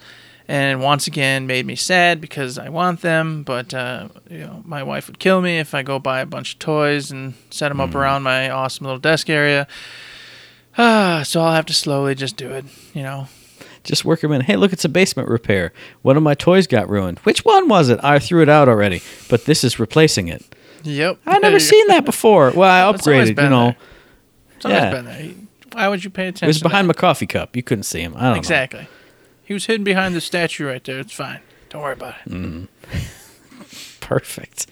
And 0.52 0.82
once 0.82 1.06
again, 1.06 1.46
made 1.46 1.64
me 1.64 1.76
sad 1.76 2.20
because 2.20 2.58
I 2.58 2.70
want 2.70 3.02
them, 3.02 3.44
but 3.44 3.72
uh, 3.72 4.08
you 4.28 4.38
know, 4.38 4.62
my 4.64 4.82
wife 4.82 5.06
would 5.06 5.20
kill 5.20 5.40
me 5.40 5.58
if 5.58 5.74
I 5.74 5.82
go 5.84 6.00
buy 6.00 6.18
a 6.20 6.26
bunch 6.26 6.54
of 6.54 6.58
toys 6.58 7.12
and 7.12 7.34
set 7.50 7.68
them 7.68 7.80
up 7.80 7.94
around 7.94 8.24
my 8.24 8.50
awesome 8.50 8.84
little 8.84 8.98
desk 8.98 9.30
area. 9.30 9.68
Ah, 10.76 11.22
so 11.24 11.40
I'll 11.40 11.52
have 11.54 11.66
to 11.66 11.72
slowly 11.72 12.16
just 12.16 12.36
do 12.36 12.50
it, 12.50 12.64
you 12.94 13.02
know. 13.04 13.28
Just 13.84 14.04
work 14.04 14.22
them 14.22 14.32
in. 14.32 14.40
Hey, 14.40 14.56
look, 14.56 14.72
it's 14.72 14.84
a 14.84 14.88
basement 14.88 15.28
repair. 15.28 15.72
One 16.02 16.16
of 16.16 16.22
my 16.24 16.34
toys 16.34 16.66
got 16.66 16.88
ruined. 16.90 17.20
Which 17.20 17.44
one 17.44 17.68
was 17.68 17.88
it? 17.88 18.00
I 18.02 18.18
threw 18.18 18.42
it 18.42 18.48
out 18.48 18.68
already, 18.68 19.02
but 19.28 19.44
this 19.44 19.62
is 19.62 19.78
replacing 19.78 20.26
it. 20.26 20.44
Yep. 20.82 21.18
I've 21.26 21.42
never 21.42 21.60
seen 21.70 21.86
that 21.88 22.04
before. 22.04 22.50
Well, 22.56 22.68
I 22.68 22.92
upgraded, 22.92 23.40
you 23.42 23.48
know. 23.48 23.64
there. 23.66 23.76
It's 24.56 24.64
Yeah. 24.66 24.90
been 24.90 25.04
there. 25.04 25.30
Why 25.72 25.86
would 25.88 26.02
you 26.02 26.10
pay 26.10 26.24
attention? 26.24 26.46
It 26.46 26.48
was 26.48 26.60
behind 26.62 26.88
my 26.88 26.92
coffee 26.94 27.26
cup. 27.26 27.54
You 27.54 27.62
couldn't 27.62 27.84
see 27.84 28.00
him. 28.00 28.14
I 28.16 28.22
don't 28.22 28.30
know. 28.32 28.38
Exactly. 28.38 28.88
He 29.50 29.54
was 29.54 29.66
hidden 29.66 29.82
behind 29.82 30.14
the 30.14 30.20
statue 30.20 30.68
right 30.68 30.84
there. 30.84 31.00
It's 31.00 31.12
fine. 31.12 31.40
Don't 31.70 31.82
worry 31.82 31.94
about 31.94 32.14
it. 32.24 32.30
know. 32.30 32.68
Mm-hmm. 32.86 34.00
Perfect. 34.00 34.68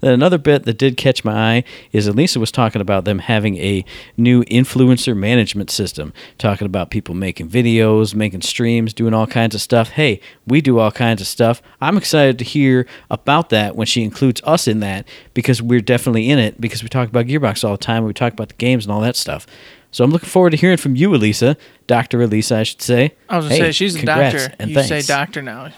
Then 0.00 0.12
another 0.12 0.38
bit 0.38 0.62
that 0.62 0.78
did 0.78 0.96
catch 0.96 1.24
my 1.24 1.56
eye 1.56 1.64
is 1.90 2.06
Elisa 2.06 2.38
was 2.38 2.52
talking 2.52 2.80
about 2.80 3.04
them 3.04 3.18
having 3.18 3.56
a 3.56 3.84
new 4.16 4.44
influencer 4.44 5.16
management 5.16 5.72
system, 5.72 6.12
talking 6.38 6.66
about 6.66 6.92
people 6.92 7.16
making 7.16 7.48
videos, 7.48 8.14
making 8.14 8.42
streams, 8.42 8.94
doing 8.94 9.12
all 9.12 9.26
kinds 9.26 9.56
of 9.56 9.60
stuff. 9.60 9.88
Hey, 9.88 10.20
we 10.46 10.60
do 10.60 10.78
all 10.78 10.92
kinds 10.92 11.20
of 11.20 11.26
stuff. 11.26 11.60
I'm 11.80 11.96
excited 11.96 12.38
to 12.38 12.44
hear 12.44 12.86
about 13.10 13.48
that 13.48 13.74
when 13.74 13.88
she 13.88 14.04
includes 14.04 14.40
us 14.44 14.68
in 14.68 14.78
that 14.80 15.04
because 15.32 15.60
we're 15.60 15.80
definitely 15.80 16.30
in 16.30 16.38
it 16.38 16.60
because 16.60 16.84
we 16.84 16.88
talk 16.88 17.08
about 17.08 17.26
Gearbox 17.26 17.64
all 17.64 17.72
the 17.72 17.78
time. 17.78 18.04
We 18.04 18.12
talk 18.12 18.34
about 18.34 18.50
the 18.50 18.54
games 18.54 18.84
and 18.84 18.92
all 18.92 19.00
that 19.00 19.16
stuff. 19.16 19.48
So 19.94 20.02
I'm 20.02 20.10
looking 20.10 20.28
forward 20.28 20.50
to 20.50 20.56
hearing 20.56 20.76
from 20.76 20.96
you, 20.96 21.14
Elisa, 21.14 21.56
Dr. 21.86 22.20
Elisa, 22.20 22.56
I 22.56 22.62
should 22.64 22.82
say. 22.82 23.14
I 23.28 23.36
was 23.36 23.44
gonna 23.46 23.54
Hey, 23.54 23.60
say 23.60 23.72
she's 23.72 23.94
a 23.94 24.04
doctor. 24.04 24.52
and 24.58 24.70
You 24.70 24.74
thanks. 24.74 24.88
say 24.88 25.02
doctor 25.02 25.40
now, 25.40 25.68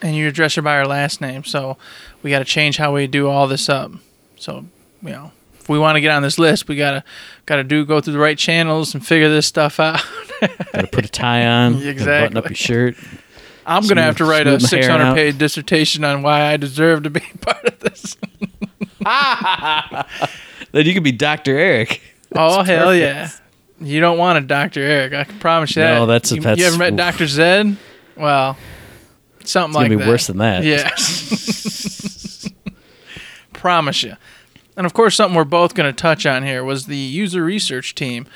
and 0.00 0.14
you 0.14 0.28
address 0.28 0.54
her 0.54 0.62
by 0.62 0.76
her 0.76 0.86
last 0.86 1.20
name. 1.20 1.42
So 1.42 1.76
we 2.22 2.30
got 2.30 2.38
to 2.38 2.44
change 2.44 2.76
how 2.76 2.94
we 2.94 3.08
do 3.08 3.28
all 3.28 3.48
this 3.48 3.68
up. 3.68 3.90
So 4.36 4.66
you 5.02 5.10
know, 5.10 5.32
if 5.58 5.68
we 5.68 5.80
want 5.80 5.96
to 5.96 6.00
get 6.00 6.12
on 6.12 6.22
this 6.22 6.38
list, 6.38 6.68
we 6.68 6.76
gotta 6.76 7.02
gotta 7.46 7.64
do 7.64 7.84
go 7.84 8.00
through 8.00 8.12
the 8.12 8.20
right 8.20 8.38
channels 8.38 8.94
and 8.94 9.04
figure 9.04 9.28
this 9.28 9.48
stuff 9.48 9.80
out. 9.80 10.00
Gotta 10.72 10.86
put 10.86 11.04
a 11.04 11.08
tie 11.08 11.44
on, 11.44 11.74
gotta 11.74 12.04
button 12.04 12.36
up 12.36 12.48
your 12.48 12.54
shirt. 12.54 12.94
I'm 13.66 13.84
gonna 13.88 14.02
have 14.02 14.16
to 14.18 14.24
write 14.24 14.46
a 14.46 14.60
smooth 14.60 14.70
my 14.72 14.76
hair 14.78 14.82
600 14.84 15.04
out. 15.04 15.14
page 15.16 15.38
dissertation 15.38 16.04
on 16.04 16.22
why 16.22 16.44
I 16.52 16.56
deserve 16.56 17.02
to 17.02 17.10
be 17.10 17.20
part 17.40 17.64
of 17.66 17.78
this. 17.80 18.16
Then 20.72 20.86
you 20.86 20.94
could 20.94 21.02
be 21.02 21.10
Dr. 21.12 21.58
Eric. 21.58 22.00
oh 22.36 22.62
hell 22.62 22.86
perfect. 22.86 23.00
yeah! 23.00 23.28
You 23.80 24.00
don't 24.00 24.18
want 24.18 24.38
a 24.38 24.42
Dr. 24.42 24.80
Eric. 24.80 25.12
I 25.14 25.24
can 25.24 25.38
promise 25.38 25.74
you 25.76 25.82
that. 25.82 25.94
No, 25.94 26.06
that's- 26.06 26.30
you, 26.32 26.40
that's- 26.40 26.58
you 26.58 26.66
ever 26.66 26.76
met. 26.78 26.96
Dr. 26.96 27.26
Zed? 27.26 27.76
Well, 28.16 28.56
something 29.44 29.70
It's 29.70 29.76
like 29.76 29.84
gonna 29.88 29.96
be 29.98 30.04
that. 30.04 30.08
worse 30.08 30.26
than 30.26 30.38
that. 30.38 30.62
Yes. 30.64 32.48
Promise 33.52 34.02
you. 34.02 34.16
And 34.76 34.86
of 34.86 34.94
course, 34.94 35.14
something 35.16 35.36
we're 35.36 35.44
both 35.44 35.74
going 35.74 35.88
to 35.88 35.96
touch 35.96 36.24
on 36.26 36.42
here 36.42 36.64
was 36.64 36.86
the 36.86 36.96
user 36.96 37.42
research 37.44 37.94
team. 37.94 38.26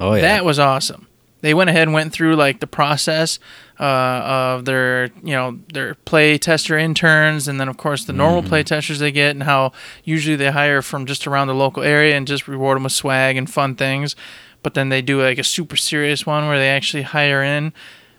Oh 0.00 0.14
yeah. 0.14 0.22
That 0.22 0.44
was 0.44 0.58
awesome. 0.58 1.06
They 1.40 1.54
went 1.54 1.70
ahead 1.70 1.84
and 1.84 1.94
went 1.94 2.12
through 2.12 2.36
like 2.36 2.60
the 2.60 2.66
process 2.66 3.38
uh, 3.80 3.82
of 3.84 4.66
their, 4.66 5.06
you 5.24 5.32
know, 5.32 5.58
their 5.72 5.94
play 5.94 6.36
tester 6.36 6.76
interns, 6.76 7.48
and 7.48 7.58
then 7.58 7.66
of 7.68 7.78
course 7.78 8.04
the 8.04 8.12
normal 8.12 8.42
play 8.42 8.62
testers 8.62 8.98
they 8.98 9.10
get, 9.10 9.30
and 9.30 9.42
how 9.44 9.72
usually 10.04 10.36
they 10.36 10.50
hire 10.50 10.82
from 10.82 11.06
just 11.06 11.26
around 11.26 11.48
the 11.48 11.54
local 11.54 11.82
area 11.82 12.14
and 12.14 12.26
just 12.28 12.46
reward 12.46 12.76
them 12.76 12.82
with 12.84 12.92
swag 12.92 13.36
and 13.38 13.50
fun 13.50 13.74
things. 13.74 14.14
But 14.62 14.74
then 14.74 14.88
they 14.88 15.02
do 15.02 15.22
like 15.22 15.38
a 15.38 15.44
super 15.44 15.76
serious 15.76 16.26
one 16.26 16.46
where 16.46 16.58
they 16.58 16.68
actually 16.68 17.02
hire 17.02 17.42
in 17.42 17.72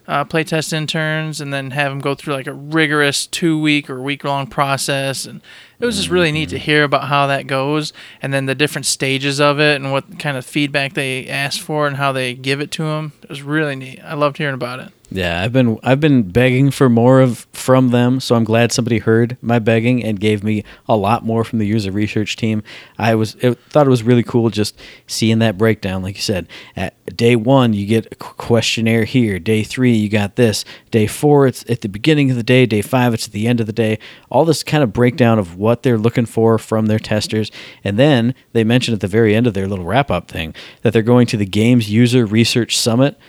uh, 0.07 0.25
playtest 0.25 0.73
interns 0.73 1.39
and 1.39 1.53
then 1.53 1.71
have 1.71 1.91
them 1.91 1.99
go 1.99 2.15
through 2.15 2.33
like 2.33 2.47
a 2.47 2.53
rigorous 2.53 3.27
two 3.27 3.59
week 3.59 3.89
or 3.89 4.01
week 4.01 4.23
long 4.23 4.47
process. 4.47 5.25
And 5.25 5.41
it 5.79 5.85
was 5.85 5.97
just 5.97 6.09
really 6.09 6.31
neat 6.31 6.49
to 6.49 6.57
hear 6.57 6.83
about 6.83 7.05
how 7.05 7.27
that 7.27 7.47
goes 7.47 7.93
and 8.21 8.33
then 8.33 8.45
the 8.45 8.55
different 8.55 8.85
stages 8.85 9.39
of 9.39 9.59
it 9.59 9.75
and 9.75 9.91
what 9.91 10.19
kind 10.19 10.37
of 10.37 10.45
feedback 10.45 10.93
they 10.93 11.27
ask 11.27 11.61
for 11.61 11.87
and 11.87 11.97
how 11.97 12.11
they 12.11 12.33
give 12.33 12.59
it 12.59 12.71
to 12.71 12.83
them. 12.83 13.13
It 13.23 13.29
was 13.29 13.41
really 13.41 13.75
neat. 13.75 14.01
I 14.03 14.15
loved 14.15 14.37
hearing 14.37 14.55
about 14.55 14.79
it. 14.79 14.91
Yeah, 15.13 15.41
I've 15.43 15.51
been 15.51 15.77
I've 15.83 15.99
been 15.99 16.23
begging 16.23 16.71
for 16.71 16.87
more 16.87 17.19
of 17.19 17.45
from 17.51 17.89
them, 17.89 18.21
so 18.21 18.33
I'm 18.33 18.45
glad 18.45 18.71
somebody 18.71 18.99
heard 18.99 19.35
my 19.41 19.59
begging 19.59 20.01
and 20.05 20.17
gave 20.17 20.41
me 20.41 20.63
a 20.87 20.95
lot 20.95 21.25
more 21.25 21.43
from 21.43 21.59
the 21.59 21.67
user 21.67 21.91
research 21.91 22.37
team. 22.37 22.63
I 22.97 23.15
was 23.15 23.35
it, 23.41 23.59
thought 23.69 23.85
it 23.85 23.89
was 23.89 24.03
really 24.03 24.23
cool 24.23 24.49
just 24.49 24.79
seeing 25.07 25.39
that 25.39 25.57
breakdown. 25.57 26.01
Like 26.01 26.15
you 26.15 26.21
said, 26.21 26.47
at 26.77 26.95
day 27.17 27.35
one 27.35 27.73
you 27.73 27.85
get 27.85 28.05
a 28.09 28.15
questionnaire 28.15 29.03
here. 29.03 29.37
Day 29.37 29.63
three 29.63 29.91
you 29.91 30.07
got 30.07 30.37
this. 30.37 30.63
Day 30.91 31.07
four 31.07 31.45
it's 31.45 31.69
at 31.69 31.81
the 31.81 31.89
beginning 31.89 32.31
of 32.31 32.37
the 32.37 32.43
day. 32.43 32.65
Day 32.65 32.81
five 32.81 33.13
it's 33.13 33.27
at 33.27 33.33
the 33.33 33.47
end 33.47 33.59
of 33.59 33.65
the 33.65 33.73
day. 33.73 33.99
All 34.29 34.45
this 34.45 34.63
kind 34.63 34.81
of 34.81 34.93
breakdown 34.93 35.37
of 35.37 35.57
what 35.57 35.83
they're 35.83 35.97
looking 35.97 36.25
for 36.25 36.57
from 36.57 36.85
their 36.85 36.99
testers, 36.99 37.51
and 37.83 37.99
then 37.99 38.33
they 38.53 38.63
mentioned 38.63 38.95
at 38.95 39.01
the 39.01 39.07
very 39.07 39.35
end 39.35 39.45
of 39.45 39.55
their 39.55 39.67
little 39.67 39.85
wrap 39.85 40.09
up 40.09 40.29
thing 40.29 40.55
that 40.83 40.93
they're 40.93 41.01
going 41.01 41.27
to 41.27 41.37
the 41.37 41.45
Games 41.45 41.89
User 41.89 42.25
Research 42.25 42.77
Summit 42.77 43.19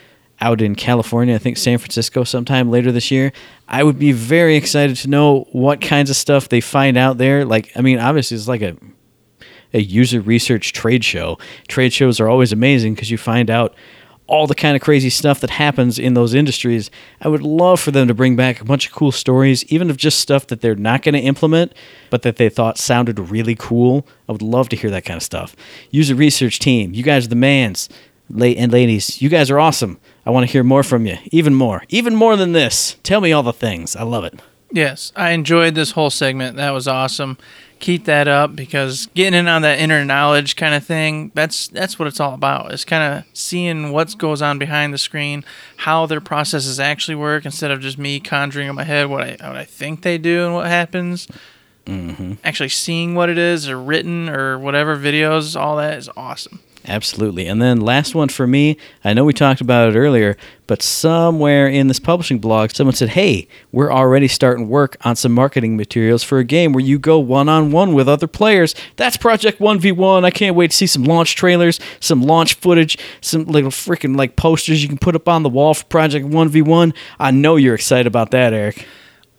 out 0.43 0.61
in 0.61 0.75
California, 0.75 1.35
I 1.35 1.39
think 1.39 1.57
San 1.57 1.79
Francisco 1.79 2.25
sometime 2.25 2.71
later 2.71 2.93
this 2.93 3.11
year. 3.11 3.33
I 3.69 3.85
would 3.85 3.99
be 3.99 4.13
very 4.13 4.57
excited 4.57 4.97
to 4.97 5.09
know 5.09 5.47
what 5.53 5.81
kinds 5.81 6.11
of 6.11 6.17
stuff 6.17 6.49
they 6.49 6.61
find 6.61 6.99
out 6.99 7.17
there. 7.17 7.45
Like, 7.45 7.71
I 7.77 7.81
mean, 7.81 7.99
obviously 7.99 8.37
it's 8.37 8.49
like 8.49 8.63
a 8.63 8.77
a 9.75 9.81
user 9.81 10.21
research 10.21 10.73
trade 10.73 11.03
show. 11.05 11.39
Trade 11.67 11.93
shows 11.95 12.21
are 12.21 12.29
always 12.29 12.53
amazing 12.53 12.95
because 12.95 13.11
you 13.11 13.17
find 13.17 13.49
out 13.49 13.75
all 14.27 14.47
the 14.47 14.55
kind 14.55 14.77
of 14.77 14.83
crazy 14.83 15.11
stuff 15.11 15.41
that 15.41 15.51
happens 15.51 15.99
in 15.99 16.15
those 16.15 16.35
industries. 16.35 16.91
I 17.21 17.29
would 17.29 17.43
love 17.43 17.81
for 17.81 17.91
them 17.91 18.09
to 18.09 18.15
bring 18.15 18.37
back 18.37 18.61
a 18.61 18.65
bunch 18.65 18.87
of 18.87 18.93
cool 18.93 19.13
stories, 19.13 19.65
even 19.67 19.91
of 19.91 19.97
just 19.97 20.21
stuff 20.21 20.47
that 20.49 20.61
they're 20.61 20.75
not 20.75 21.03
going 21.03 21.15
to 21.15 21.21
implement, 21.21 21.75
but 22.11 22.23
that 22.23 22.37
they 22.37 22.49
thought 22.49 22.79
sounded 22.79 23.19
really 23.19 23.55
cool. 23.55 24.07
I 24.29 24.33
would 24.33 24.43
love 24.43 24.69
to 24.71 24.77
hear 24.77 24.91
that 24.91 25.05
kind 25.05 25.17
of 25.17 25.23
stuff. 25.23 25.57
User 25.91 26.15
research 26.15 26.59
team, 26.59 26.95
you 26.95 27.03
guys 27.03 27.27
are 27.27 27.31
the 27.31 27.37
mans. 27.37 27.89
Late 28.31 28.57
and 28.57 28.73
ladies, 28.73 29.21
you 29.21 29.29
guys 29.29 29.51
are 29.51 29.59
awesome. 29.59 29.99
I 30.25 30.31
want 30.31 30.47
to 30.47 30.53
hear 30.53 30.63
more 30.63 30.83
from 30.83 31.07
you, 31.07 31.19
even 31.31 31.55
more, 31.55 31.85
even 31.89 32.15
more 32.15 32.37
than 32.37 32.53
this. 32.53 32.97
Tell 33.03 33.21
me 33.21 33.33
all 33.33 33.43
the 33.43 33.53
things. 33.53 33.97
I 33.97 34.03
love 34.05 34.25
it. 34.25 34.41
Yes, 34.71 35.13
I 35.15 35.31
enjoyed 35.31 35.75
this 35.75 35.91
whole 35.91 36.09
segment. 36.09 36.57
That 36.57 36.71
was 36.71 36.89
awesome. 36.89 37.37
Keep 37.79 38.05
that 38.07 38.27
up 38.27 38.57
because 38.57 39.07
getting 39.15 39.39
in 39.39 39.49
on 39.49 39.63
that 39.63 39.79
inner 39.81 40.05
knowledge 40.05 40.57
kind 40.57 40.75
of 40.75 40.85
thing, 40.85 41.31
that's 41.35 41.69
that's 41.69 41.99
what 41.99 42.09
it's 42.09 42.21
all 42.21 42.33
about. 42.33 42.73
It's 42.73 42.85
kind 42.85 43.19
of 43.19 43.25
seeing 43.37 43.93
what 43.93 44.17
goes 44.17 44.41
on 44.41 44.59
behind 44.59 44.95
the 44.95 44.99
screen, 44.99 45.45
how 45.79 46.07
their 46.07 46.21
processes 46.21 46.81
actually 46.81 47.17
work 47.17 47.45
instead 47.45 47.71
of 47.71 47.81
just 47.81 47.99
me 47.99 48.19
conjuring 48.19 48.69
in 48.69 48.75
my 48.75 48.85
head 48.85 49.11
what 49.11 49.23
I 49.23 49.31
what 49.47 49.57
I 49.57 49.65
think 49.65 50.03
they 50.03 50.17
do 50.17 50.47
and 50.47 50.55
what 50.55 50.69
happens. 50.69 51.27
Mm-hmm. 51.85 52.35
Actually 52.45 52.69
seeing 52.69 53.15
what 53.15 53.29
it 53.29 53.37
is 53.37 53.69
or 53.69 53.79
written 53.79 54.29
or 54.29 54.59
whatever 54.59 54.97
videos, 54.97 55.61
all 55.61 55.77
that 55.77 55.99
is 55.99 56.09
awesome. 56.17 56.61
Absolutely. 56.87 57.47
And 57.47 57.63
then 57.63 57.81
last 57.81 58.15
one 58.15 58.29
for 58.29 58.47
me, 58.47 58.77
I 59.05 59.15
know 59.15 59.25
we 59.25 59.33
talked 59.33 59.61
about 59.61 59.89
it 59.89 59.97
earlier, 59.97 60.37
but 60.67 60.83
somewhere 60.83 61.69
in 61.69 61.87
this 61.87 62.01
publishing 62.01 62.39
blog, 62.39 62.71
someone 62.73 62.95
said, 62.95 63.11
Hey, 63.11 63.47
we're 63.71 63.93
already 63.93 64.27
starting 64.27 64.69
work 64.69 64.97
on 65.03 65.15
some 65.15 65.33
marketing 65.33 65.77
materials 65.77 66.25
for 66.25 66.39
a 66.39 66.45
game 66.45 66.73
where 66.73 66.85
you 66.85 66.99
go 66.99 67.19
one 67.19 67.49
on 67.49 67.71
one 67.71 67.95
with 67.95 68.09
other 68.09 68.27
players. 68.27 68.75
That's 68.97 69.17
Project 69.17 69.61
1v1. 69.61 70.25
I 70.25 70.31
can't 70.31 70.57
wait 70.57 70.73
to 70.73 70.77
see 70.77 70.87
some 70.87 71.05
launch 71.05 71.37
trailers, 71.37 71.79
some 72.01 72.23
launch 72.23 72.55
footage, 72.55 72.99
some 73.21 73.45
little 73.45 73.71
freaking 73.71 74.17
like 74.17 74.35
posters 74.35 74.83
you 74.83 74.89
can 74.89 74.99
put 74.99 75.15
up 75.15 75.29
on 75.29 75.45
the 75.45 75.49
wall 75.49 75.75
for 75.75 75.85
Project 75.85 76.27
1v1. 76.27 76.95
I 77.21 77.31
know 77.31 77.57
you're 77.57 77.75
excited 77.75 78.07
about 78.09 78.33
that, 78.33 78.53
Eric. 78.53 78.87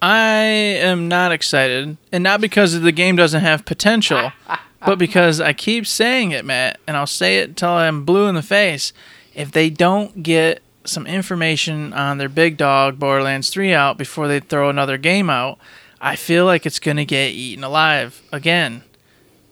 I 0.04 0.42
am 0.42 1.08
not 1.08 1.32
excited, 1.32 1.96
and 2.12 2.24
not 2.26 2.42
because 2.42 2.82
the 2.82 2.92
game 2.92 3.16
doesn't 3.16 3.40
have 3.40 3.64
potential, 3.64 4.34
but 4.86 4.94
uh, 4.94 4.96
because 4.96 5.40
I 5.40 5.54
keep 5.54 5.88
saying 5.88 6.32
it, 6.32 6.46
Matt, 6.46 6.80
and 6.88 6.98
I'll 6.98 7.08
say 7.08 7.40
it 7.40 7.50
until 7.50 7.70
I'm 7.70 8.06
blue 8.06 8.28
in 8.28 8.36
the 8.36 8.42
face. 8.42 8.94
If 9.34 9.52
they 9.52 9.70
don't 9.70 10.24
get 10.24 10.62
some 10.86 11.08
information 11.08 11.94
on 11.94 12.18
their 12.18 12.30
big 12.30 12.58
dog 12.58 13.00
Borderlands 13.00 13.50
3 13.50 13.74
out 13.74 13.98
before 13.98 14.28
they 14.28 14.40
throw 14.40 14.70
another 14.70 14.98
game 14.98 15.30
out, 15.30 15.58
I 16.02 16.16
feel 16.16 16.46
like 16.46 16.66
it's 16.66 16.80
going 16.80 16.98
to 16.98 17.06
get 17.06 17.32
eaten 17.32 17.64
alive 17.64 18.22
again. 18.32 18.84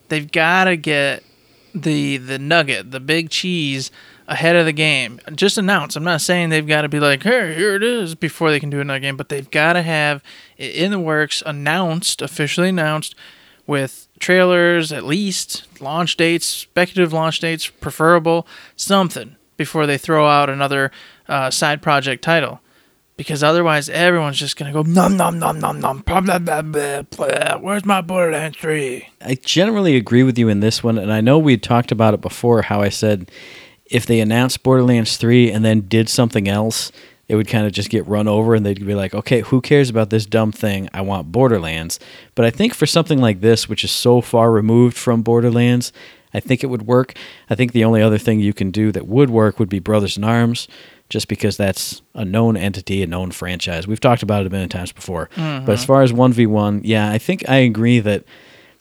They've 0.08 0.30
got 0.30 0.64
to 0.64 0.76
get 0.76 1.24
the 1.74 2.18
the 2.18 2.38
nugget, 2.38 2.90
the 2.90 3.00
big 3.00 3.30
cheese 3.30 3.90
ahead 4.28 4.56
of 4.56 4.66
the 4.66 4.72
game. 4.72 5.20
Just 5.34 5.56
announce. 5.56 5.96
I'm 5.96 6.04
not 6.04 6.20
saying 6.20 6.50
they've 6.50 6.66
got 6.66 6.82
to 6.82 6.88
be 6.88 7.00
like, 7.00 7.22
"Hey, 7.22 7.54
here 7.54 7.74
it 7.74 7.82
is" 7.82 8.14
before 8.14 8.50
they 8.50 8.60
can 8.60 8.68
do 8.68 8.80
another 8.80 9.00
game, 9.00 9.16
but 9.16 9.30
they've 9.30 9.50
got 9.50 9.72
to 9.72 9.82
have 9.82 10.22
it 10.58 10.74
in 10.74 10.90
the 10.90 10.98
works, 10.98 11.42
announced, 11.46 12.20
officially 12.20 12.68
announced 12.68 13.14
with 13.66 14.08
trailers, 14.22 14.92
at 14.92 15.04
least 15.04 15.64
launch 15.80 16.16
dates, 16.16 16.46
speculative 16.46 17.12
launch 17.12 17.40
dates, 17.40 17.68
preferable, 17.68 18.46
something 18.76 19.36
before 19.56 19.86
they 19.86 19.98
throw 19.98 20.26
out 20.26 20.48
another 20.48 20.90
uh, 21.28 21.50
side 21.50 21.82
project 21.82 22.22
title. 22.24 22.60
Because 23.18 23.42
otherwise, 23.42 23.90
everyone's 23.90 24.38
just 24.38 24.56
gonna 24.56 24.72
go 24.72 24.82
nom 24.82 25.16
nom 25.16 25.38
nom 25.38 25.60
nom 25.60 25.80
nom. 25.80 25.98
Blah, 26.00 26.22
blah, 26.22 26.38
blah, 26.38 26.62
blah, 26.62 27.02
blah. 27.02 27.58
Where's 27.58 27.84
my 27.84 28.00
Borderlands 28.00 28.56
three? 28.56 29.08
I 29.20 29.34
generally 29.34 29.96
agree 29.96 30.22
with 30.22 30.38
you 30.38 30.48
in 30.48 30.60
this 30.60 30.82
one, 30.82 30.96
and 30.96 31.12
I 31.12 31.20
know 31.20 31.38
we 31.38 31.58
talked 31.58 31.92
about 31.92 32.14
it 32.14 32.22
before. 32.22 32.62
How 32.62 32.80
I 32.80 32.88
said 32.88 33.30
if 33.84 34.06
they 34.06 34.20
announced 34.20 34.62
Borderlands 34.62 35.18
three 35.18 35.52
and 35.52 35.64
then 35.64 35.82
did 35.82 36.08
something 36.08 36.48
else, 36.48 36.90
it 37.32 37.36
would 37.36 37.48
kind 37.48 37.66
of 37.66 37.72
just 37.72 37.88
get 37.88 38.06
run 38.06 38.28
over, 38.28 38.54
and 38.54 38.64
they'd 38.64 38.84
be 38.84 38.94
like, 38.94 39.14
"Okay, 39.14 39.40
who 39.40 39.62
cares 39.62 39.88
about 39.88 40.10
this 40.10 40.26
dumb 40.26 40.52
thing? 40.52 40.90
I 40.92 41.00
want 41.00 41.32
Borderlands." 41.32 41.98
But 42.34 42.44
I 42.44 42.50
think 42.50 42.74
for 42.74 42.84
something 42.84 43.18
like 43.18 43.40
this, 43.40 43.70
which 43.70 43.84
is 43.84 43.90
so 43.90 44.20
far 44.20 44.52
removed 44.52 44.98
from 44.98 45.22
Borderlands, 45.22 45.94
I 46.34 46.40
think 46.40 46.62
it 46.62 46.66
would 46.66 46.86
work. 46.86 47.14
I 47.48 47.54
think 47.54 47.72
the 47.72 47.84
only 47.84 48.02
other 48.02 48.18
thing 48.18 48.40
you 48.40 48.52
can 48.52 48.70
do 48.70 48.92
that 48.92 49.08
would 49.08 49.30
work 49.30 49.58
would 49.58 49.70
be 49.70 49.78
Brothers 49.78 50.18
in 50.18 50.24
Arms. 50.24 50.68
just 51.08 51.28
because 51.28 51.58
that's 51.58 52.00
a 52.14 52.24
known 52.24 52.56
entity, 52.56 53.02
a 53.02 53.06
known 53.06 53.30
franchise. 53.30 53.86
We've 53.86 54.00
talked 54.00 54.22
about 54.22 54.42
it 54.42 54.46
a 54.46 54.50
million 54.50 54.70
times 54.70 54.92
before. 54.92 55.28
But 55.36 55.72
as 55.72 55.80
mm-hmm. 55.80 55.86
far 55.86 56.00
as 56.00 56.10
1v1, 56.10 56.80
yeah, 56.84 57.10
I 57.10 57.18
think 57.18 57.46
I 57.50 57.56
agree 57.56 58.00
that 58.00 58.24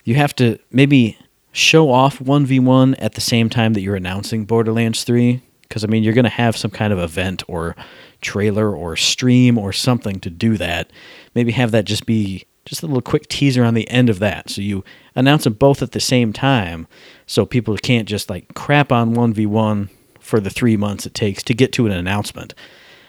you 0.05 0.15
have 0.15 0.33
to 0.37 0.57
maybe 0.71 1.17
show 1.51 1.91
off 1.91 2.19
1v1 2.19 2.95
at 2.99 3.15
the 3.15 3.21
same 3.21 3.49
time 3.49 3.73
that 3.73 3.81
you're 3.81 3.97
announcing 3.97 4.45
Borderlands 4.45 5.03
3 5.03 5.41
because 5.71 5.85
I 5.85 5.87
mean 5.87 6.03
you're 6.03 6.13
going 6.13 6.25
to 6.25 6.29
have 6.29 6.57
some 6.57 6.71
kind 6.71 6.91
of 6.91 6.99
event 6.99 7.43
or 7.47 7.77
trailer 8.21 8.73
or 8.75 8.95
stream 8.95 9.57
or 9.57 9.73
something 9.73 10.19
to 10.19 10.29
do 10.29 10.57
that. 10.57 10.91
Maybe 11.35 11.51
have 11.51 11.71
that 11.71 11.85
just 11.85 12.05
be 12.05 12.45
just 12.65 12.83
a 12.83 12.85
little 12.85 13.01
quick 13.01 13.27
teaser 13.27 13.63
on 13.63 13.73
the 13.73 13.89
end 13.89 14.09
of 14.09 14.19
that. 14.19 14.49
So 14.49 14.61
you 14.61 14.83
announce 15.15 15.43
them 15.43 15.53
both 15.53 15.81
at 15.81 15.91
the 15.91 15.99
same 15.99 16.31
time 16.31 16.87
so 17.25 17.45
people 17.45 17.75
can't 17.77 18.07
just 18.07 18.29
like 18.29 18.53
crap 18.53 18.91
on 18.91 19.15
1v1 19.15 19.89
for 20.19 20.39
the 20.39 20.49
3 20.49 20.77
months 20.77 21.05
it 21.05 21.13
takes 21.13 21.43
to 21.43 21.53
get 21.53 21.73
to 21.73 21.85
an 21.87 21.91
announcement. 21.91 22.53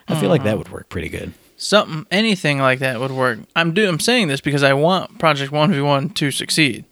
I 0.09 0.19
feel 0.19 0.31
like 0.31 0.43
that 0.43 0.51
mm-hmm. 0.51 0.59
would 0.59 0.69
work 0.71 0.89
pretty 0.89 1.09
good. 1.09 1.33
Something, 1.57 2.07
anything 2.11 2.59
like 2.59 2.81
that 2.81 2.99
would 2.99 3.13
work. 3.13 3.39
I'm 3.55 3.73
do 3.73 3.89
I'm 3.89 4.01
saying 4.01 4.29
this 4.29 4.41
because 4.41 4.65
I 4.65 4.73
want 4.73 5.19
Project 5.19 5.53
One 5.53 5.71
V 5.73 5.81
One 5.81 6.11
to 6.11 6.31
succeed. 6.33 6.85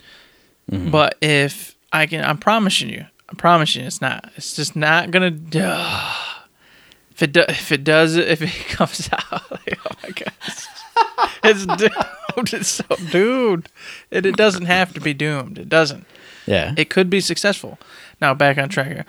Mm-hmm. 0.71 0.91
But 0.91 1.19
if 1.21 1.77
I 1.93 2.07
can, 2.07 2.25
I'm 2.25 2.39
promising 2.39 2.91
you, 2.91 3.05
I'm 3.29 3.37
promising 3.37 3.83
you, 3.83 3.89
it's 3.89 4.01
not. 4.01 4.31
It's 4.37 4.55
just 4.55 4.77
not 4.77 5.11
gonna. 5.11 5.37
if 7.21 7.25
it 7.25 7.33
do, 7.33 7.41
if 7.49 7.71
it 7.71 7.85
does, 7.85 8.17
if 8.17 8.41
it 8.41 8.51
comes 8.69 9.09
out, 9.13 9.51
like, 9.51 9.79
oh 9.85 9.97
my 10.03 10.11
god, 10.11 10.33
it's 11.45 11.67
doomed. 11.77 12.55
It's 12.55 12.69
so 12.69 12.85
doomed. 13.11 13.69
It, 14.11 14.25
it 14.25 14.37
doesn't 14.37 14.65
have 14.65 14.95
to 14.95 15.01
be 15.01 15.13
doomed. 15.13 15.59
It 15.59 15.69
doesn't. 15.69 16.07
Yeah. 16.47 16.75
It 16.79 16.89
could 16.89 17.11
be 17.11 17.21
successful. 17.21 17.79
Now 18.21 18.33
back 18.33 18.57
on 18.57 18.71
track 18.71 18.87
here. 18.87 19.05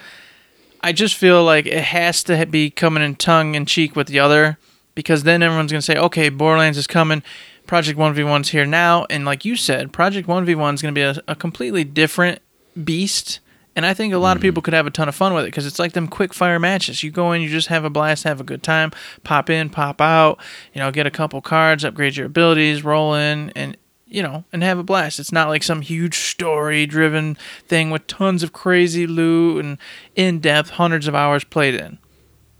I 0.81 0.91
just 0.91 1.15
feel 1.15 1.43
like 1.43 1.65
it 1.65 1.83
has 1.85 2.23
to 2.23 2.45
be 2.45 2.69
coming 2.69 3.03
in 3.03 3.15
tongue 3.15 3.55
in 3.55 3.65
cheek 3.65 3.95
with 3.95 4.07
the 4.07 4.19
other 4.19 4.57
because 4.93 5.23
then 5.23 5.41
everyone's 5.41 5.71
gonna 5.71 5.81
say, 5.81 5.95
okay, 5.95 6.29
Borderlands 6.29 6.77
is 6.77 6.87
coming. 6.87 7.23
Project 7.65 7.97
One 7.97 8.13
V 8.13 8.23
One's 8.23 8.49
here 8.49 8.65
now, 8.65 9.05
and 9.09 9.23
like 9.23 9.45
you 9.45 9.55
said, 9.55 9.93
Project 9.93 10.27
One 10.27 10.43
V 10.43 10.55
One's 10.55 10.81
gonna 10.81 10.91
be 10.91 11.01
a, 11.01 11.15
a 11.29 11.35
completely 11.35 11.85
different 11.85 12.41
beast. 12.83 13.39
And 13.75 13.85
I 13.85 13.93
think 13.93 14.13
a 14.13 14.17
lot 14.17 14.35
of 14.35 14.41
people 14.41 14.61
mm. 14.61 14.65
could 14.65 14.73
have 14.73 14.87
a 14.87 14.91
ton 14.91 15.07
of 15.07 15.15
fun 15.15 15.33
with 15.33 15.45
it 15.45 15.47
because 15.47 15.65
it's 15.65 15.79
like 15.79 15.93
them 15.93 16.07
quick 16.07 16.33
fire 16.33 16.59
matches. 16.59 17.03
You 17.03 17.11
go 17.11 17.31
in, 17.31 17.41
you 17.41 17.49
just 17.49 17.67
have 17.67 17.85
a 17.85 17.89
blast, 17.89 18.23
have 18.23 18.41
a 18.41 18.43
good 18.43 18.63
time, 18.63 18.91
pop 19.23 19.49
in, 19.49 19.69
pop 19.69 20.01
out, 20.01 20.39
you 20.73 20.79
know, 20.79 20.91
get 20.91 21.07
a 21.07 21.11
couple 21.11 21.41
cards, 21.41 21.85
upgrade 21.85 22.17
your 22.17 22.25
abilities, 22.25 22.83
roll 22.83 23.13
in, 23.13 23.51
and 23.55 23.77
you 24.11 24.21
know, 24.21 24.43
and 24.51 24.61
have 24.61 24.77
a 24.77 24.83
blast. 24.83 25.19
It's 25.19 25.31
not 25.31 25.47
like 25.47 25.63
some 25.63 25.81
huge 25.81 26.17
story 26.17 26.85
driven 26.85 27.37
thing 27.65 27.91
with 27.91 28.07
tons 28.07 28.43
of 28.43 28.51
crazy 28.51 29.07
loot 29.07 29.63
and 29.63 29.77
in 30.17 30.39
depth, 30.39 30.71
hundreds 30.71 31.07
of 31.07 31.15
hours 31.15 31.45
played 31.45 31.75
in. 31.75 31.97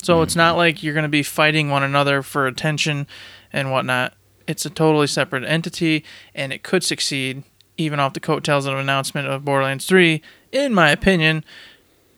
So 0.02 0.22
it's 0.22 0.36
not 0.36 0.56
mm. 0.56 0.58
like 0.58 0.82
you're 0.82 0.94
going 0.94 1.04
to 1.04 1.10
be 1.10 1.24
fighting 1.24 1.70
one 1.70 1.84
another 1.84 2.22
for 2.22 2.48
attention 2.48 3.06
and 3.52 3.70
whatnot. 3.70 4.14
It's 4.48 4.66
a 4.66 4.70
totally 4.70 5.08
separate 5.08 5.44
entity, 5.44 6.06
and 6.34 6.54
it 6.54 6.64
could 6.64 6.84
succeed 6.84 7.44
even 7.78 8.00
off 8.00 8.14
the 8.14 8.20
coattails 8.20 8.66
of 8.66 8.74
an 8.74 8.80
announcement 8.80 9.28
of 9.28 9.46
Borderlands 9.46 9.86
3, 9.86 10.22
in 10.52 10.74
my 10.74 10.90
opinion, 10.90 11.44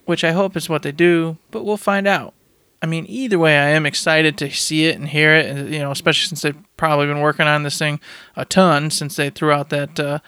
which 0.06 0.24
I 0.24 0.32
hope 0.32 0.58
is 0.58 0.70
what 0.70 0.84
they 0.84 0.92
do, 0.92 1.38
but 1.52 1.64
we'll 1.66 1.78
find 1.78 2.08
out. 2.08 2.34
I 2.82 2.86
mean, 2.86 3.06
either 3.08 3.40
way, 3.40 3.58
I 3.58 3.70
am 3.70 3.86
excited 3.86 4.38
to 4.40 4.52
see 4.52 4.86
it 4.86 4.98
and 4.98 5.08
hear 5.08 5.34
it, 5.34 5.70
you 5.70 5.80
know, 5.80 5.92
especially 5.92 6.28
since 6.28 6.42
they've 6.42 6.58
probably 6.76 7.08
been 7.08 7.22
working 7.22 7.48
on 7.48 7.64
this 7.64 7.78
thing 7.78 8.02
a 8.36 8.44
ton 8.44 8.90
since 8.92 9.16
they 9.16 9.30
threw 9.30 9.52
out 9.52 9.70
that 9.70 9.98
uh, 10.00 10.20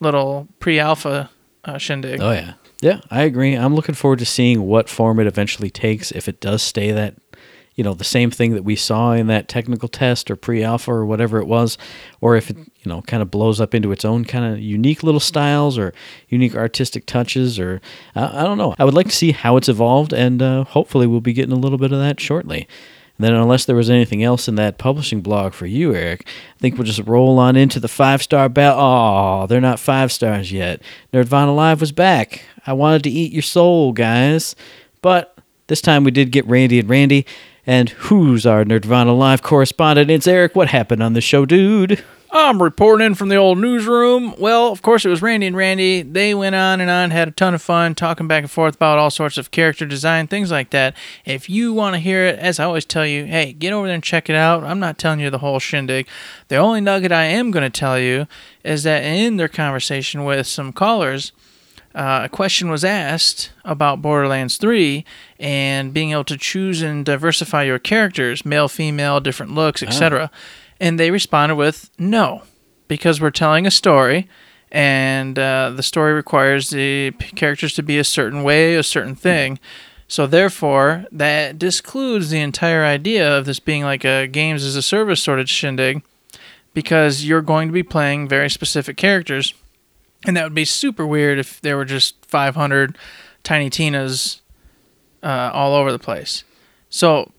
little 0.00 0.48
pre-alpha 0.58 1.30
uh, 1.64 1.78
shindig. 1.78 2.20
Oh 2.20 2.32
yeah. 2.32 2.54
Yeah, 2.82 3.00
I 3.10 3.22
agree. 3.22 3.54
I'm 3.54 3.74
looking 3.74 3.94
forward 3.94 4.20
to 4.20 4.24
seeing 4.26 4.62
what 4.62 4.88
form 4.88 5.20
it 5.20 5.26
eventually 5.26 5.68
takes 5.68 6.10
if 6.12 6.28
it 6.28 6.40
does 6.40 6.62
stay 6.62 6.90
that 6.92 7.14
you 7.80 7.84
know, 7.84 7.94
the 7.94 8.04
same 8.04 8.30
thing 8.30 8.52
that 8.52 8.62
we 8.62 8.76
saw 8.76 9.12
in 9.12 9.28
that 9.28 9.48
technical 9.48 9.88
test 9.88 10.30
or 10.30 10.36
pre-alpha 10.36 10.92
or 10.92 11.06
whatever 11.06 11.38
it 11.38 11.46
was 11.46 11.78
or 12.20 12.36
if 12.36 12.50
it, 12.50 12.58
you 12.58 12.84
know, 12.84 13.00
kind 13.00 13.22
of 13.22 13.30
blows 13.30 13.58
up 13.58 13.74
into 13.74 13.90
its 13.90 14.04
own 14.04 14.22
kind 14.26 14.44
of 14.44 14.60
unique 14.60 15.02
little 15.02 15.18
styles 15.18 15.78
or 15.78 15.94
unique 16.28 16.54
artistic 16.54 17.06
touches 17.06 17.58
or 17.58 17.80
I, 18.14 18.40
I 18.40 18.42
don't 18.42 18.58
know. 18.58 18.74
I 18.78 18.84
would 18.84 18.92
like 18.92 19.06
to 19.06 19.16
see 19.16 19.32
how 19.32 19.56
it's 19.56 19.70
evolved 19.70 20.12
and 20.12 20.42
uh, 20.42 20.64
hopefully 20.64 21.06
we'll 21.06 21.22
be 21.22 21.32
getting 21.32 21.54
a 21.54 21.58
little 21.58 21.78
bit 21.78 21.90
of 21.90 21.98
that 22.00 22.20
shortly. 22.20 22.68
Then, 23.18 23.32
unless 23.32 23.64
there 23.64 23.76
was 23.76 23.88
anything 23.88 24.22
else 24.22 24.46
in 24.46 24.56
that 24.56 24.76
publishing 24.76 25.22
blog 25.22 25.54
for 25.54 25.64
you, 25.64 25.94
Eric, 25.94 26.26
I 26.26 26.58
think 26.58 26.76
we'll 26.76 26.86
just 26.86 27.06
roll 27.08 27.38
on 27.38 27.56
into 27.56 27.80
the 27.80 27.88
five 27.88 28.22
star 28.22 28.50
bell. 28.50 28.76
Oh, 28.78 29.46
they're 29.46 29.58
not 29.58 29.80
five 29.80 30.12
stars 30.12 30.52
yet. 30.52 30.82
Nerdvana 31.14 31.56
Live 31.56 31.80
was 31.80 31.92
back. 31.92 32.42
I 32.66 32.74
wanted 32.74 33.04
to 33.04 33.10
eat 33.10 33.32
your 33.32 33.40
soul, 33.40 33.92
guys. 33.92 34.54
But 35.00 35.38
this 35.66 35.80
time 35.80 36.04
we 36.04 36.10
did 36.10 36.32
get 36.32 36.46
Randy 36.46 36.78
and 36.78 36.90
Randy. 36.90 37.24
And 37.66 37.90
who's 37.90 38.46
our 38.46 38.64
Nerdvana 38.64 39.16
Live 39.16 39.42
correspondent? 39.42 40.10
It's 40.10 40.26
Eric. 40.26 40.56
What 40.56 40.68
happened 40.68 41.02
on 41.02 41.12
the 41.12 41.20
show, 41.20 41.44
dude? 41.44 42.02
I'm 42.32 42.62
reporting 42.62 43.16
from 43.16 43.28
the 43.28 43.36
old 43.36 43.58
newsroom. 43.58 44.34
Well, 44.38 44.68
of 44.68 44.82
course, 44.82 45.04
it 45.04 45.08
was 45.08 45.20
Randy 45.20 45.48
and 45.48 45.56
Randy. 45.56 46.02
They 46.02 46.32
went 46.32 46.54
on 46.54 46.80
and 46.80 46.88
on, 46.88 47.10
had 47.10 47.26
a 47.26 47.32
ton 47.32 47.54
of 47.54 47.62
fun 47.62 47.96
talking 47.96 48.28
back 48.28 48.44
and 48.44 48.50
forth 48.50 48.76
about 48.76 48.98
all 48.98 49.10
sorts 49.10 49.36
of 49.36 49.50
character 49.50 49.84
design, 49.84 50.28
things 50.28 50.50
like 50.50 50.70
that. 50.70 50.94
If 51.24 51.50
you 51.50 51.72
want 51.72 51.94
to 51.94 51.98
hear 51.98 52.24
it, 52.26 52.38
as 52.38 52.60
I 52.60 52.64
always 52.64 52.84
tell 52.84 53.04
you, 53.04 53.24
hey, 53.24 53.52
get 53.52 53.72
over 53.72 53.86
there 53.86 53.94
and 53.96 54.04
check 54.04 54.30
it 54.30 54.36
out. 54.36 54.62
I'm 54.62 54.78
not 54.78 54.96
telling 54.96 55.18
you 55.18 55.28
the 55.28 55.38
whole 55.38 55.58
shindig. 55.58 56.06
The 56.46 56.56
only 56.56 56.80
nugget 56.80 57.10
I 57.10 57.24
am 57.24 57.50
going 57.50 57.68
to 57.68 57.80
tell 57.80 57.98
you 57.98 58.28
is 58.62 58.84
that 58.84 59.02
in 59.02 59.36
their 59.36 59.48
conversation 59.48 60.24
with 60.24 60.46
some 60.46 60.72
callers, 60.72 61.32
uh, 61.94 62.22
a 62.24 62.28
question 62.28 62.70
was 62.70 62.84
asked 62.84 63.50
about 63.64 64.00
Borderlands 64.00 64.56
3 64.56 65.04
and 65.38 65.92
being 65.92 66.12
able 66.12 66.24
to 66.24 66.36
choose 66.36 66.82
and 66.82 67.04
diversify 67.04 67.64
your 67.64 67.78
characters, 67.78 68.44
male, 68.44 68.68
female, 68.68 69.20
different 69.20 69.54
looks, 69.54 69.82
etc. 69.82 70.30
And 70.78 71.00
they 71.00 71.10
responded 71.10 71.56
with 71.56 71.90
no, 71.98 72.42
because 72.86 73.20
we're 73.20 73.30
telling 73.30 73.66
a 73.66 73.70
story, 73.70 74.28
and 74.70 75.38
uh, 75.38 75.70
the 75.74 75.82
story 75.82 76.12
requires 76.12 76.70
the 76.70 77.10
characters 77.34 77.74
to 77.74 77.82
be 77.82 77.98
a 77.98 78.04
certain 78.04 78.44
way, 78.44 78.76
a 78.76 78.82
certain 78.82 79.16
thing. 79.16 79.58
So 80.06 80.26
therefore, 80.26 81.06
that 81.12 81.58
discludes 81.58 82.30
the 82.30 82.40
entire 82.40 82.84
idea 82.84 83.36
of 83.36 83.46
this 83.46 83.60
being 83.60 83.82
like 83.82 84.04
a 84.04 84.26
games 84.26 84.64
as 84.64 84.76
a 84.76 84.82
service 84.82 85.22
sort 85.22 85.40
of 85.40 85.48
shindig, 85.48 86.02
because 86.72 87.24
you're 87.24 87.42
going 87.42 87.68
to 87.68 87.72
be 87.72 87.82
playing 87.82 88.28
very 88.28 88.48
specific 88.48 88.96
characters, 88.96 89.54
and 90.26 90.36
that 90.36 90.44
would 90.44 90.54
be 90.54 90.64
super 90.64 91.06
weird 91.06 91.38
if 91.38 91.60
there 91.60 91.76
were 91.76 91.84
just 91.84 92.24
500 92.26 92.96
Tiny 93.42 93.70
Tinas 93.70 94.40
uh, 95.22 95.50
all 95.52 95.74
over 95.74 95.90
the 95.92 95.98
place. 95.98 96.44
So 96.90 97.32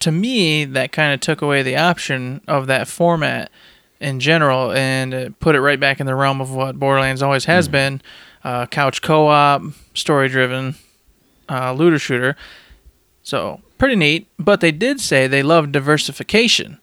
to 0.00 0.12
me, 0.12 0.64
that 0.64 0.92
kind 0.92 1.14
of 1.14 1.20
took 1.20 1.42
away 1.42 1.62
the 1.62 1.76
option 1.76 2.40
of 2.46 2.66
that 2.66 2.88
format 2.88 3.50
in 4.00 4.20
general 4.20 4.70
and 4.72 5.12
it 5.12 5.40
put 5.40 5.56
it 5.56 5.60
right 5.60 5.80
back 5.80 6.00
in 6.00 6.06
the 6.06 6.14
realm 6.14 6.40
of 6.40 6.54
what 6.54 6.78
Borderlands 6.78 7.22
always 7.22 7.46
has 7.46 7.66
been 7.68 8.00
uh, 8.44 8.66
couch 8.66 9.02
co 9.02 9.26
op, 9.28 9.62
story 9.94 10.28
driven, 10.28 10.76
uh, 11.48 11.72
looter 11.72 11.98
shooter. 11.98 12.36
So 13.22 13.60
pretty 13.78 13.96
neat. 13.96 14.28
But 14.38 14.60
they 14.60 14.72
did 14.72 15.00
say 15.00 15.26
they 15.26 15.42
love 15.42 15.72
diversification 15.72 16.78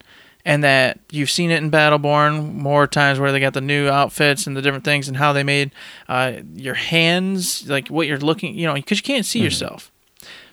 and 0.45 0.63
that 0.63 0.99
you've 1.09 1.31
seen 1.31 1.49
it 1.49 1.61
in 1.61 1.71
Battleborn 1.71 2.53
more 2.53 2.85
times 2.85 3.19
where 3.19 3.31
they 3.31 3.39
got 3.39 3.53
the 3.53 3.61
new 3.61 3.89
outfits 3.89 4.45
and 4.45 4.55
the 4.55 4.61
different 4.61 4.85
things 4.85 5.07
and 5.07 5.17
how 5.17 5.33
they 5.33 5.43
made 5.43 5.71
uh, 6.07 6.33
your 6.53 6.75
hands 6.75 7.67
like 7.67 7.87
what 7.87 8.07
you're 8.07 8.19
looking, 8.19 8.55
you 8.55 8.67
know, 8.67 8.75
because 8.75 8.99
you 8.99 9.03
can't 9.03 9.25
see 9.25 9.39
yourself. 9.39 9.91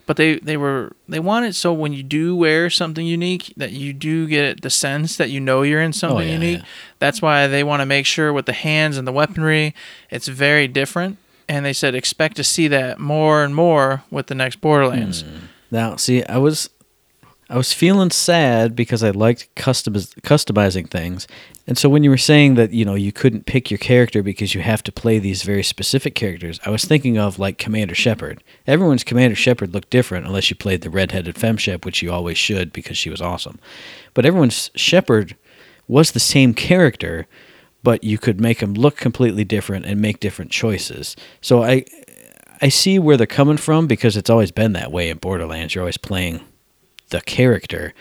But 0.05 0.16
they, 0.16 0.38
they 0.40 0.57
were 0.57 0.97
they 1.09 1.20
want 1.20 1.47
it 1.47 1.55
so 1.55 1.72
when 1.72 1.93
you 1.93 2.03
do 2.03 2.34
wear 2.34 2.70
something 2.70 3.07
unique 3.07 3.53
that 3.57 3.70
you 3.70 3.93
do 3.93 4.26
get 4.26 4.62
the 4.62 4.70
sense 4.70 5.16
that 5.16 5.30
you 5.30 5.38
know 5.38 5.62
you're 5.62 5.80
in 5.80 5.93
something 5.93 6.26
yeah, 6.26 6.34
unique. 6.34 6.59
yeah. 6.61 6.66
That's 6.99 7.22
why 7.22 7.47
they 7.47 7.62
want 7.62 7.80
to 7.80 7.86
make 7.86 8.05
sure 8.05 8.32
with 8.32 8.47
the 8.47 8.53
hands 8.53 8.99
and 8.99 9.07
the 9.07 9.12
weaponry, 9.12 9.74
it's 10.11 10.26
very 10.26 10.66
different. 10.66 11.18
And 11.49 11.64
they 11.64 11.72
said 11.72 11.95
expect 11.95 12.36
to 12.36 12.45
see 12.45 12.66
that 12.68 12.99
more 12.99 13.45
and 13.45 13.55
more 13.55 14.03
with 14.11 14.26
the 14.26 14.34
next 14.34 14.61
Borderlands. 14.61 15.22
Now, 15.70 15.97
see, 15.97 16.24
I 16.24 16.38
was 16.38 16.68
I 17.53 17.57
was 17.59 17.75
feeling 17.75 18.11
sad 18.11 18.75
because 18.75 19.05
I 19.05 19.11
liked 19.11 19.55
customiz- 19.57 20.15
customizing 20.23 20.89
things. 20.89 21.29
And 21.67 21.77
so 21.77 21.91
when 21.91 22.03
you 22.03 22.09
were 22.09 22.17
saying 22.17 22.55
that, 22.55 22.73
you 22.73 22.87
know, 22.87 22.95
you 22.95 23.13
couldn't 23.13 23.45
pick 23.45 23.71
your 23.71 23.77
character 23.77 24.23
because 24.23 24.55
you 24.55 24.63
have 24.63 24.83
to 24.85 24.91
play 24.91 25.19
these 25.19 25.43
very 25.43 25.63
specific 25.63 26.15
characters, 26.15 26.59
I 26.65 26.71
was 26.71 26.87
thinking 26.87 27.19
of 27.19 27.39
like 27.39 27.59
Commander 27.59 27.95
Shepard. 27.95 28.43
Everyone's 28.67 29.05
Commander 29.05 29.37
Shepard 29.37 29.75
looked 29.75 29.91
different 29.91 30.27
unless 30.27 30.49
you 30.49 30.57
played 30.57 30.81
the 30.81 30.89
redheaded 30.89 31.35
femshep, 31.35 31.85
which 31.85 32.01
you 32.01 32.11
always 32.11 32.39
should 32.39 32.73
because 32.73 32.97
she 32.97 33.11
was 33.11 33.21
awesome. 33.21 33.59
But 34.15 34.25
everyone's 34.25 34.71
Shepard 34.75 35.37
was 35.87 36.13
the 36.13 36.21
same 36.21 36.55
character, 36.55 37.27
but 37.83 38.03
you 38.03 38.17
could 38.17 38.41
make 38.41 38.61
him 38.61 38.73
look 38.73 38.97
completely 38.97 39.45
different 39.45 39.85
and 39.85 40.01
make 40.01 40.21
different 40.21 40.53
choices. 40.53 41.17
So 41.43 41.63
I 41.63 41.85
I 42.63 42.71
see 42.71 42.99
where 42.99 43.19
they're 43.19 43.27
coming 43.27 43.59
from 43.59 43.87
because 43.87 44.17
it's 44.17 44.31
always 44.31 44.53
been 44.53 44.73
that 44.73 44.91
way 44.91 45.11
in 45.11 45.19
Borderlands. 45.19 45.75
You're 45.75 45.83
always 45.83 45.99
playing 45.99 46.41
the 47.13 47.21
character. 47.21 47.95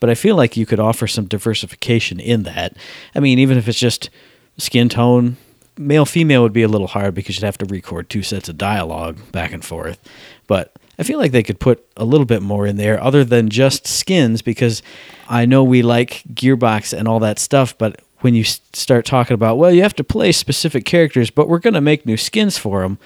But 0.00 0.10
I 0.10 0.14
feel 0.14 0.36
like 0.36 0.56
you 0.56 0.64
could 0.64 0.78
offer 0.78 1.06
some 1.06 1.26
diversification 1.26 2.20
in 2.20 2.44
that. 2.44 2.76
I 3.14 3.20
mean, 3.20 3.38
even 3.40 3.58
if 3.58 3.66
it's 3.66 3.80
just 3.80 4.10
skin 4.56 4.88
tone, 4.88 5.36
male 5.76 6.06
female 6.06 6.42
would 6.42 6.52
be 6.52 6.62
a 6.62 6.68
little 6.68 6.86
hard 6.86 7.14
because 7.14 7.36
you'd 7.36 7.44
have 7.44 7.58
to 7.58 7.66
record 7.66 8.08
two 8.08 8.22
sets 8.22 8.48
of 8.48 8.56
dialogue 8.58 9.18
back 9.32 9.52
and 9.52 9.64
forth. 9.64 9.98
But 10.46 10.72
I 10.98 11.02
feel 11.02 11.18
like 11.18 11.32
they 11.32 11.42
could 11.42 11.60
put 11.60 11.84
a 11.96 12.04
little 12.04 12.26
bit 12.26 12.42
more 12.42 12.66
in 12.66 12.76
there 12.76 13.02
other 13.02 13.24
than 13.24 13.48
just 13.48 13.86
skins 13.86 14.42
because 14.42 14.82
I 15.28 15.46
know 15.46 15.62
we 15.62 15.82
like 15.82 16.22
Gearbox 16.32 16.96
and 16.96 17.06
all 17.06 17.20
that 17.20 17.38
stuff, 17.38 17.76
but 17.76 18.00
when 18.20 18.34
you 18.34 18.42
start 18.44 19.06
talking 19.06 19.34
about, 19.34 19.58
well, 19.58 19.72
you 19.72 19.82
have 19.82 19.94
to 19.94 20.04
play 20.04 20.32
specific 20.32 20.84
characters, 20.84 21.30
but 21.30 21.48
we're 21.48 21.60
going 21.60 21.74
to 21.74 21.80
make 21.80 22.04
new 22.04 22.16
skins 22.16 22.58
for 22.58 22.82
them. 22.82 22.98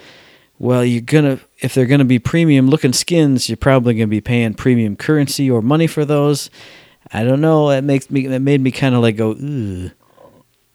Well, 0.59 0.85
you're 0.85 1.03
going 1.03 1.37
to, 1.37 1.45
if 1.63 1.73
they're 1.75 1.87
going 1.87 2.01
to 2.01 2.05
be 2.05 2.19
premium 2.19 2.69
looking 2.69 2.93
skins, 2.93 3.49
you're 3.49 3.57
probably 3.57 3.95
going 3.95 4.09
to 4.09 4.11
be 4.11 4.21
paying 4.21 4.53
premium 4.55 4.97
currency 4.97 5.51
or 5.51 5.63
money 5.63 5.87
for 5.87 6.05
those. 6.05 6.51
I 7.13 7.25
don't 7.25 7.41
know. 7.41 7.71
It 7.71 7.83
makes 7.83 8.11
me, 8.11 8.27
that 8.27 8.41
made 8.41 8.61
me 8.61 8.71
kind 8.71 8.95
of 8.95 9.01
like 9.03 9.17
go, 9.17 9.31
ooh. 9.31 9.91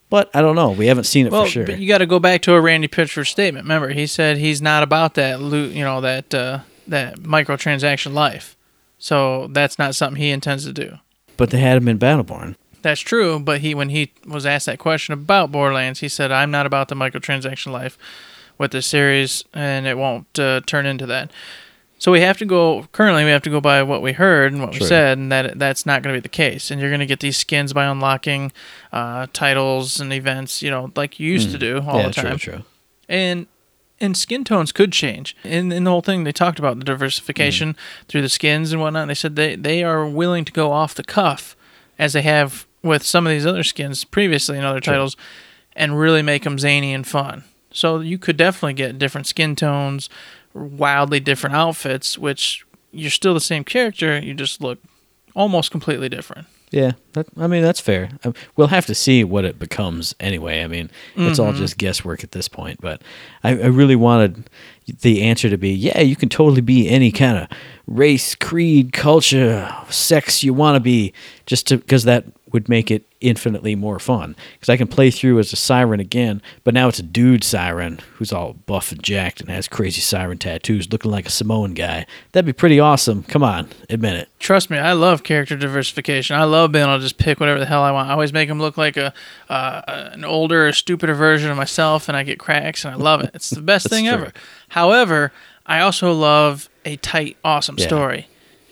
But 0.09 0.29
I 0.33 0.41
don't 0.41 0.55
know. 0.55 0.71
We 0.71 0.87
haven't 0.87 1.03
seen 1.03 1.25
it 1.25 1.31
Well, 1.33 1.43
for 1.43 1.49
sure. 1.51 1.65
but 1.65 1.79
you 1.79 1.87
got 1.87 1.97
to 1.97 2.05
go 2.05 2.17
back 2.19 2.41
to 2.43 2.53
a 2.53 2.61
Randy 2.61 2.87
Pitchford 2.87 3.27
statement. 3.27 3.65
Remember, 3.65 3.89
he 3.89 4.07
said 4.07 4.37
he's 4.37 4.61
not 4.61 4.81
about 4.81 5.15
that 5.15 5.41
loot, 5.41 5.73
you 5.73 5.83
know, 5.83 5.99
that 6.01 6.33
uh, 6.33 6.59
that 6.87 7.17
microtransaction 7.19 8.13
life. 8.13 8.55
So 8.97 9.47
that's 9.51 9.77
not 9.77 9.95
something 9.95 10.21
he 10.21 10.29
intends 10.31 10.63
to 10.65 10.71
do. 10.73 10.97
but 11.35 11.49
they 11.49 11.59
had 11.59 11.77
him 11.77 11.87
in 11.89 11.99
Battleborn. 11.99 12.55
That's 12.81 13.01
true, 13.01 13.39
but 13.39 13.59
he 13.59 13.75
when 13.75 13.89
he 13.89 14.13
was 14.25 14.45
asked 14.45 14.67
that 14.67 14.79
question 14.79 15.11
about 15.13 15.51
Borderlands, 15.51 15.99
he 15.99 16.07
said, 16.07 16.31
"I'm 16.31 16.51
not 16.51 16.65
about 16.65 16.87
the 16.87 16.95
microtransaction 16.95 17.71
life 17.73 17.97
with 18.57 18.71
this 18.71 18.85
series, 18.87 19.43
and 19.53 19.85
it 19.87 19.97
won't 19.97 20.37
uh, 20.39 20.61
turn 20.65 20.85
into 20.85 21.05
that." 21.07 21.31
So 21.99 22.11
we 22.11 22.21
have 22.21 22.37
to 22.37 22.45
go. 22.45 22.85
Currently, 22.91 23.23
we 23.25 23.31
have 23.31 23.41
to 23.43 23.49
go 23.49 23.59
by 23.59 23.81
what 23.81 24.01
we 24.03 24.13
heard 24.13 24.53
and 24.53 24.61
what 24.61 24.73
we 24.73 24.79
said, 24.81 25.17
and 25.17 25.31
that 25.31 25.57
that's 25.57 25.85
not 25.85 26.03
going 26.03 26.13
to 26.13 26.17
be 26.17 26.23
the 26.23 26.29
case. 26.29 26.69
And 26.69 26.79
you're 26.79 26.91
going 26.91 26.99
to 26.99 27.07
get 27.07 27.21
these 27.21 27.37
skins 27.37 27.73
by 27.73 27.85
unlocking 27.85 28.51
uh, 28.93 29.25
titles 29.33 29.99
and 29.99 30.13
events, 30.13 30.61
you 30.61 30.69
know, 30.69 30.91
like 30.95 31.19
you 31.19 31.31
used 31.31 31.51
to 31.51 31.57
do 31.57 31.77
all 31.77 31.95
Mm. 31.95 32.01
yeah, 32.01 32.07
the 32.09 32.13
time. 32.13 32.37
true, 32.37 32.53
true. 32.53 32.63
and 33.09 33.47
and 33.99 34.15
skin 34.15 34.43
tones 34.43 34.71
could 34.71 34.91
change. 34.93 35.35
In 35.43 35.71
in 35.71 35.85
the 35.85 35.89
whole 35.89 36.01
thing, 36.03 36.23
they 36.23 36.31
talked 36.31 36.59
about 36.59 36.77
the 36.77 36.85
diversification 36.85 37.75
through 38.07 38.21
the 38.21 38.29
skins 38.29 38.71
and 38.71 38.79
whatnot. 38.79 39.07
They 39.07 39.15
said 39.15 39.35
they 39.35 39.55
they 39.55 39.83
are 39.83 40.05
willing 40.05 40.45
to 40.45 40.51
go 40.51 40.71
off 40.71 40.93
the 40.93 41.03
cuff, 41.03 41.55
as 41.97 42.13
they 42.13 42.21
have 42.21 42.67
with 42.83 43.01
some 43.01 43.25
of 43.25 43.31
these 43.31 43.45
other 43.47 43.63
skins 43.63 44.03
previously 44.03 44.55
in 44.59 44.63
other 44.63 44.79
titles, 44.79 45.17
and 45.75 45.97
really 45.97 46.21
make 46.21 46.43
them 46.43 46.59
zany 46.59 46.93
and 46.93 47.07
fun. 47.07 47.43
So 47.71 47.99
you 47.99 48.17
could 48.17 48.37
definitely 48.37 48.73
get 48.73 48.97
different 48.97 49.27
skin 49.27 49.55
tones, 49.55 50.09
wildly 50.53 51.19
different 51.19 51.55
outfits, 51.55 52.17
which 52.17 52.65
you're 52.91 53.11
still 53.11 53.33
the 53.33 53.41
same 53.41 53.63
character. 53.63 54.19
You 54.19 54.33
just 54.33 54.61
look 54.61 54.79
almost 55.35 55.71
completely 55.71 56.09
different. 56.09 56.47
Yeah, 56.69 56.93
that, 57.13 57.27
I 57.37 57.47
mean 57.47 57.63
that's 57.63 57.79
fair. 57.79 58.09
Um, 58.25 58.33
We'll 58.57 58.67
have 58.67 58.85
to 58.87 58.95
see 58.95 59.23
what 59.23 59.45
it 59.45 59.57
becomes 59.57 60.13
anyway. 60.19 60.63
I 60.63 60.67
mean, 60.67 60.91
it's 61.15 61.39
all 61.39 61.53
just 61.53 61.77
guesswork 61.77 62.25
at 62.25 62.33
this 62.33 62.49
point. 62.49 62.81
But 62.81 63.01
I, 63.43 63.51
I 63.51 63.67
really 63.67 63.95
wanted 63.95 64.49
the 65.01 65.21
answer 65.21 65.49
to 65.49 65.57
be, 65.57 65.69
yeah, 65.69 66.01
you 66.01 66.17
can 66.17 66.27
totally 66.27 66.59
be 66.59 66.89
any 66.89 67.11
kind 67.11 67.37
of 67.37 67.47
race, 67.87 68.35
creed, 68.35 68.91
culture, 68.91 69.73
sex 69.89 70.43
you 70.43 70.53
want 70.53 70.75
to 70.75 70.81
be, 70.81 71.13
just 71.45 71.69
because 71.69 72.03
that 72.03 72.25
would 72.53 72.69
make 72.69 72.89
it 72.89 73.03
infinitely 73.19 73.75
more 73.75 73.99
fun. 73.99 74.35
Because 74.53 74.69
I 74.69 74.77
can 74.77 74.87
play 74.87 75.09
through 75.11 75.39
as 75.39 75.51
a 75.51 75.55
siren 75.55 75.99
again, 75.99 76.41
but 76.63 76.73
now 76.73 76.87
it's 76.87 76.99
a 76.99 77.03
dude 77.03 77.43
siren 77.43 77.99
who's 78.15 78.31
all 78.31 78.53
buff 78.53 78.91
and 78.91 79.01
jacked 79.03 79.41
and 79.41 79.49
has 79.49 79.67
crazy 79.67 80.01
siren 80.01 80.37
tattoos, 80.37 80.91
looking 80.91 81.11
like 81.11 81.25
a 81.25 81.29
Samoan 81.31 81.73
guy. 81.73 82.05
That'd 82.31 82.45
be 82.45 82.53
pretty 82.53 82.79
awesome. 82.79 83.23
Come 83.23 83.43
on, 83.43 83.69
admit 83.89 84.15
it. 84.15 84.29
Trust 84.39 84.69
me, 84.69 84.77
I 84.77 84.93
love 84.93 85.23
character 85.23 85.57
diversification. 85.57 86.35
I 86.35 86.43
love 86.45 86.71
being 86.71 86.85
able 86.85 86.97
to 86.97 87.01
just 87.01 87.17
pick 87.17 87.39
whatever 87.39 87.59
the 87.59 87.65
hell 87.65 87.81
I 87.83 87.91
want. 87.91 88.09
I 88.09 88.13
always 88.13 88.31
make 88.33 88.47
them 88.49 88.59
look 88.59 88.77
like 88.77 88.97
a 88.97 89.13
uh, 89.49 89.81
an 90.13 90.23
older, 90.23 90.71
stupider 90.71 91.13
version 91.15 91.49
of 91.51 91.57
myself, 91.57 92.07
and 92.07 92.15
I 92.15 92.23
get 92.23 92.39
cracks, 92.39 92.85
and 92.85 92.93
I 92.93 92.97
love 92.97 93.21
it. 93.21 93.31
It's 93.33 93.49
the 93.49 93.61
best 93.73 93.89
thing 93.89 94.05
true. 94.05 94.13
ever. 94.13 94.33
However, 94.69 95.31
I 95.65 95.79
also 95.81 96.13
love 96.13 96.69
a 96.85 96.95
tight, 96.97 97.35
awesome 97.43 97.75
Yeah. 97.77 97.87
story. 97.87 98.27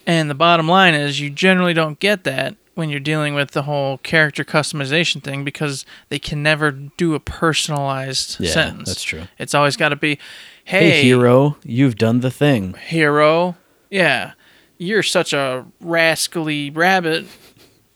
And 0.07 0.29
the 0.29 0.35
bottom 0.35 0.67
line 0.67 0.93
is, 0.93 1.19
you 1.19 1.29
generally 1.31 1.73
don't 1.73 1.99
get 1.99 2.23
that 2.25 2.55
when 2.75 2.89
you're 2.89 2.99
dealing 2.99 3.33
with 3.33 3.51
the 3.51 3.63
whole 3.63 3.97
character 3.99 4.43
customization 4.43 5.23
thing 5.23 5.43
because 5.43 5.85
they 6.09 6.19
can 6.19 6.43
never 6.43 6.71
do 6.71 7.15
a 7.15 7.19
personalized 7.19 8.39
Yeah, 8.39 8.51
sentence. 8.51 8.89
that's 8.89 9.03
true. 9.03 9.23
It's 9.39 9.53
always 9.55 9.75
got 9.77 9.89
to 9.89 9.95
be, 9.95 10.19
Hey, 10.63 10.89
hey, 10.91 11.01
hero, 11.03 11.57
you've 11.63 11.95
done 11.95 12.19
the 12.19 12.31
thing. 12.31 12.73
hero. 12.87 13.55
Yeah, 13.89 14.33
you're 14.77 15.03
such 15.03 15.31
a 15.33 15.65
rascally 15.79 16.69
rabbit. 16.69 17.25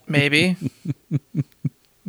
Maybe. 0.07 0.55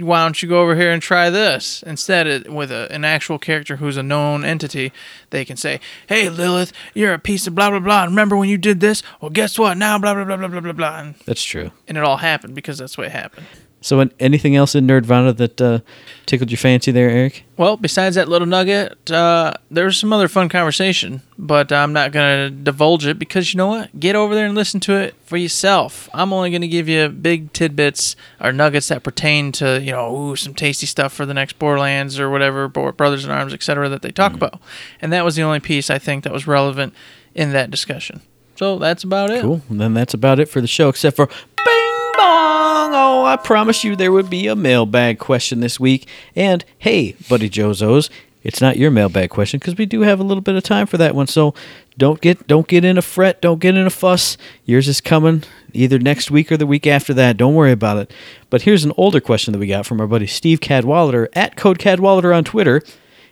Why 0.01 0.23
don't 0.25 0.43
you 0.43 0.49
go 0.49 0.61
over 0.63 0.75
here 0.75 0.91
and 0.91 1.01
try 1.03 1.31
this 1.31 1.83
instead? 1.85 2.27
It, 2.27 2.53
with 2.53 2.71
a, 2.71 2.91
an 2.93 3.05
actual 3.05 3.39
character 3.39 3.77
who's 3.77 3.97
a 3.97 4.03
known 4.03 4.45
entity, 4.45 4.93
they 5.31 5.45
can 5.45 5.57
say, 5.57 5.81
"Hey, 6.09 6.29
Lilith, 6.29 6.73
you're 6.95 7.13
a 7.15 7.19
piece 7.19 7.47
of 7.47 7.55
blah 7.55 7.71
blah 7.71 7.81
blah. 7.81 8.03
And 8.03 8.13
remember 8.13 8.37
when 8.37 8.49
you 8.49 8.59
did 8.59 8.81
this? 8.81 9.03
Well, 9.21 9.31
guess 9.31 9.59
what? 9.59 9.77
Now 9.77 9.99
blah 9.99 10.15
blah 10.15 10.25
blah 10.25 10.37
blah 10.37 10.49
blah 10.49 10.61
blah 10.61 10.73
blah." 10.73 10.99
And, 11.01 11.15
That's 11.27 11.43
true. 11.45 11.71
and 11.89 11.97
it 11.99 12.05
all 12.05 12.19
happened 12.19 12.55
because 12.55 12.79
that's 12.79 12.97
what 12.99 13.11
happened. 13.11 13.47
So, 13.83 14.07
anything 14.21 14.57
else 14.57 14.75
in 14.75 14.87
Nerdvana 14.87 15.35
that 15.39 15.61
uh, 15.61 15.79
tickled 16.27 16.51
your 16.51 16.59
fancy 16.59 16.91
there, 16.91 17.09
Eric? 17.09 17.45
Well, 17.57 17.79
besides 17.79 18.15
that 18.17 18.29
little 18.29 18.47
nugget, 18.47 19.11
uh, 19.11 19.55
was 19.71 19.97
some 19.97 20.13
other 20.13 20.29
fun 20.29 20.51
conversation, 20.51 21.23
but 21.39 21.73
I'm 21.73 21.95
not 21.95 22.13
going 22.13 22.51
to 22.51 22.51
divulge 22.51 23.07
it 23.07 23.19
because 23.19 23.55
you 23.55 23.59
know 23.59 23.69
what? 23.69 23.99
Get 23.99 24.17
over 24.17 24.35
there 24.35 24.45
and 24.45 24.55
listen 24.55 24.81
to 24.81 24.93
it 24.97 25.15
for 25.25 25.39
yourself. 25.39 26.11
I'm 26.13 26.31
only 26.33 26.51
going 26.51 26.61
to 26.61 26.69
give 26.69 26.91
you 26.91 27.09
big 27.09 27.55
tidbits 27.55 28.17
or 28.39 28.53
nuggets 28.53 28.89
that 28.89 29.03
pertain 29.03 29.51
to, 29.53 29.81
you 29.81 29.93
know, 29.93 30.15
ooh, 30.15 30.37
some 30.37 30.55
tasty 30.55 30.85
stuff 30.85 31.15
for 31.15 31.25
the 31.25 31.35
next 31.35 31.59
Borderlands 31.59 32.21
or 32.21 32.29
whatever, 32.29 32.69
Brothers 32.69 33.25
in 33.25 33.31
Arms, 33.31 33.55
etc., 33.55 33.89
that 33.89 34.03
they 34.03 34.13
talk 34.13 34.35
about. 34.35 34.61
And 35.01 35.11
that 35.15 35.25
was 35.25 35.37
the 35.37 35.43
only 35.43 35.61
piece 35.61 35.89
I 35.89 35.99
think 35.99 36.25
that 36.25 36.33
was 36.35 36.47
relevant 36.47 36.93
in 37.35 37.53
that 37.53 37.71
discussion. 37.71 38.21
So 38.57 38.79
that's 38.79 39.05
about 39.05 39.31
it. 39.31 39.41
Cool. 39.41 39.63
And 39.71 39.81
then 39.81 39.95
that's 39.95 40.13
about 40.13 40.39
it 40.39 40.47
for 40.51 40.61
the 40.61 40.67
show, 40.67 40.91
except 40.91 41.17
for 41.17 41.29
Bing 41.65 41.80
Oh, 42.23 43.25
I 43.25 43.37
promised 43.37 43.85
you 43.85 43.97
there 43.97 44.13
would 44.13 44.29
be 44.29 44.47
a 44.47 44.57
mailbag 44.57 45.19
question 45.19 45.61
this 45.61 45.81
week. 45.81 46.07
And 46.37 46.65
hey, 46.79 47.17
buddy 47.29 47.49
Jozos, 47.49 48.11
it's 48.43 48.61
not 48.61 48.77
your 48.77 48.91
mailbag 48.91 49.31
question 49.31 49.59
because 49.59 49.77
we 49.77 49.87
do 49.87 50.03
have 50.03 50.21
a 50.21 50.25
little 50.25 50.41
bit 50.41 50.55
of 50.55 50.63
time 50.63 50.87
for 50.87 50.99
that 50.99 51.15
one. 51.15 51.27
So 51.27 51.55
don't 51.99 52.21
get 52.21 52.47
don't 52.47 52.67
get 52.67 52.85
in 52.85 52.99
a 52.99 53.03
fret, 53.03 53.41
don't 53.41 53.61
get 53.61 53.77
in 53.77 53.87
a 53.87 53.91
fuss. 53.91 54.37
Yours 54.65 54.89
is 54.89 55.01
coming 55.01 55.45
either 55.73 55.99
next 55.99 56.31
week 56.31 56.51
or 56.51 56.57
the 56.57 56.67
week 56.67 56.87
after 56.87 57.15
that. 57.15 57.37
Don't 57.37 57.55
worry 57.55 57.73
about 57.73 57.99
it. 57.99 58.13
But 58.49 58.63
here's 58.63 58.85
an 58.85 58.93
older 58.97 59.21
question 59.21 59.53
that 59.53 59.59
we 59.59 59.67
got 59.67 59.87
from 59.87 60.01
our 60.01 60.07
buddy 60.07 60.27
Steve 60.27 60.61
Cadwallader 60.61 61.29
at 61.35 61.57
Code 61.57 61.79
Cadwallader 61.79 62.33
on 62.33 62.45
Twitter. 62.45 62.83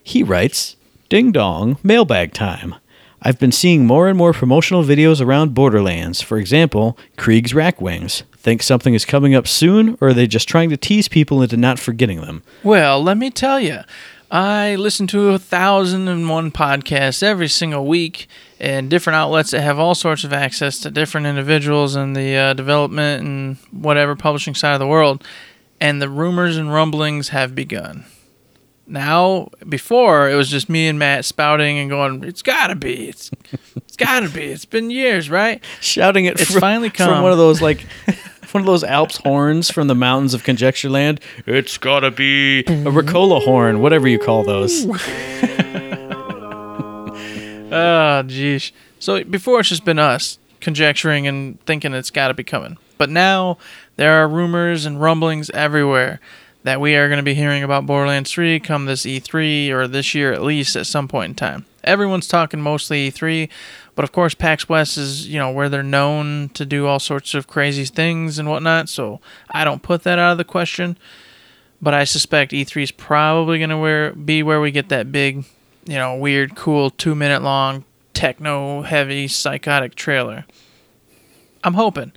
He 0.03 0.22
writes, 0.22 0.76
Ding 1.09 1.32
dong, 1.32 1.78
mailbag 1.82 2.32
time. 2.32 2.74
I've 3.21 3.39
been 3.39 3.53
seeing 3.53 3.85
more 3.85 4.09
and 4.09 4.16
more 4.16 4.33
promotional 4.33 4.85
videos 4.85 5.21
around 5.21 5.55
Borderlands. 5.55 6.21
For 6.23 6.39
example, 6.39 6.97
Krieg's 7.16 7.53
Rakk 7.53 7.81
Wings. 7.81 8.23
Think 8.37 8.62
something 8.62 8.95
is 8.95 9.05
coming 9.05 9.35
up 9.35 9.49
soon, 9.49 9.99
or 10.01 10.09
are 10.09 10.14
they 10.14 10.29
just 10.29 10.49
trying 10.49 10.71
to 10.71 10.77
tease 10.77 11.09
people 11.09 11.43
into 11.43 11.57
not 11.57 11.79
forgetting 11.79 12.21
them? 12.21 12.43
Well, 12.62 13.03
let 13.03 13.19
me 13.19 13.31
tell 13.31 13.59
you, 13.59 13.81
I 14.31 14.77
listen 14.77 15.07
to 15.09 15.31
a 15.31 15.39
thousand 15.39 16.07
and 16.07 16.29
one 16.29 16.53
podcasts 16.53 17.23
every 17.23 17.49
single 17.49 17.87
week, 17.87 18.29
and 18.61 18.89
different 18.89 19.16
outlets 19.16 19.51
that 19.51 19.62
have 19.62 19.79
all 19.79 19.97
sorts 19.97 20.23
of 20.23 20.33
access 20.33 20.79
to 20.81 20.91
different 20.91 21.27
individuals 21.27 21.97
in 21.97 22.12
the 22.12 22.37
uh, 22.37 22.55
development 22.55 23.25
and 23.25 23.57
whatever 23.73 24.14
publishing 24.14 24.55
side 24.55 24.75
of 24.75 24.81
the 24.81 24.87
world, 24.87 25.25
and 25.81 26.01
the 26.01 26.09
rumors 26.09 26.57
and 26.57 26.73
rumblings 26.73 27.31
have 27.31 27.55
begun. 27.55 28.05
Now, 28.89 29.49
before 29.68 30.30
it 30.30 30.34
was 30.34 30.49
just 30.49 30.68
me 30.68 30.89
and 30.89 30.99
Matt 30.99 31.24
spouting 31.24 31.78
and 31.78 31.91
going, 31.91 32.24
"It's 32.24 32.43
gotta 32.43 32.74
be, 32.74 33.09
it's, 33.09 33.30
it's 33.76 33.97
gotta 33.97 34.28
be. 34.28 34.45
It's 34.45 34.64
been 34.64 34.91
years, 34.91 35.28
right?" 35.28 35.62
Shouting 35.80 36.24
it 36.24 36.41
It's 36.41 36.51
from, 36.51 36.61
finally 36.61 36.89
from 36.89 37.22
one 37.22 37.32
of 37.32 37.39
those 37.39 37.61
like 37.61 37.86
one 38.53 38.62
of 38.62 38.66
those 38.66 38.84
Alps 38.84 39.18
horns 39.18 39.70
from 39.70 39.89
the 39.89 39.95
mountains 39.95 40.32
of 40.32 40.43
Conjectureland. 40.43 41.20
It's 41.47 41.76
gotta 41.76 42.11
be 42.11 42.61
a 42.61 42.91
Ricola 42.91 43.43
horn, 43.43 43.80
whatever 43.80 44.09
you 44.09 44.18
call 44.18 44.43
those. 44.45 44.86
Ah, 47.70 48.20
oh, 48.20 48.22
geez. 48.22 48.72
So 48.99 49.22
before 49.24 49.61
it's 49.61 49.68
just 49.68 49.84
been 49.84 49.99
us 49.99 50.39
conjecturing 50.61 51.26
and 51.26 51.61
thinking 51.66 51.93
it's 51.93 52.11
got 52.11 52.28
to 52.28 52.34
be 52.34 52.45
coming. 52.45 52.78
But 52.97 53.11
now 53.11 53.59
there 53.97 54.22
are 54.22 54.28
rumors 54.28 54.86
and 54.86 55.01
rumblings 55.01 55.51
everywhere 55.51 56.18
that 56.69 56.83
we 56.83 56.95
are 56.97 57.09
going 57.09 57.16
to 57.16 57.23
be 57.23 57.33
hearing 57.33 57.62
about 57.62 57.87
Borderlands 57.87 58.31
3 58.31 58.61
come 58.61 58.85
this 58.85 59.07
E3 59.07 59.71
or 59.71 59.89
this 59.89 60.14
year 60.14 60.35
at 60.35 60.43
least 60.43 60.77
at 60.77 60.87
some 60.87 61.09
point 61.09 61.31
in 61.31 61.35
time. 61.35 61.64
Everyone's 61.83 62.29
talking 62.29 62.61
mostly 62.61 63.11
E3, 63.11 63.49
but 63.95 64.05
of 64.05 64.12
course 64.12 64.35
PAX 64.35 64.69
West 64.69 64.99
is, 64.99 65.27
you 65.27 65.39
know, 65.39 65.51
where 65.51 65.71
they're 65.71 65.83
known 65.83 66.51
to 66.51 66.66
do 66.66 66.87
all 66.87 66.99
sorts 66.99 67.33
of 67.33 67.47
crazy 67.47 67.87
things 67.87 68.39
and 68.39 68.51
whatnot, 68.51 68.91
so 68.91 69.19
I 69.51 69.64
don't 69.64 69.83
put 69.83 70.03
that 70.03 70.19
out 70.19 70.33
of 70.33 70.37
the 70.37 70.45
question. 70.45 70.99
But 71.81 71.95
I 71.95 72.05
suspect 72.05 72.53
E3 72.53 72.83
is 72.83 72.91
probably 72.91 73.59
going 73.59 73.71
to 73.71 74.14
be 74.14 74.43
where 74.43 74.61
we 74.61 74.71
get 74.71 74.91
that 74.91 75.11
big, 75.11 75.47
you 75.87 75.97
know, 75.97 76.16
weird, 76.16 76.55
cool, 76.55 76.91
two 76.91 77.14
minute 77.14 77.41
long, 77.41 77.87
techno 78.12 78.83
heavy, 78.83 79.27
psychotic 79.27 79.95
trailer. 79.95 80.45
I'm 81.64 81.75
hoping. 81.75 82.12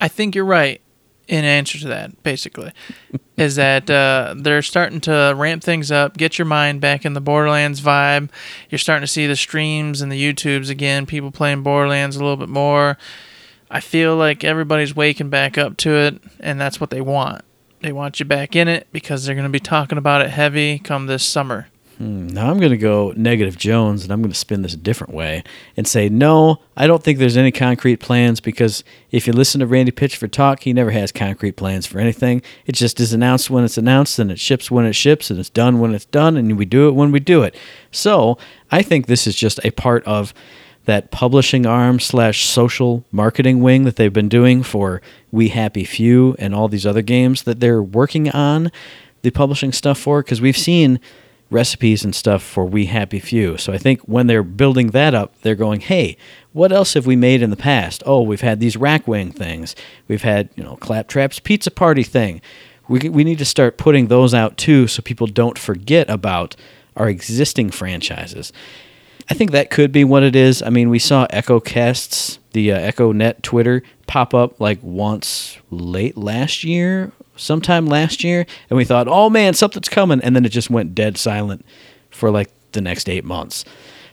I 0.00 0.06
think 0.06 0.36
you're 0.36 0.44
right. 0.44 0.80
In 1.28 1.44
answer 1.44 1.78
to 1.78 1.88
that, 1.88 2.22
basically, 2.22 2.72
is 3.36 3.56
that 3.56 3.90
uh, 3.90 4.34
they're 4.36 4.62
starting 4.62 5.00
to 5.02 5.34
ramp 5.36 5.62
things 5.62 5.90
up, 5.90 6.16
get 6.16 6.38
your 6.38 6.46
mind 6.46 6.80
back 6.80 7.04
in 7.04 7.14
the 7.14 7.20
Borderlands 7.20 7.80
vibe. 7.80 8.30
You're 8.70 8.78
starting 8.78 9.02
to 9.02 9.12
see 9.12 9.26
the 9.26 9.36
streams 9.36 10.00
and 10.00 10.10
the 10.10 10.22
YouTubes 10.22 10.70
again, 10.70 11.06
people 11.06 11.30
playing 11.30 11.62
Borderlands 11.62 12.16
a 12.16 12.20
little 12.20 12.36
bit 12.36 12.48
more. 12.48 12.96
I 13.70 13.80
feel 13.80 14.16
like 14.16 14.44
everybody's 14.44 14.94
waking 14.94 15.30
back 15.30 15.58
up 15.58 15.76
to 15.78 15.90
it, 15.90 16.22
and 16.38 16.60
that's 16.60 16.80
what 16.80 16.90
they 16.90 17.00
want. 17.00 17.42
They 17.80 17.92
want 17.92 18.20
you 18.20 18.26
back 18.26 18.56
in 18.56 18.68
it 18.68 18.86
because 18.92 19.24
they're 19.24 19.34
going 19.34 19.44
to 19.44 19.50
be 19.50 19.60
talking 19.60 19.98
about 19.98 20.22
it 20.22 20.30
heavy 20.30 20.78
come 20.78 21.06
this 21.06 21.24
summer. 21.24 21.68
Hmm, 21.98 22.26
now 22.26 22.50
I'm 22.50 22.58
going 22.58 22.72
to 22.72 22.76
go 22.76 23.14
negative 23.16 23.56
Jones 23.56 24.02
and 24.02 24.12
I'm 24.12 24.20
going 24.20 24.32
to 24.32 24.38
spin 24.38 24.60
this 24.60 24.74
a 24.74 24.78
different 24.78 25.14
way 25.14 25.42
and 25.78 25.88
say, 25.88 26.10
no, 26.10 26.60
I 26.76 26.86
don't 26.86 27.02
think 27.02 27.18
there's 27.18 27.38
any 27.38 27.50
concrete 27.50 28.00
plans 28.00 28.38
because 28.38 28.84
if 29.10 29.26
you 29.26 29.32
listen 29.32 29.60
to 29.60 29.66
Randy 29.66 29.92
Pitchford 29.92 30.30
talk, 30.30 30.62
he 30.62 30.74
never 30.74 30.90
has 30.90 31.10
concrete 31.10 31.52
plans 31.52 31.86
for 31.86 31.98
anything. 31.98 32.42
It 32.66 32.72
just 32.72 33.00
is 33.00 33.14
announced 33.14 33.48
when 33.48 33.64
it's 33.64 33.78
announced 33.78 34.18
and 34.18 34.30
it 34.30 34.38
ships 34.38 34.70
when 34.70 34.84
it 34.84 34.92
ships 34.92 35.30
and 35.30 35.40
it's 35.40 35.48
done 35.48 35.80
when 35.80 35.94
it's 35.94 36.04
done 36.04 36.36
and 36.36 36.58
we 36.58 36.66
do 36.66 36.86
it 36.86 36.92
when 36.92 37.12
we 37.12 37.20
do 37.20 37.42
it. 37.42 37.56
So 37.90 38.36
I 38.70 38.82
think 38.82 39.06
this 39.06 39.26
is 39.26 39.34
just 39.34 39.58
a 39.64 39.70
part 39.70 40.04
of 40.04 40.34
that 40.84 41.10
publishing 41.10 41.64
arm 41.64 41.98
slash 41.98 42.44
social 42.44 43.04
marketing 43.10 43.60
wing 43.60 43.84
that 43.84 43.96
they've 43.96 44.12
been 44.12 44.28
doing 44.28 44.62
for 44.62 45.00
We 45.32 45.48
Happy 45.48 45.84
Few 45.84 46.36
and 46.38 46.54
all 46.54 46.68
these 46.68 46.86
other 46.86 47.02
games 47.02 47.44
that 47.44 47.58
they're 47.60 47.82
working 47.82 48.30
on 48.30 48.70
the 49.22 49.30
publishing 49.30 49.72
stuff 49.72 49.98
for 49.98 50.22
because 50.22 50.42
we've 50.42 50.56
seen 50.58 51.00
recipes 51.50 52.04
and 52.04 52.14
stuff 52.14 52.42
for 52.42 52.64
We 52.64 52.86
Happy 52.86 53.20
Few. 53.20 53.56
So 53.56 53.72
I 53.72 53.78
think 53.78 54.00
when 54.02 54.26
they're 54.26 54.42
building 54.42 54.88
that 54.88 55.14
up, 55.14 55.40
they're 55.42 55.54
going, 55.54 55.80
hey, 55.80 56.16
what 56.52 56.72
else 56.72 56.94
have 56.94 57.06
we 57.06 57.16
made 57.16 57.42
in 57.42 57.50
the 57.50 57.56
past? 57.56 58.02
Oh, 58.06 58.22
we've 58.22 58.40
had 58.40 58.60
these 58.60 58.76
rakk 58.76 59.06
wing 59.06 59.30
things. 59.30 59.76
We've 60.08 60.22
had, 60.22 60.48
you 60.56 60.64
know, 60.64 60.76
Claptrap's 60.76 61.38
pizza 61.38 61.70
party 61.70 62.02
thing. 62.02 62.40
We, 62.88 63.08
we 63.08 63.24
need 63.24 63.38
to 63.38 63.44
start 63.44 63.78
putting 63.78 64.08
those 64.08 64.34
out 64.34 64.56
too 64.56 64.86
so 64.86 65.02
people 65.02 65.26
don't 65.26 65.58
forget 65.58 66.08
about 66.08 66.56
our 66.96 67.08
existing 67.08 67.70
franchises. 67.70 68.52
I 69.28 69.34
think 69.34 69.50
that 69.50 69.70
could 69.70 69.90
be 69.92 70.04
what 70.04 70.22
it 70.22 70.36
is. 70.36 70.62
I 70.62 70.70
mean, 70.70 70.88
we 70.88 71.00
saw 71.00 71.26
Echo 71.30 71.58
Casts, 71.58 72.38
the 72.52 72.72
uh, 72.72 72.78
Echo 72.78 73.12
Net 73.12 73.42
Twitter 73.42 73.82
pop 74.06 74.34
up 74.34 74.60
like 74.60 74.78
once 74.82 75.58
late 75.70 76.16
last 76.16 76.62
year, 76.62 77.12
sometime 77.36 77.86
last 77.86 78.24
year, 78.24 78.46
and 78.70 78.76
we 78.76 78.84
thought, 78.84 79.08
oh 79.08 79.30
man, 79.30 79.54
something's 79.54 79.88
coming, 79.88 80.20
and 80.20 80.34
then 80.34 80.44
it 80.44 80.50
just 80.50 80.70
went 80.70 80.94
dead 80.94 81.16
silent 81.16 81.64
for 82.10 82.30
like 82.30 82.50
the 82.72 82.80
next 82.80 83.08
eight 83.08 83.24
months. 83.24 83.64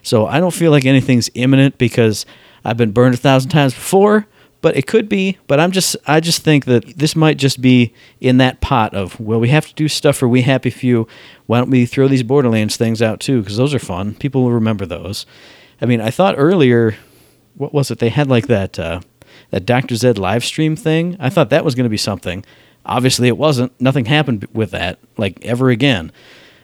So 0.02 0.26
I 0.26 0.38
don't 0.38 0.54
feel 0.54 0.70
like 0.70 0.84
anything's 0.84 1.30
imminent 1.34 1.78
because 1.78 2.26
I've 2.64 2.76
been 2.76 2.92
burned 2.92 3.14
a 3.14 3.18
thousand 3.18 3.50
times 3.50 3.74
before, 3.74 4.26
but 4.60 4.76
it 4.76 4.86
could 4.86 5.08
be. 5.08 5.38
But 5.46 5.60
I'm 5.60 5.72
just, 5.72 5.96
I 6.06 6.20
just 6.20 6.42
think 6.42 6.66
that 6.66 6.98
this 6.98 7.16
might 7.16 7.38
just 7.38 7.60
be 7.60 7.92
in 8.20 8.38
that 8.38 8.60
pot 8.60 8.94
of, 8.94 9.18
well, 9.18 9.40
we 9.40 9.48
have 9.48 9.66
to 9.66 9.74
do 9.74 9.88
stuff 9.88 10.16
for 10.16 10.28
We 10.28 10.42
Happy 10.42 10.70
Few. 10.70 11.06
Why 11.46 11.58
don't 11.58 11.70
we 11.70 11.86
throw 11.86 12.08
these 12.08 12.22
Borderlands 12.22 12.76
things 12.76 13.02
out 13.02 13.20
too? 13.20 13.40
Because 13.40 13.56
those 13.56 13.74
are 13.74 13.78
fun. 13.78 14.14
People 14.14 14.42
will 14.42 14.52
remember 14.52 14.86
those. 14.86 15.26
I 15.80 15.86
mean, 15.86 16.00
I 16.00 16.10
thought 16.10 16.34
earlier, 16.38 16.96
what 17.56 17.72
was 17.74 17.90
it? 17.90 17.98
They 17.98 18.10
had 18.10 18.28
like 18.28 18.46
that, 18.46 18.78
uh, 18.78 19.00
that 19.50 19.66
Dr. 19.66 19.96
Zed 19.96 20.18
live 20.18 20.44
stream 20.44 20.76
thing. 20.76 21.16
I 21.18 21.30
thought 21.30 21.50
that 21.50 21.64
was 21.64 21.74
going 21.74 21.84
to 21.84 21.90
be 21.90 21.96
something. 21.96 22.44
Obviously, 22.86 23.28
it 23.28 23.38
wasn't. 23.38 23.78
Nothing 23.80 24.04
happened 24.06 24.46
with 24.52 24.70
that, 24.72 24.98
like 25.16 25.44
ever 25.44 25.70
again. 25.70 26.12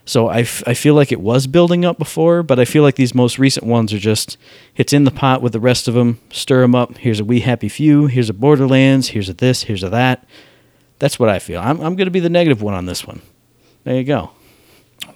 So 0.04 0.28
I, 0.28 0.40
f- 0.40 0.62
I 0.66 0.74
feel 0.74 0.94
like 0.94 1.12
it 1.12 1.20
was 1.20 1.46
building 1.46 1.84
up 1.84 1.98
before, 1.98 2.42
but 2.42 2.58
I 2.58 2.64
feel 2.64 2.82
like 2.82 2.96
these 2.96 3.14
most 3.14 3.38
recent 3.38 3.64
ones 3.64 3.92
are 3.92 3.98
just 3.98 4.36
it's 4.76 4.92
in 4.92 5.04
the 5.04 5.10
pot 5.10 5.40
with 5.40 5.52
the 5.52 5.60
rest 5.60 5.86
of 5.86 5.94
them. 5.94 6.18
Stir 6.30 6.62
them 6.62 6.74
up. 6.74 6.98
Here's 6.98 7.20
a 7.20 7.24
We 7.24 7.40
Happy 7.40 7.68
Few. 7.68 8.06
Here's 8.06 8.28
a 8.28 8.34
Borderlands. 8.34 9.08
Here's 9.08 9.28
a 9.28 9.34
this. 9.34 9.64
Here's 9.64 9.82
a 9.82 9.88
that. 9.90 10.26
That's 10.98 11.18
what 11.18 11.28
I 11.28 11.38
feel. 11.38 11.60
I'm, 11.60 11.80
I'm 11.80 11.94
going 11.96 12.06
to 12.06 12.10
be 12.10 12.20
the 12.20 12.28
negative 12.28 12.60
one 12.60 12.74
on 12.74 12.86
this 12.86 13.06
one. 13.06 13.22
There 13.84 13.94
you 13.94 14.04
go. 14.04 14.32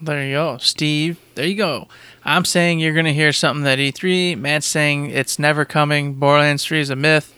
There 0.01 0.25
you 0.25 0.35
go, 0.35 0.59
Steve. 0.59 1.19
There 1.35 1.47
you 1.47 1.57
go. 1.57 1.89
I'm 2.25 2.45
saying 2.45 2.79
you're 2.79 2.95
going 2.95 3.05
to 3.05 3.13
hear 3.13 3.33
something 3.33 3.65
that 3.65 3.79
E3. 3.79 4.39
Matt's 4.39 4.67
saying 4.67 5.11
it's 5.11 5.39
never 5.39 5.65
coming. 5.65 6.15
Borderlands 6.15 6.65
3 6.65 6.81
is 6.81 6.91
a 6.91 6.97
myth. 6.97 7.34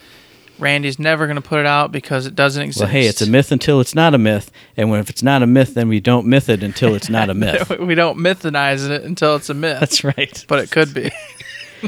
Randy's 0.58 0.98
never 0.98 1.26
going 1.26 1.36
to 1.36 1.42
put 1.42 1.60
it 1.60 1.66
out 1.66 1.92
because 1.92 2.26
it 2.26 2.34
doesn't 2.34 2.62
exist. 2.62 2.80
Well, 2.80 2.88
hey, 2.90 3.06
it's 3.06 3.20
a 3.22 3.28
myth 3.28 3.52
until 3.52 3.80
it's 3.80 3.94
not 3.94 4.14
a 4.14 4.18
myth, 4.18 4.50
and 4.76 4.90
when 4.90 5.00
if 5.00 5.10
it's 5.10 5.22
not 5.22 5.42
a 5.42 5.46
myth, 5.46 5.74
then 5.74 5.88
we 5.88 6.00
don't 6.00 6.26
myth 6.26 6.48
it 6.48 6.62
until 6.62 6.94
it's 6.94 7.08
not 7.10 7.28
a 7.30 7.34
myth. 7.34 7.68
we 7.78 7.94
don't 7.94 8.18
mythonize 8.18 8.88
it 8.88 9.04
until 9.04 9.36
it's 9.36 9.50
a 9.50 9.54
myth. 9.54 9.80
That's 9.80 10.02
right. 10.04 10.44
But 10.48 10.60
it 10.60 10.70
could 10.70 10.94
be. 10.94 11.10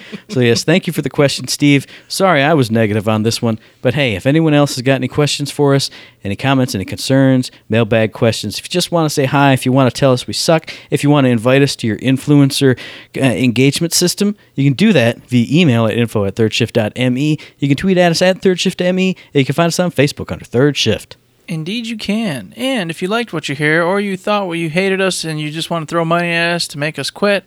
So 0.31 0.41
yes, 0.41 0.63
thank 0.63 0.87
you 0.87 0.93
for 0.93 1.01
the 1.01 1.09
question, 1.09 1.49
Steve. 1.49 1.87
Sorry 2.07 2.43
I 2.43 2.53
was 2.53 2.71
negative 2.71 3.09
on 3.09 3.23
this 3.23 3.41
one, 3.41 3.59
but 3.81 3.95
hey, 3.95 4.15
if 4.15 4.27
anyone 4.27 4.53
else 4.53 4.75
has 4.75 4.83
got 4.83 4.97
any 4.97 5.09
questions 5.09 5.51
for 5.51 5.75
us, 5.75 5.91
any 6.23 6.37
comments, 6.37 6.75
any 6.75 6.85
concerns, 6.85 7.51
mailbag 7.69 8.13
questions, 8.13 8.59
if 8.59 8.67
you 8.67 8.69
just 8.69 8.93
want 8.93 9.07
to 9.07 9.11
say 9.11 9.25
hi, 9.25 9.53
if 9.55 9.65
you 9.65 9.73
want 9.73 9.93
to 9.93 9.99
tell 9.99 10.13
us 10.13 10.27
we 10.27 10.35
suck, 10.35 10.71
if 10.91 11.03
you 11.03 11.09
want 11.09 11.25
to 11.25 11.31
invite 11.31 11.63
us 11.63 11.75
to 11.77 11.87
your 11.87 11.97
influencer 11.99 12.79
uh, 13.17 13.21
engagement 13.21 13.95
system, 13.95 14.37
you 14.55 14.65
can 14.65 14.75
do 14.75 14.93
that 14.93 15.19
via 15.29 15.47
email 15.51 15.87
at 15.87 15.97
info 15.97 16.27
at 16.27 16.35
thirdshift.me. 16.35 17.39
You 17.59 17.69
can 17.69 17.77
tweet 17.77 17.97
at 17.97 18.11
us 18.11 18.21
at 18.21 18.43
thirdshift.me, 18.43 19.17
and 19.33 19.35
you 19.35 19.45
can 19.47 19.55
find 19.55 19.69
us 19.69 19.81
on 19.81 19.91
Facebook 19.91 20.31
under 20.31 20.45
Third 20.45 20.77
Shift. 20.77 21.17
Indeed, 21.49 21.87
you 21.87 21.97
can. 21.97 22.53
And 22.57 22.91
if 22.91 23.01
you 23.01 23.09
liked 23.09 23.33
what 23.33 23.49
you 23.49 23.55
hear, 23.55 23.83
or 23.83 24.01
you 24.01 24.19
thought 24.19 24.47
well, 24.47 24.55
you 24.55 24.69
hated 24.69 25.01
us 25.01 25.25
and 25.25 25.41
you 25.41 25.51
just 25.51 25.71
want 25.71 25.89
to 25.89 25.91
throw 25.91 26.05
money 26.05 26.31
at 26.31 26.55
us 26.55 26.69
to 26.69 26.79
make 26.79 26.99
us 26.99 27.11
quit, 27.11 27.47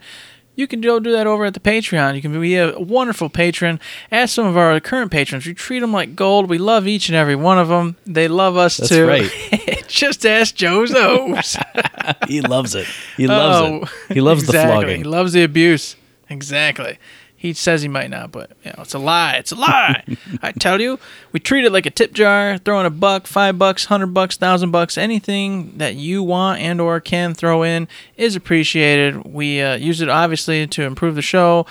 you 0.61 0.67
can 0.67 0.79
go 0.79 0.99
do 0.99 1.11
that 1.11 1.27
over 1.27 1.43
at 1.43 1.53
the 1.53 1.59
Patreon. 1.59 2.15
You 2.15 2.21
can 2.21 2.39
be 2.39 2.55
a 2.55 2.79
wonderful 2.79 3.29
patron. 3.29 3.79
Ask 4.11 4.35
some 4.35 4.45
of 4.45 4.55
our 4.55 4.79
current 4.79 5.11
patrons. 5.11 5.45
We 5.45 5.53
treat 5.53 5.79
them 5.79 5.91
like 5.91 6.15
gold. 6.15 6.47
We 6.49 6.57
love 6.57 6.87
each 6.87 7.09
and 7.09 7.15
every 7.17 7.35
one 7.35 7.57
of 7.59 7.67
them. 7.67 7.97
They 8.05 8.27
love 8.29 8.55
us 8.55 8.77
That's 8.77 8.89
too. 8.89 9.05
right. 9.07 9.83
Just 9.89 10.25
ask 10.25 10.55
Joe's 10.55 10.91
Zobes. 10.91 11.61
He 12.27 12.41
loves 12.41 12.75
it. 12.75 12.87
He 13.17 13.27
loves 13.27 13.67
it. 13.67 13.89
Oh, 14.09 14.13
he 14.13 14.21
loves 14.21 14.45
the 14.47 14.57
Oh, 14.57 14.65
flogging. 14.65 14.97
He 14.97 15.03
loves 15.03 15.33
the 15.33 15.43
abuse. 15.43 15.95
Exactly. 16.29 16.97
He 17.41 17.53
says 17.53 17.81
he 17.81 17.87
might 17.87 18.11
not, 18.11 18.31
but 18.31 18.51
you 18.63 18.69
know, 18.69 18.83
it's 18.83 18.93
a 18.93 18.99
lie. 18.99 19.33
It's 19.33 19.51
a 19.51 19.55
lie. 19.55 20.03
I 20.43 20.51
tell 20.51 20.79
you, 20.79 20.99
we 21.31 21.39
treat 21.39 21.65
it 21.65 21.71
like 21.71 21.87
a 21.87 21.89
tip 21.89 22.13
jar. 22.13 22.59
Throw 22.59 22.79
in 22.79 22.85
a 22.85 22.91
buck, 22.91 23.25
five 23.25 23.57
bucks, 23.57 23.85
hundred 23.85 24.13
bucks, 24.13 24.37
thousand 24.37 24.69
bucks, 24.69 24.95
anything 24.95 25.75
that 25.79 25.95
you 25.95 26.21
want 26.21 26.61
and 26.61 26.79
or 26.79 26.99
can 26.99 27.33
throw 27.33 27.63
in 27.63 27.87
is 28.15 28.35
appreciated. 28.35 29.25
We 29.25 29.59
uh, 29.59 29.73
use 29.73 30.01
it 30.01 30.07
obviously 30.07 30.67
to 30.67 30.83
improve 30.83 31.15
the 31.15 31.23
show, 31.23 31.65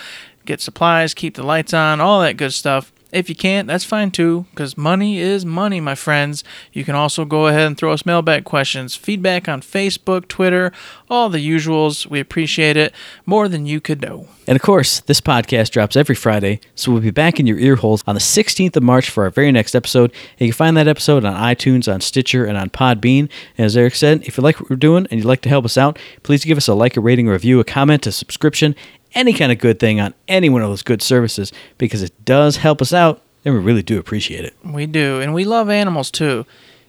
get 0.45 0.61
supplies, 0.61 1.15
keep 1.15 1.37
the 1.37 1.45
lights 1.45 1.73
on, 1.73 2.01
all 2.01 2.21
that 2.23 2.37
good 2.37 2.53
stuff. 2.53 2.91
If 3.13 3.29
you 3.29 3.35
can't, 3.35 3.67
that's 3.67 3.85
fine 3.85 4.11
too, 4.11 4.47
because 4.51 4.77
money 4.77 5.19
is 5.19 5.45
money, 5.45 5.81
my 5.81 5.95
friends. 5.95 6.45
You 6.73 6.85
can 6.85 6.95
also 6.95 7.25
go 7.25 7.49
ahead 7.49 7.67
and 7.67 7.77
throw 7.77 7.93
us 7.93 8.07
mailbag 8.07 8.45
questions, 8.45 8.95
feedback 8.95 9.49
on 9.49 9.61
Facebook, 9.61 10.29
Twitter, 10.29 10.73
all 11.09 11.29
the 11.29 11.39
usuals. 11.39 12.07
We 12.07 12.21
appreciate 12.21 12.77
it 12.77 12.95
more 13.27 13.49
than 13.49 13.67
you 13.67 13.81
could 13.81 14.01
know. 14.01 14.29
And 14.47 14.57
of 14.57 14.63
course, 14.63 15.01
this 15.01 15.21
podcast 15.21 15.71
drops 15.71 15.97
every 15.97 16.15
Friday, 16.15 16.61
so 16.75 16.93
we'll 16.93 17.01
be 17.01 17.11
back 17.11 17.39
in 17.39 17.47
your 17.47 17.59
ear 17.59 17.77
holes 17.77 18.03
on 18.07 18.15
the 18.15 18.21
16th 18.21 18.77
of 18.77 18.83
March 18.83 19.09
for 19.11 19.25
our 19.25 19.31
very 19.31 19.53
next 19.53 19.75
episode. 19.75 20.11
And 20.39 20.47
you 20.47 20.49
can 20.49 20.57
find 20.57 20.77
that 20.77 20.89
episode 20.89 21.25
on 21.25 21.35
iTunes, 21.35 21.93
on 21.93 22.01
Stitcher, 22.01 22.45
and 22.45 22.57
on 22.57 22.71
Podbean. 22.71 23.29
And 23.59 23.67
as 23.67 23.77
Eric 23.77 23.95
said, 23.95 24.23
if 24.27 24.37
you 24.37 24.43
like 24.43 24.61
what 24.61 24.71
we're 24.71 24.77
doing 24.77 25.07
and 25.11 25.21
you'd 25.21 25.27
like 25.27 25.43
to 25.43 25.49
help 25.49 25.65
us 25.65 25.77
out, 25.77 25.99
please 26.23 26.45
give 26.45 26.59
us 26.59 26.69
a 26.69 26.75
like, 26.75 26.97
a 26.97 27.01
rating, 27.01 27.29
a 27.29 27.33
review, 27.33 27.61
a 27.61 27.65
comment, 27.65 28.07
a 28.07 28.13
subscription, 28.13 28.75
any 29.15 29.33
kind 29.33 29.53
of 29.53 29.59
good 29.59 29.79
thing 29.79 30.01
on 30.01 30.15
any 30.29 30.49
one 30.49 30.63
of 30.63 30.69
those 30.69 30.83
good 30.83 31.03
services, 31.03 31.53
because 31.79 32.03
it 32.03 32.25
does 32.25 32.57
help 32.59 32.81
us 32.81 32.93
out, 32.93 33.23
and 33.45 33.55
we 33.55 33.61
really 33.61 33.83
do 33.83 33.99
appreciate 33.99 34.45
it. 34.45 34.55
We 34.65 34.87
do, 34.87 35.21
and 35.21 35.35
we 35.35 35.45
love 35.45 35.69
animals 35.69 36.11
too. 36.11 36.47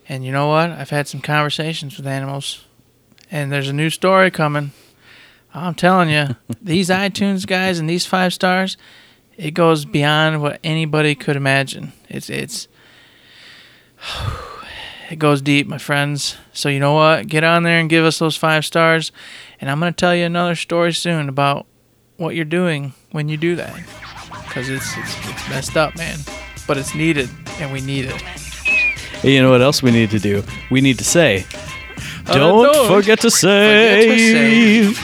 And 0.07 0.25
you 0.25 0.31
know 0.31 0.47
what? 0.47 0.71
I've 0.71 0.89
had 0.89 1.07
some 1.07 1.21
conversations 1.21 1.97
with 1.97 2.07
animals, 2.07 2.65
and 3.29 3.51
there's 3.51 3.69
a 3.69 3.73
new 3.73 3.89
story 3.89 4.29
coming. 4.31 4.71
I'm 5.53 5.75
telling 5.75 6.09
you, 6.09 6.35
these 6.61 6.89
iTunes 6.89 7.45
guys 7.45 7.79
and 7.79 7.89
these 7.89 8.05
five 8.05 8.33
stars, 8.33 8.77
it 9.37 9.51
goes 9.51 9.85
beyond 9.85 10.41
what 10.41 10.59
anybody 10.63 11.15
could 11.15 11.35
imagine. 11.35 11.93
It's 12.09 12.29
it's 12.29 12.67
it 15.09 15.19
goes 15.19 15.41
deep, 15.41 15.67
my 15.67 15.77
friends. 15.77 16.37
So 16.53 16.69
you 16.69 16.79
know 16.79 16.93
what? 16.93 17.27
Get 17.27 17.43
on 17.43 17.63
there 17.63 17.79
and 17.79 17.89
give 17.89 18.05
us 18.05 18.19
those 18.19 18.35
five 18.35 18.65
stars, 18.65 19.11
and 19.59 19.69
I'm 19.69 19.79
gonna 19.79 19.91
tell 19.91 20.15
you 20.15 20.25
another 20.25 20.55
story 20.55 20.93
soon 20.93 21.29
about 21.29 21.65
what 22.21 22.35
you're 22.35 22.45
doing 22.45 22.93
when 23.11 23.27
you 23.29 23.35
do 23.37 23.55
that, 23.57 23.75
because 24.47 24.69
it's, 24.69 24.85
it's 24.97 25.15
it's 25.29 25.49
messed 25.49 25.75
up, 25.75 25.95
man. 25.97 26.19
But 26.67 26.77
it's 26.77 26.93
needed, 26.95 27.29
and 27.59 27.73
we 27.73 27.81
need 27.81 28.05
it. 28.05 28.21
Hey, 28.21 29.33
you 29.35 29.41
know 29.41 29.51
what 29.51 29.61
else 29.61 29.83
we 29.83 29.91
need 29.91 30.09
to 30.11 30.19
do? 30.19 30.43
We 30.69 30.79
need 30.81 30.97
to 30.99 31.03
say, 31.03 31.45
Uh, 32.27 32.33
don't, 32.35 32.63
don't 32.63 32.87
forget 32.87 33.19
to 33.21 33.29
forget 33.31 34.07
to 34.07 34.17
save. 34.17 34.99